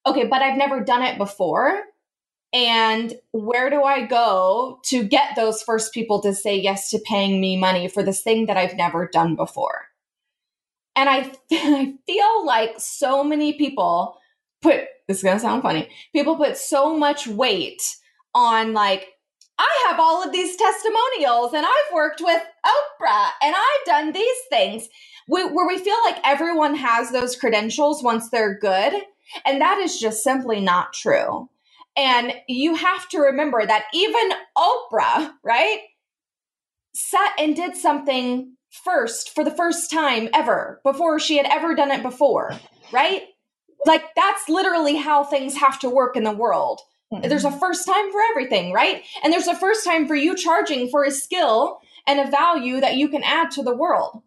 Okay, 0.06 0.26
but 0.26 0.42
I've 0.42 0.58
never 0.58 0.80
done 0.80 1.02
it 1.02 1.18
before. 1.18 1.82
And 2.52 3.12
where 3.32 3.68
do 3.68 3.82
I 3.82 4.06
go 4.06 4.80
to 4.84 5.02
get 5.02 5.34
those 5.34 5.62
first 5.62 5.92
people 5.92 6.22
to 6.22 6.34
say 6.34 6.56
yes 6.56 6.90
to 6.90 7.00
paying 7.04 7.40
me 7.40 7.56
money 7.56 7.88
for 7.88 8.02
this 8.02 8.22
thing 8.22 8.46
that 8.46 8.56
I've 8.56 8.76
never 8.76 9.08
done 9.12 9.34
before? 9.34 9.86
And 10.96 11.08
I, 11.08 11.32
I 11.52 11.94
feel 12.06 12.46
like 12.46 12.74
so 12.78 13.24
many 13.24 13.54
people 13.54 14.18
put, 14.62 14.84
this 15.08 15.18
is 15.18 15.22
going 15.22 15.36
to 15.36 15.40
sound 15.40 15.62
funny, 15.62 15.88
people 16.12 16.36
put 16.36 16.56
so 16.56 16.96
much 16.96 17.26
weight 17.26 17.96
on 18.34 18.72
like 18.74 19.08
I 19.58 19.86
have 19.88 20.00
all 20.00 20.22
of 20.24 20.32
these 20.32 20.56
testimonials 20.56 21.54
and 21.54 21.66
I've 21.66 21.94
worked 21.94 22.20
with 22.22 22.42
Oprah 22.66 23.30
and 23.42 23.54
I've 23.56 23.86
done 23.86 24.12
these 24.12 24.36
things 24.50 24.88
we, 25.28 25.44
where 25.44 25.66
we 25.66 25.78
feel 25.78 25.96
like 26.04 26.18
everyone 26.24 26.76
has 26.76 27.12
those 27.12 27.36
credentials 27.36 28.02
once 28.02 28.30
they're 28.30 28.58
good. 28.58 28.94
And 29.46 29.60
that 29.60 29.78
is 29.78 29.98
just 29.98 30.22
simply 30.24 30.60
not 30.60 30.92
true. 30.92 31.48
And 31.96 32.34
you 32.48 32.74
have 32.76 33.08
to 33.10 33.20
remember 33.20 33.64
that 33.66 33.84
even 33.94 34.30
Oprah, 34.58 35.32
right, 35.44 35.80
sat 36.94 37.32
and 37.38 37.56
did 37.56 37.76
something 37.76 38.56
first 38.84 39.34
for 39.34 39.44
the 39.44 39.50
first 39.50 39.90
time 39.90 40.28
ever 40.34 40.80
before 40.84 41.18
she 41.20 41.36
had 41.38 41.46
ever 41.46 41.74
done 41.74 41.90
it 41.90 42.02
before, 42.02 42.52
right? 42.92 43.22
Like 43.86 44.04
that's 44.16 44.48
literally 44.48 44.96
how 44.96 45.24
things 45.24 45.56
have 45.56 45.78
to 45.80 45.90
work 45.90 46.16
in 46.16 46.24
the 46.24 46.32
world. 46.32 46.80
Mm-hmm. 47.12 47.28
There's 47.28 47.44
a 47.44 47.52
first 47.52 47.86
time 47.86 48.10
for 48.10 48.20
everything, 48.30 48.72
right? 48.72 49.02
And 49.22 49.32
there's 49.32 49.46
a 49.46 49.56
first 49.56 49.84
time 49.84 50.06
for 50.06 50.14
you 50.14 50.36
charging 50.36 50.88
for 50.88 51.04
a 51.04 51.10
skill 51.10 51.78
and 52.06 52.20
a 52.20 52.30
value 52.30 52.80
that 52.80 52.96
you 52.96 53.08
can 53.08 53.22
add 53.22 53.50
to 53.52 53.62
the 53.62 53.74
world. 53.74 54.22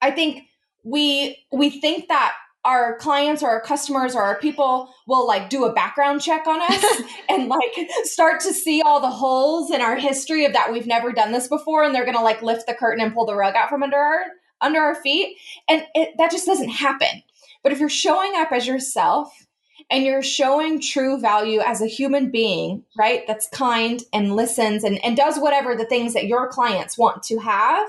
I 0.00 0.10
think 0.10 0.44
we 0.84 1.44
we 1.52 1.70
think 1.70 2.08
that 2.08 2.34
our 2.64 2.96
clients 2.98 3.42
or 3.42 3.48
our 3.50 3.60
customers 3.60 4.14
or 4.14 4.22
our 4.22 4.38
people 4.38 4.92
will 5.06 5.26
like 5.26 5.50
do 5.50 5.64
a 5.64 5.72
background 5.72 6.22
check 6.22 6.46
on 6.46 6.60
us 6.60 7.02
and 7.28 7.48
like 7.48 7.74
start 8.04 8.40
to 8.40 8.52
see 8.52 8.82
all 8.82 9.00
the 9.00 9.10
holes 9.10 9.70
in 9.70 9.80
our 9.80 9.96
history 9.96 10.44
of 10.44 10.52
that 10.52 10.72
we've 10.72 10.86
never 10.86 11.12
done 11.12 11.32
this 11.32 11.48
before 11.48 11.82
and 11.82 11.94
they're 11.94 12.04
going 12.04 12.16
to 12.16 12.22
like 12.22 12.42
lift 12.42 12.66
the 12.66 12.74
curtain 12.74 13.04
and 13.04 13.14
pull 13.14 13.26
the 13.26 13.34
rug 13.34 13.54
out 13.56 13.68
from 13.68 13.82
under 13.82 13.96
our 13.96 14.24
under 14.60 14.80
our 14.80 14.94
feet 14.94 15.36
and 15.68 15.84
it, 15.94 16.10
that 16.18 16.30
just 16.30 16.46
doesn't 16.46 16.68
happen 16.68 17.22
but 17.64 17.72
if 17.72 17.80
you're 17.80 17.88
showing 17.88 18.32
up 18.36 18.52
as 18.52 18.66
yourself 18.66 19.46
and 19.92 20.04
you're 20.04 20.22
showing 20.22 20.80
true 20.80 21.20
value 21.20 21.60
as 21.60 21.80
a 21.80 21.86
human 21.86 22.30
being 22.30 22.84
right 22.98 23.26
that's 23.26 23.48
kind 23.48 24.02
and 24.12 24.34
listens 24.34 24.82
and, 24.82 25.02
and 25.04 25.16
does 25.16 25.38
whatever 25.38 25.76
the 25.76 25.84
things 25.84 26.14
that 26.14 26.26
your 26.26 26.48
clients 26.48 26.98
want 26.98 27.22
to 27.22 27.38
have 27.38 27.88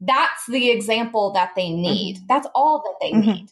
that's 0.00 0.46
the 0.48 0.70
example 0.70 1.32
that 1.32 1.54
they 1.54 1.70
need 1.70 2.16
mm-hmm. 2.16 2.26
that's 2.26 2.48
all 2.54 2.82
that 2.84 2.96
they 3.00 3.12
mm-hmm. 3.12 3.30
need 3.30 3.48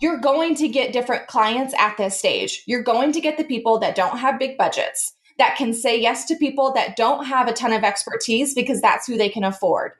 you're 0.00 0.18
going 0.18 0.54
to 0.56 0.68
get 0.68 0.92
different 0.92 1.26
clients 1.26 1.74
at 1.78 1.96
this 1.96 2.18
stage. 2.18 2.62
You're 2.66 2.82
going 2.82 3.12
to 3.12 3.20
get 3.20 3.36
the 3.36 3.44
people 3.44 3.78
that 3.80 3.94
don't 3.94 4.18
have 4.18 4.38
big 4.38 4.56
budgets, 4.56 5.12
that 5.38 5.56
can 5.56 5.72
say 5.72 6.00
yes 6.00 6.24
to 6.26 6.36
people 6.36 6.72
that 6.72 6.96
don't 6.96 7.26
have 7.26 7.48
a 7.48 7.52
ton 7.52 7.72
of 7.72 7.84
expertise 7.84 8.54
because 8.54 8.80
that's 8.80 9.06
who 9.06 9.16
they 9.16 9.28
can 9.28 9.44
afford. 9.44 9.92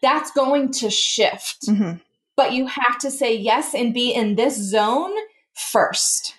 That's 0.00 0.30
going 0.32 0.72
to 0.72 0.90
shift. 0.90 1.66
Mm-hmm. 1.68 1.98
But 2.34 2.52
you 2.52 2.66
have 2.66 2.98
to 3.00 3.10
say 3.10 3.36
yes 3.36 3.74
and 3.74 3.94
be 3.94 4.12
in 4.12 4.34
this 4.34 4.56
zone 4.56 5.12
first. 5.54 6.34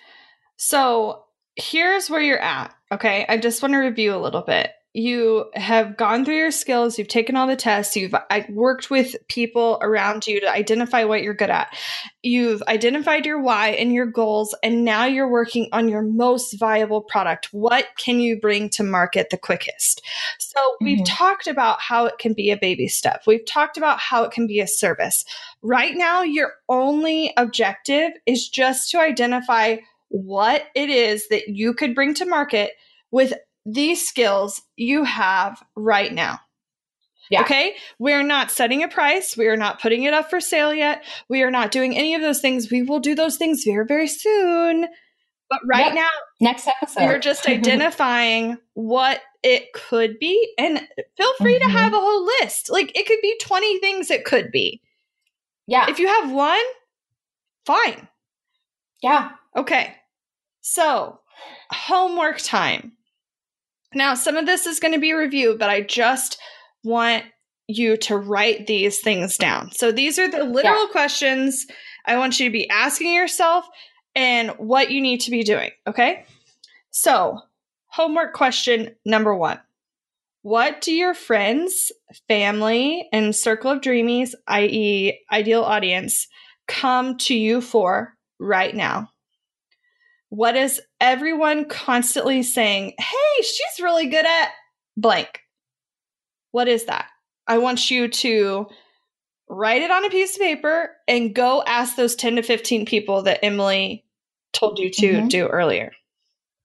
So 0.56 1.24
here's 1.56 2.10
where 2.10 2.20
you're 2.20 2.38
at. 2.38 2.74
Okay. 2.92 3.26
I 3.28 3.38
just 3.38 3.62
want 3.62 3.74
to 3.74 3.78
review 3.78 4.14
a 4.14 4.18
little 4.18 4.42
bit 4.42 4.70
you 4.96 5.46
have 5.54 5.96
gone 5.96 6.24
through 6.24 6.36
your 6.36 6.52
skills, 6.52 6.96
you've 6.96 7.08
taken 7.08 7.34
all 7.34 7.48
the 7.48 7.56
tests, 7.56 7.96
you've 7.96 8.14
worked 8.48 8.90
with 8.90 9.16
people 9.28 9.76
around 9.82 10.24
you 10.24 10.40
to 10.40 10.48
identify 10.48 11.02
what 11.02 11.22
you're 11.22 11.34
good 11.34 11.50
at. 11.50 11.76
You've 12.22 12.62
identified 12.68 13.26
your 13.26 13.42
why 13.42 13.70
and 13.70 13.92
your 13.92 14.06
goals, 14.06 14.54
and 14.62 14.84
now 14.84 15.04
you're 15.04 15.28
working 15.28 15.68
on 15.72 15.88
your 15.88 16.02
most 16.02 16.52
viable 16.60 17.00
product. 17.00 17.48
What 17.50 17.88
can 17.98 18.20
you 18.20 18.38
bring 18.38 18.70
to 18.70 18.84
market 18.84 19.30
the 19.30 19.36
quickest? 19.36 20.00
So, 20.38 20.60
mm-hmm. 20.60 20.84
we've 20.84 21.04
talked 21.04 21.48
about 21.48 21.80
how 21.80 22.06
it 22.06 22.18
can 22.18 22.32
be 22.32 22.52
a 22.52 22.56
baby 22.56 22.86
step, 22.86 23.24
we've 23.26 23.44
talked 23.44 23.76
about 23.76 23.98
how 23.98 24.22
it 24.22 24.30
can 24.30 24.46
be 24.46 24.60
a 24.60 24.68
service. 24.68 25.24
Right 25.60 25.96
now, 25.96 26.22
your 26.22 26.52
only 26.68 27.32
objective 27.36 28.12
is 28.26 28.48
just 28.48 28.92
to 28.92 29.00
identify 29.00 29.78
what 30.14 30.66
it 30.76 30.90
is 30.90 31.26
that 31.28 31.48
you 31.48 31.74
could 31.74 31.92
bring 31.92 32.14
to 32.14 32.24
market 32.24 32.70
with 33.10 33.32
these 33.66 34.06
skills 34.06 34.62
you 34.76 35.02
have 35.02 35.60
right 35.74 36.12
now. 36.12 36.38
Yeah. 37.30 37.40
Okay. 37.40 37.74
We're 37.98 38.22
not 38.22 38.52
setting 38.52 38.84
a 38.84 38.88
price. 38.88 39.36
We 39.36 39.48
are 39.48 39.56
not 39.56 39.80
putting 39.80 40.04
it 40.04 40.14
up 40.14 40.30
for 40.30 40.40
sale 40.40 40.72
yet. 40.72 41.02
We 41.28 41.42
are 41.42 41.50
not 41.50 41.72
doing 41.72 41.96
any 41.96 42.14
of 42.14 42.22
those 42.22 42.40
things. 42.40 42.70
We 42.70 42.82
will 42.84 43.00
do 43.00 43.16
those 43.16 43.36
things 43.36 43.64
very, 43.64 43.84
very 43.86 44.06
soon. 44.06 44.86
But 45.50 45.60
right 45.66 45.86
yep. 45.86 45.94
now, 45.94 46.10
next 46.40 46.68
episode, 46.68 47.06
we're 47.06 47.18
just 47.18 47.48
identifying 47.48 48.58
what 48.74 49.20
it 49.42 49.72
could 49.72 50.20
be. 50.20 50.54
And 50.58 50.78
feel 51.16 51.34
free 51.38 51.58
mm-hmm. 51.58 51.66
to 51.66 51.76
have 51.76 51.92
a 51.92 51.98
whole 51.98 52.24
list. 52.40 52.70
Like 52.70 52.96
it 52.96 53.06
could 53.06 53.20
be 53.20 53.36
20 53.42 53.80
things 53.80 54.10
it 54.12 54.24
could 54.24 54.52
be. 54.52 54.80
Yeah. 55.66 55.86
If 55.88 55.98
you 55.98 56.06
have 56.06 56.30
one, 56.30 56.62
fine. 57.66 58.06
Yeah. 59.02 59.30
Okay. 59.56 59.96
So, 60.66 61.20
homework 61.70 62.38
time. 62.38 62.92
Now, 63.94 64.14
some 64.14 64.38
of 64.38 64.46
this 64.46 64.64
is 64.64 64.80
going 64.80 64.94
to 64.94 64.98
be 65.00 65.12
review, 65.12 65.56
but 65.58 65.68
I 65.68 65.82
just 65.82 66.38
want 66.82 67.24
you 67.68 67.98
to 67.98 68.16
write 68.16 68.66
these 68.66 69.00
things 69.00 69.36
down. 69.36 69.72
So 69.72 69.92
these 69.92 70.18
are 70.18 70.26
the 70.26 70.42
literal 70.42 70.86
yeah. 70.86 70.90
questions 70.90 71.66
I 72.06 72.16
want 72.16 72.40
you 72.40 72.48
to 72.48 72.52
be 72.52 72.68
asking 72.70 73.12
yourself 73.12 73.66
and 74.14 74.52
what 74.52 74.90
you 74.90 75.02
need 75.02 75.20
to 75.20 75.30
be 75.30 75.42
doing. 75.42 75.70
Okay. 75.86 76.24
So, 76.90 77.40
homework 77.88 78.32
question 78.32 78.94
number 79.04 79.34
one 79.34 79.60
What 80.40 80.80
do 80.80 80.94
your 80.94 81.12
friends, 81.12 81.92
family, 82.26 83.06
and 83.12 83.36
circle 83.36 83.70
of 83.70 83.82
dreamies, 83.82 84.32
i.e., 84.46 85.20
ideal 85.30 85.62
audience, 85.62 86.26
come 86.66 87.18
to 87.18 87.34
you 87.34 87.60
for 87.60 88.14
right 88.40 88.74
now? 88.74 89.10
What 90.34 90.56
is 90.56 90.80
everyone 91.00 91.66
constantly 91.66 92.42
saying? 92.42 92.94
Hey, 92.98 93.42
she's 93.42 93.80
really 93.80 94.06
good 94.06 94.26
at 94.26 94.50
blank. 94.96 95.42
What 96.50 96.66
is 96.66 96.86
that? 96.86 97.06
I 97.46 97.58
want 97.58 97.88
you 97.88 98.08
to 98.08 98.66
write 99.48 99.82
it 99.82 99.92
on 99.92 100.04
a 100.04 100.10
piece 100.10 100.34
of 100.34 100.42
paper 100.42 100.90
and 101.06 101.36
go 101.36 101.62
ask 101.64 101.94
those 101.94 102.16
10 102.16 102.34
to 102.34 102.42
15 102.42 102.84
people 102.84 103.22
that 103.22 103.44
Emily 103.44 104.04
told 104.52 104.80
you 104.80 104.90
to 104.90 105.06
mm-hmm. 105.06 105.28
do 105.28 105.46
earlier. 105.46 105.92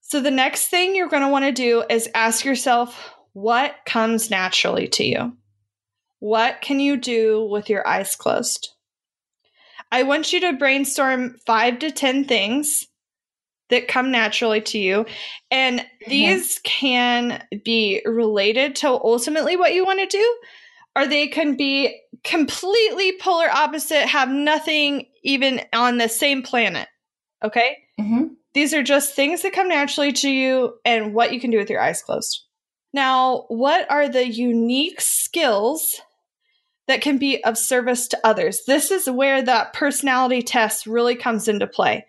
So, 0.02 0.20
the 0.20 0.32
next 0.32 0.70
thing 0.70 0.96
you're 0.96 1.08
going 1.08 1.22
to 1.22 1.30
want 1.30 1.46
to 1.46 1.52
do 1.52 1.84
is 1.92 2.10
ask 2.16 2.44
yourself 2.44 3.14
what 3.34 3.76
comes 3.86 4.32
naturally 4.32 4.88
to 4.88 5.04
you? 5.04 5.38
What 6.18 6.62
can 6.62 6.80
you 6.80 6.98
do 6.98 7.44
with 7.44 7.70
your 7.70 7.88
eyes 7.88 8.16
closed? 8.16 8.70
I 9.92 10.02
want 10.02 10.34
you 10.34 10.40
to 10.40 10.54
brainstorm 10.54 11.38
five 11.46 11.78
to 11.80 11.92
10 11.92 12.26
things 12.26 12.88
that 13.70 13.88
come 13.88 14.12
naturally 14.12 14.62
to 14.62 14.78
you. 14.78 15.06
And 15.50 15.80
mm-hmm. 15.80 16.10
these 16.10 16.60
can 16.64 17.44
be 17.64 18.02
related 18.06 18.76
to 18.78 18.90
ultimately 18.90 19.56
what 19.56 19.74
you 19.74 19.86
want 19.86 20.00
to 20.00 20.18
do, 20.18 20.38
or 20.96 21.08
they 21.08 21.28
can 21.28 21.56
be 21.56 22.00
completely 22.24 23.18
polar 23.20 23.50
opposite, 23.50 24.08
have 24.08 24.30
nothing 24.30 25.06
even 25.24 25.62
on 25.74 25.98
the 25.98 26.10
same 26.10 26.42
planet. 26.42 26.88
Okay? 27.44 27.78
Mm-hmm. 28.00 28.34
These 28.54 28.74
are 28.74 28.84
just 28.84 29.16
things 29.16 29.44
that 29.44 29.54
come 29.54 29.70
naturally 29.70 30.12
to 30.14 30.30
you 30.30 30.76
and 30.84 31.14
what 31.14 31.32
you 31.34 31.40
can 31.40 31.52
do 31.52 31.58
with 31.58 31.70
your 31.70 31.82
eyes 31.82 32.02
closed. 32.02 32.46
Now, 32.92 33.46
what 33.50 33.90
are 33.92 34.10
the 34.10 34.28
unique 34.28 35.00
skills 35.00 36.02
that 36.88 37.02
can 37.02 37.20
be 37.20 37.44
of 37.44 37.58
service 37.58 38.08
to 38.08 38.20
others? 38.24 38.64
This 38.66 38.90
is 38.90 39.08
where 39.08 39.44
that 39.44 39.74
personality 39.74 40.42
test 40.42 40.88
really 40.88 41.16
comes 41.16 41.48
into 41.48 41.68
play 41.68 42.08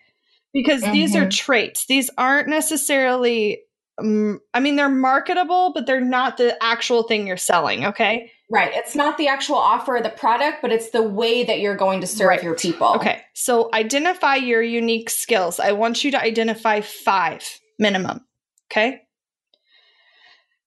because 0.53 0.81
mm-hmm. 0.81 0.93
these 0.93 1.15
are 1.15 1.21
mm-hmm. 1.21 1.29
traits. 1.29 1.85
These 1.87 2.09
aren't 2.17 2.47
necessarily 2.47 3.61
um, 3.99 4.39
I 4.53 4.59
mean 4.59 4.75
they're 4.75 4.89
marketable, 4.89 5.71
but 5.73 5.85
they're 5.85 6.01
not 6.01 6.37
the 6.37 6.61
actual 6.63 7.03
thing 7.03 7.27
you're 7.27 7.37
selling, 7.37 7.85
okay? 7.85 8.31
Right. 8.49 8.71
It's 8.73 8.95
not 8.95 9.17
the 9.17 9.27
actual 9.27 9.55
offer 9.55 9.95
of 9.95 10.03
the 10.03 10.09
product, 10.09 10.61
but 10.61 10.71
it's 10.71 10.89
the 10.89 11.03
way 11.03 11.45
that 11.45 11.61
you're 11.61 11.75
going 11.75 12.01
to 12.01 12.07
serve 12.07 12.27
right. 12.27 12.43
your 12.43 12.55
people. 12.55 12.95
Okay. 12.95 13.21
So 13.33 13.69
identify 13.73 14.35
your 14.35 14.61
unique 14.61 15.09
skills. 15.09 15.59
I 15.59 15.71
want 15.71 16.03
you 16.03 16.11
to 16.11 16.21
identify 16.21 16.81
5 16.81 17.59
minimum, 17.79 18.25
okay? 18.69 19.03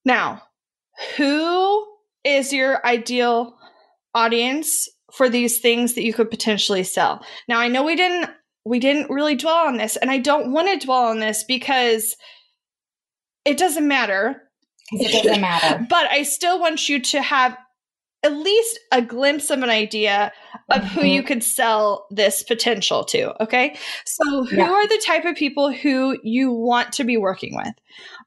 Now, 0.06 0.42
who 1.16 1.86
is 2.24 2.54
your 2.54 2.84
ideal 2.86 3.54
audience 4.14 4.88
for 5.12 5.28
these 5.28 5.58
things 5.58 5.94
that 5.94 6.04
you 6.04 6.14
could 6.14 6.30
potentially 6.30 6.84
sell? 6.84 7.24
Now, 7.48 7.58
I 7.58 7.68
know 7.68 7.82
we 7.82 7.96
didn't 7.96 8.30
we 8.64 8.78
didn't 8.78 9.10
really 9.10 9.34
dwell 9.34 9.66
on 9.66 9.76
this. 9.76 9.96
And 9.96 10.10
I 10.10 10.18
don't 10.18 10.52
want 10.52 10.68
to 10.68 10.86
dwell 10.86 11.04
on 11.04 11.20
this 11.20 11.44
because 11.44 12.16
it 13.44 13.58
doesn't 13.58 13.86
matter. 13.86 14.42
It 14.92 15.22
doesn't 15.22 15.40
matter. 15.40 15.86
but 15.90 16.10
I 16.10 16.22
still 16.22 16.58
want 16.58 16.88
you 16.88 17.00
to 17.00 17.22
have 17.22 17.56
at 18.24 18.32
least 18.32 18.80
a 18.90 19.02
glimpse 19.02 19.50
of 19.50 19.62
an 19.62 19.68
idea 19.68 20.32
of 20.70 20.80
mm-hmm. 20.80 21.00
who 21.00 21.06
you 21.06 21.22
could 21.22 21.44
sell 21.44 22.06
this 22.10 22.42
potential 22.42 23.04
to. 23.04 23.42
Okay. 23.42 23.76
So, 24.06 24.44
who 24.44 24.56
yeah. 24.56 24.70
are 24.70 24.88
the 24.88 25.02
type 25.04 25.26
of 25.26 25.36
people 25.36 25.70
who 25.70 26.18
you 26.22 26.50
want 26.50 26.92
to 26.94 27.04
be 27.04 27.18
working 27.18 27.54
with? 27.54 27.74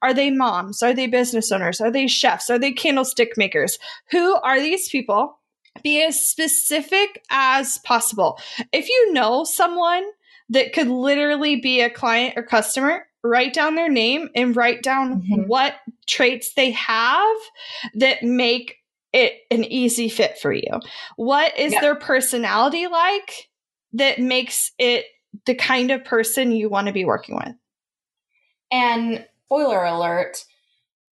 Are 0.04 0.14
they 0.14 0.30
moms? 0.30 0.84
Are 0.84 0.94
they 0.94 1.08
business 1.08 1.52
owners? 1.52 1.82
Are 1.82 1.92
they 1.92 2.06
chefs? 2.06 2.52
Are 2.52 2.60
they 2.60 2.72
candlestick 2.72 3.38
makers? 3.38 3.80
Who 4.12 4.36
are 4.36 4.60
these 4.60 4.88
people? 4.88 5.40
Be 5.84 6.04
as 6.04 6.20
specific 6.20 7.24
as 7.32 7.80
possible. 7.80 8.40
If 8.72 8.90
you 8.90 9.14
know 9.14 9.44
someone 9.44 10.04
that 10.50 10.74
could 10.74 10.88
literally 10.88 11.58
be 11.58 11.82
a 11.82 11.90
client 11.90 12.38
or 12.38 12.44
customer 12.44 13.08
write 13.24 13.54
down 13.54 13.76
their 13.76 13.90
name 13.90 14.30
and 14.36 14.56
write 14.56 14.84
down 14.84 15.22
mm-hmm. 15.22 15.48
what 15.48 15.76
traits 16.08 16.54
they 16.54 16.72
have 16.72 17.38
that 17.96 18.24
make 18.24 18.78
it 19.14 19.34
an 19.52 19.64
easy 19.64 20.10
fit 20.10 20.38
for 20.38 20.52
you. 20.52 20.80
What 21.16 21.58
is 21.58 21.74
their 21.74 21.96
personality 21.96 22.88
like 22.88 23.50
that 23.94 24.20
makes 24.20 24.72
it 24.78 25.06
the 25.46 25.56
kind 25.56 25.92
of 25.92 26.06
person 26.06 26.52
you 26.52 26.70
want 26.70 26.88
to 26.88 26.94
be 26.94 27.06
working 27.06 27.36
with? 27.36 27.56
And 28.72 29.26
spoiler 29.46 29.84
alert, 29.84 30.44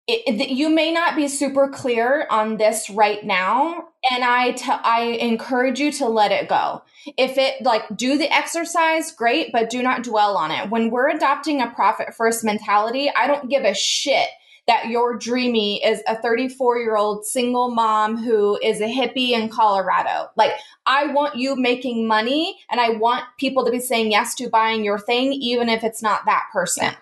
it, 0.07 0.41
it, 0.41 0.49
you 0.51 0.69
may 0.69 0.93
not 0.93 1.17
be 1.17 1.29
super 1.29 1.69
clear 1.69 2.27
on 2.31 2.57
this 2.57 2.91
right 2.91 3.25
now 3.25 3.89
and 4.11 4.23
I, 4.23 4.55
I 4.85 5.03
encourage 5.21 5.81
you 5.81 5.91
to 5.93 6.09
let 6.09 6.31
it 6.31 6.49
go 6.49 6.83
if 7.17 7.39
it 7.39 7.63
like 7.63 7.85
do 7.97 8.19
the 8.19 8.33
exercise 8.33 9.13
great 9.13 9.51
but 9.53 9.71
do 9.71 9.83
not 9.83 10.03
dwell 10.03 10.37
on 10.37 10.51
it 10.51 10.71
when 10.71 10.91
we're 10.91 11.09
adopting 11.09 11.61
a 11.61 11.71
profit 11.71 12.15
first 12.15 12.45
mentality 12.45 13.11
i 13.17 13.27
don't 13.27 13.51
give 13.51 13.65
a 13.65 13.75
shit 13.75 14.29
that 14.67 14.89
your 14.89 15.17
dreamy 15.17 15.85
is 15.85 16.03
a 16.07 16.17
34 16.17 16.79
year 16.79 16.97
old 16.97 17.27
single 17.27 17.71
mom 17.71 18.17
who 18.17 18.59
is 18.63 18.81
a 18.81 18.87
hippie 18.87 19.31
in 19.31 19.49
Colorado. 19.49 20.31
Like, 20.37 20.53
I 20.87 21.07
want 21.09 21.37
you 21.37 21.55
making 21.57 22.07
money 22.07 22.61
and 22.71 22.81
I 22.81 22.91
want 22.91 23.25
people 23.39 23.65
to 23.65 23.71
be 23.71 23.81
saying 23.81 24.11
yes 24.11 24.35
to 24.37 24.49
buying 24.49 24.85
your 24.85 24.99
thing, 24.99 25.33
even 25.35 25.69
if 25.69 25.85
it's 25.85 26.03
not 26.03 26.25
that 26.27 26.45
person. 26.53 26.93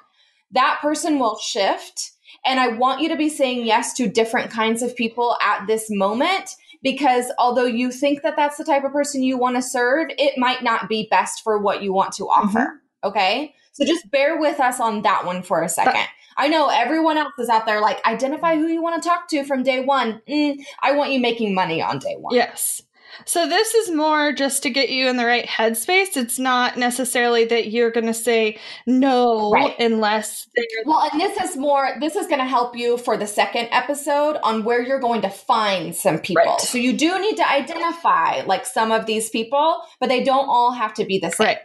That 0.50 0.78
person 0.82 1.18
will 1.18 1.38
shift. 1.38 2.12
And 2.44 2.58
I 2.58 2.68
want 2.68 3.00
you 3.00 3.08
to 3.08 3.16
be 3.16 3.28
saying 3.28 3.66
yes 3.66 3.94
to 3.94 4.08
different 4.08 4.50
kinds 4.50 4.82
of 4.82 4.96
people 4.96 5.36
at 5.42 5.66
this 5.66 5.88
moment 5.90 6.56
because 6.82 7.30
although 7.38 7.64
you 7.64 7.92
think 7.92 8.22
that 8.22 8.34
that's 8.36 8.56
the 8.56 8.64
type 8.64 8.84
of 8.84 8.92
person 8.92 9.22
you 9.22 9.38
want 9.38 9.56
to 9.56 9.62
serve, 9.62 10.08
it 10.18 10.36
might 10.36 10.62
not 10.62 10.88
be 10.88 11.06
best 11.10 11.42
for 11.44 11.58
what 11.58 11.82
you 11.82 11.92
want 11.92 12.12
to 12.14 12.24
offer. 12.24 12.58
Mm-hmm. 12.58 13.08
Okay. 13.08 13.54
So 13.72 13.84
just 13.84 14.10
bear 14.10 14.38
with 14.38 14.60
us 14.60 14.80
on 14.80 15.02
that 15.02 15.24
one 15.24 15.42
for 15.42 15.62
a 15.62 15.68
second. 15.68 16.06
I 16.36 16.48
know 16.48 16.68
everyone 16.68 17.16
else 17.18 17.32
is 17.38 17.48
out 17.48 17.66
there 17.66 17.80
like, 17.80 18.04
identify 18.06 18.56
who 18.56 18.66
you 18.66 18.82
want 18.82 19.02
to 19.02 19.08
talk 19.08 19.28
to 19.28 19.44
from 19.44 19.62
day 19.62 19.84
one. 19.84 20.20
Mm, 20.28 20.62
I 20.82 20.92
want 20.92 21.12
you 21.12 21.20
making 21.20 21.54
money 21.54 21.80
on 21.80 21.98
day 21.98 22.16
one. 22.18 22.34
Yes. 22.34 22.82
So 23.24 23.48
this 23.48 23.74
is 23.74 23.90
more 23.90 24.32
just 24.32 24.62
to 24.62 24.70
get 24.70 24.90
you 24.90 25.08
in 25.08 25.16
the 25.16 25.26
right 25.26 25.46
headspace. 25.46 26.16
It's 26.16 26.38
not 26.38 26.76
necessarily 26.76 27.44
that 27.46 27.70
you're 27.70 27.90
going 27.90 28.06
to 28.06 28.14
say 28.14 28.58
no 28.86 29.50
right. 29.50 29.78
unless 29.78 30.48
Well, 30.84 31.08
and 31.12 31.20
this 31.20 31.50
is 31.50 31.56
more 31.56 31.96
this 32.00 32.16
is 32.16 32.26
going 32.26 32.40
to 32.40 32.46
help 32.46 32.76
you 32.76 32.98
for 32.98 33.16
the 33.16 33.26
second 33.26 33.68
episode 33.70 34.38
on 34.42 34.64
where 34.64 34.82
you're 34.82 35.00
going 35.00 35.22
to 35.22 35.30
find 35.30 35.94
some 35.94 36.18
people. 36.18 36.42
Right. 36.44 36.60
So 36.60 36.78
you 36.78 36.96
do 36.96 37.20
need 37.20 37.36
to 37.36 37.50
identify 37.50 38.42
like 38.42 38.66
some 38.66 38.92
of 38.92 39.06
these 39.06 39.30
people, 39.30 39.82
but 40.00 40.08
they 40.08 40.22
don't 40.22 40.48
all 40.48 40.72
have 40.72 40.94
to 40.94 41.04
be 41.04 41.18
the 41.18 41.30
same. 41.30 41.46
Right. 41.46 41.58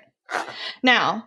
Now, 0.83 1.25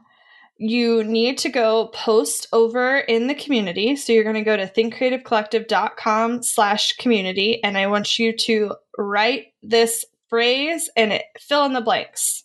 you 0.63 1.03
need 1.03 1.39
to 1.39 1.49
go 1.49 1.87
post 1.87 2.47
over 2.53 2.99
in 2.99 3.29
the 3.29 3.35
community. 3.35 3.97
So 3.97 4.13
you're 4.13 4.25
going 4.25 4.35
to 4.35 4.43
go 4.43 4.59
to 4.59 4.67
thinkcreativecollective.com 4.67 6.43
slash 6.43 6.93
community. 6.99 7.65
And 7.65 7.79
I 7.79 7.87
want 7.87 8.19
you 8.19 8.37
to 8.37 8.75
write 8.99 9.55
this 9.63 10.05
phrase 10.31 10.89
and 10.97 11.13
it, 11.13 11.25
fill 11.39 11.65
in 11.67 11.73
the 11.73 11.81
blanks. 11.81 12.45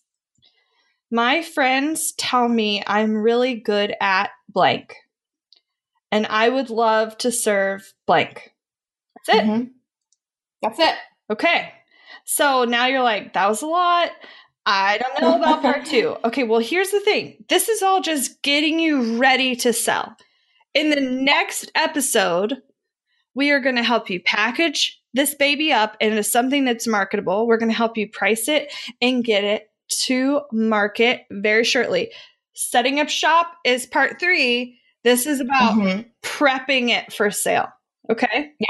My 1.11 1.41
friends 1.41 2.13
tell 2.17 2.49
me 2.49 2.83
I'm 2.85 3.15
really 3.15 3.55
good 3.55 3.93
at 4.01 4.31
blank. 4.49 4.95
And 6.11 6.25
I 6.27 6.49
would 6.49 6.69
love 6.69 7.17
to 7.19 7.31
serve 7.31 7.93
blank. 8.05 8.53
That's 9.15 9.39
it. 9.39 9.45
Mm-hmm. 9.45 9.63
That's 10.61 10.79
it. 10.79 10.95
Okay. 11.31 11.71
So 12.25 12.65
now 12.65 12.87
you're 12.87 13.03
like, 13.03 13.33
that 13.33 13.47
was 13.47 13.61
a 13.61 13.67
lot. 13.67 14.09
I 14.65 14.97
don't 14.97 15.21
know 15.21 15.37
about 15.37 15.61
part 15.61 15.85
two. 15.85 16.17
Okay, 16.25 16.43
well, 16.43 16.59
here's 16.59 16.89
the 16.89 16.99
thing 16.99 17.45
this 17.49 17.69
is 17.69 17.83
all 17.83 18.01
just 18.01 18.41
getting 18.41 18.79
you 18.79 19.17
ready 19.17 19.55
to 19.57 19.71
sell. 19.71 20.15
In 20.73 20.89
the 20.89 21.01
next 21.01 21.71
episode, 21.75 22.61
we 23.35 23.51
are 23.51 23.59
going 23.59 23.75
to 23.75 23.83
help 23.83 24.09
you 24.09 24.19
package 24.21 25.01
this 25.15 25.33
baby 25.33 25.71
up 25.71 25.95
into 26.01 26.21
something 26.21 26.65
that's 26.65 26.85
marketable. 26.85 27.47
We're 27.47 27.57
going 27.57 27.71
to 27.71 27.75
help 27.75 27.97
you 27.97 28.09
price 28.09 28.47
it 28.49 28.71
and 29.01 29.23
get 29.23 29.43
it 29.45 29.71
to 30.03 30.41
market 30.51 31.21
very 31.31 31.63
shortly. 31.63 32.11
Setting 32.53 32.99
up 32.99 33.09
shop 33.09 33.53
is 33.63 33.85
part 33.85 34.19
three. 34.19 34.77
This 35.05 35.25
is 35.25 35.39
about 35.39 35.75
mm-hmm. 35.75 36.01
prepping 36.21 36.89
it 36.89 37.13
for 37.13 37.31
sale. 37.31 37.69
Okay. 38.11 38.51
Yeah. 38.59 38.67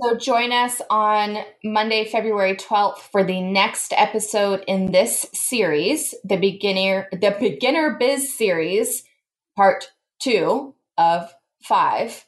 So 0.00 0.16
join 0.16 0.52
us 0.52 0.80
on 0.88 1.38
Monday, 1.64 2.04
February 2.04 2.56
12th 2.56 2.98
for 2.98 3.24
the 3.24 3.40
next 3.40 3.92
episode 3.96 4.64
in 4.68 4.92
this 4.92 5.26
series, 5.32 6.14
the 6.24 6.36
beginner 6.36 7.08
the 7.12 7.36
beginner 7.38 7.96
biz 7.98 8.36
series, 8.36 9.04
part 9.56 9.90
2 10.20 10.74
of 10.98 11.32
5. 11.62 12.26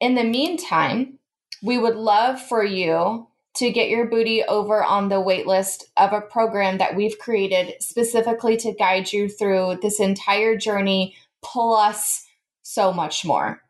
In 0.00 0.14
the 0.14 0.24
meantime, 0.24 1.18
we 1.62 1.78
would 1.78 1.96
love 1.96 2.40
for 2.40 2.64
you 2.64 3.26
to 3.56 3.70
get 3.70 3.88
your 3.88 4.06
booty 4.06 4.42
over 4.44 4.82
on 4.82 5.08
the 5.08 5.16
waitlist 5.16 5.84
of 5.96 6.12
a 6.12 6.20
program 6.20 6.78
that 6.78 6.94
we've 6.94 7.18
created 7.18 7.74
specifically 7.80 8.56
to 8.56 8.72
guide 8.72 9.12
you 9.12 9.28
through 9.28 9.78
this 9.82 10.00
entire 10.00 10.56
journey 10.56 11.16
plus 11.42 12.26
so 12.62 12.92
much 12.92 13.24
more. 13.24 13.60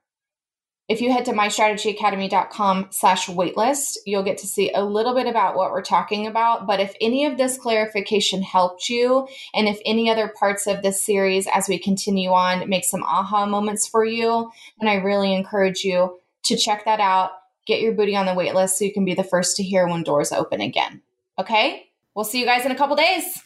If 0.88 1.00
you 1.00 1.12
head 1.12 1.24
to 1.26 1.32
mystrategyacademy.com 1.32 2.88
slash 2.90 3.28
waitlist, 3.28 3.98
you'll 4.06 4.24
get 4.24 4.38
to 4.38 4.48
see 4.48 4.72
a 4.72 4.84
little 4.84 5.14
bit 5.14 5.28
about 5.28 5.54
what 5.54 5.70
we're 5.70 5.82
talking 5.82 6.26
about. 6.26 6.66
But 6.66 6.80
if 6.80 6.94
any 7.00 7.26
of 7.26 7.38
this 7.38 7.56
clarification 7.56 8.42
helped 8.42 8.88
you, 8.88 9.28
and 9.54 9.68
if 9.68 9.78
any 9.86 10.10
other 10.10 10.34
parts 10.36 10.66
of 10.66 10.82
this 10.82 11.00
series 11.00 11.46
as 11.46 11.68
we 11.68 11.78
continue 11.78 12.30
on 12.30 12.68
make 12.68 12.84
some 12.84 13.04
aha 13.04 13.46
moments 13.46 13.86
for 13.86 14.04
you, 14.04 14.50
then 14.80 14.88
I 14.88 14.96
really 14.96 15.32
encourage 15.32 15.84
you 15.84 16.18
to 16.42 16.56
check 16.56 16.84
that 16.86 16.98
out. 16.98 17.30
Get 17.70 17.82
your 17.82 17.92
booty 17.92 18.16
on 18.16 18.26
the 18.26 18.34
wait 18.34 18.52
list 18.52 18.76
so 18.76 18.84
you 18.84 18.92
can 18.92 19.04
be 19.04 19.14
the 19.14 19.22
first 19.22 19.56
to 19.58 19.62
hear 19.62 19.86
when 19.86 20.02
doors 20.02 20.32
open 20.32 20.60
again. 20.60 21.02
Okay? 21.38 21.86
We'll 22.16 22.24
see 22.24 22.40
you 22.40 22.44
guys 22.44 22.66
in 22.66 22.72
a 22.72 22.74
couple 22.74 22.96
days. 22.96 23.40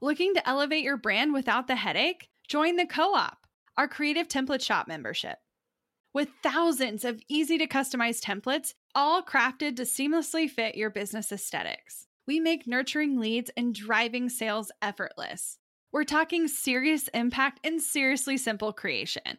Looking 0.00 0.34
to 0.34 0.48
elevate 0.48 0.82
your 0.82 0.96
brand 0.96 1.32
without 1.32 1.68
the 1.68 1.76
headache? 1.76 2.30
Join 2.48 2.74
the 2.74 2.84
co 2.84 3.14
op, 3.14 3.46
our 3.76 3.86
creative 3.86 4.26
template 4.26 4.60
shop 4.60 4.88
membership. 4.88 5.38
With 6.12 6.30
thousands 6.42 7.04
of 7.04 7.22
easy 7.28 7.58
to 7.58 7.68
customize 7.68 8.20
templates, 8.20 8.74
all 8.92 9.22
crafted 9.22 9.76
to 9.76 9.82
seamlessly 9.82 10.50
fit 10.50 10.74
your 10.74 10.90
business 10.90 11.30
aesthetics, 11.30 12.08
we 12.26 12.40
make 12.40 12.66
nurturing 12.66 13.20
leads 13.20 13.52
and 13.56 13.72
driving 13.72 14.30
sales 14.30 14.72
effortless. 14.82 15.58
We're 15.92 16.02
talking 16.02 16.48
serious 16.48 17.06
impact 17.14 17.60
and 17.62 17.80
seriously 17.80 18.36
simple 18.36 18.72
creation. 18.72 19.38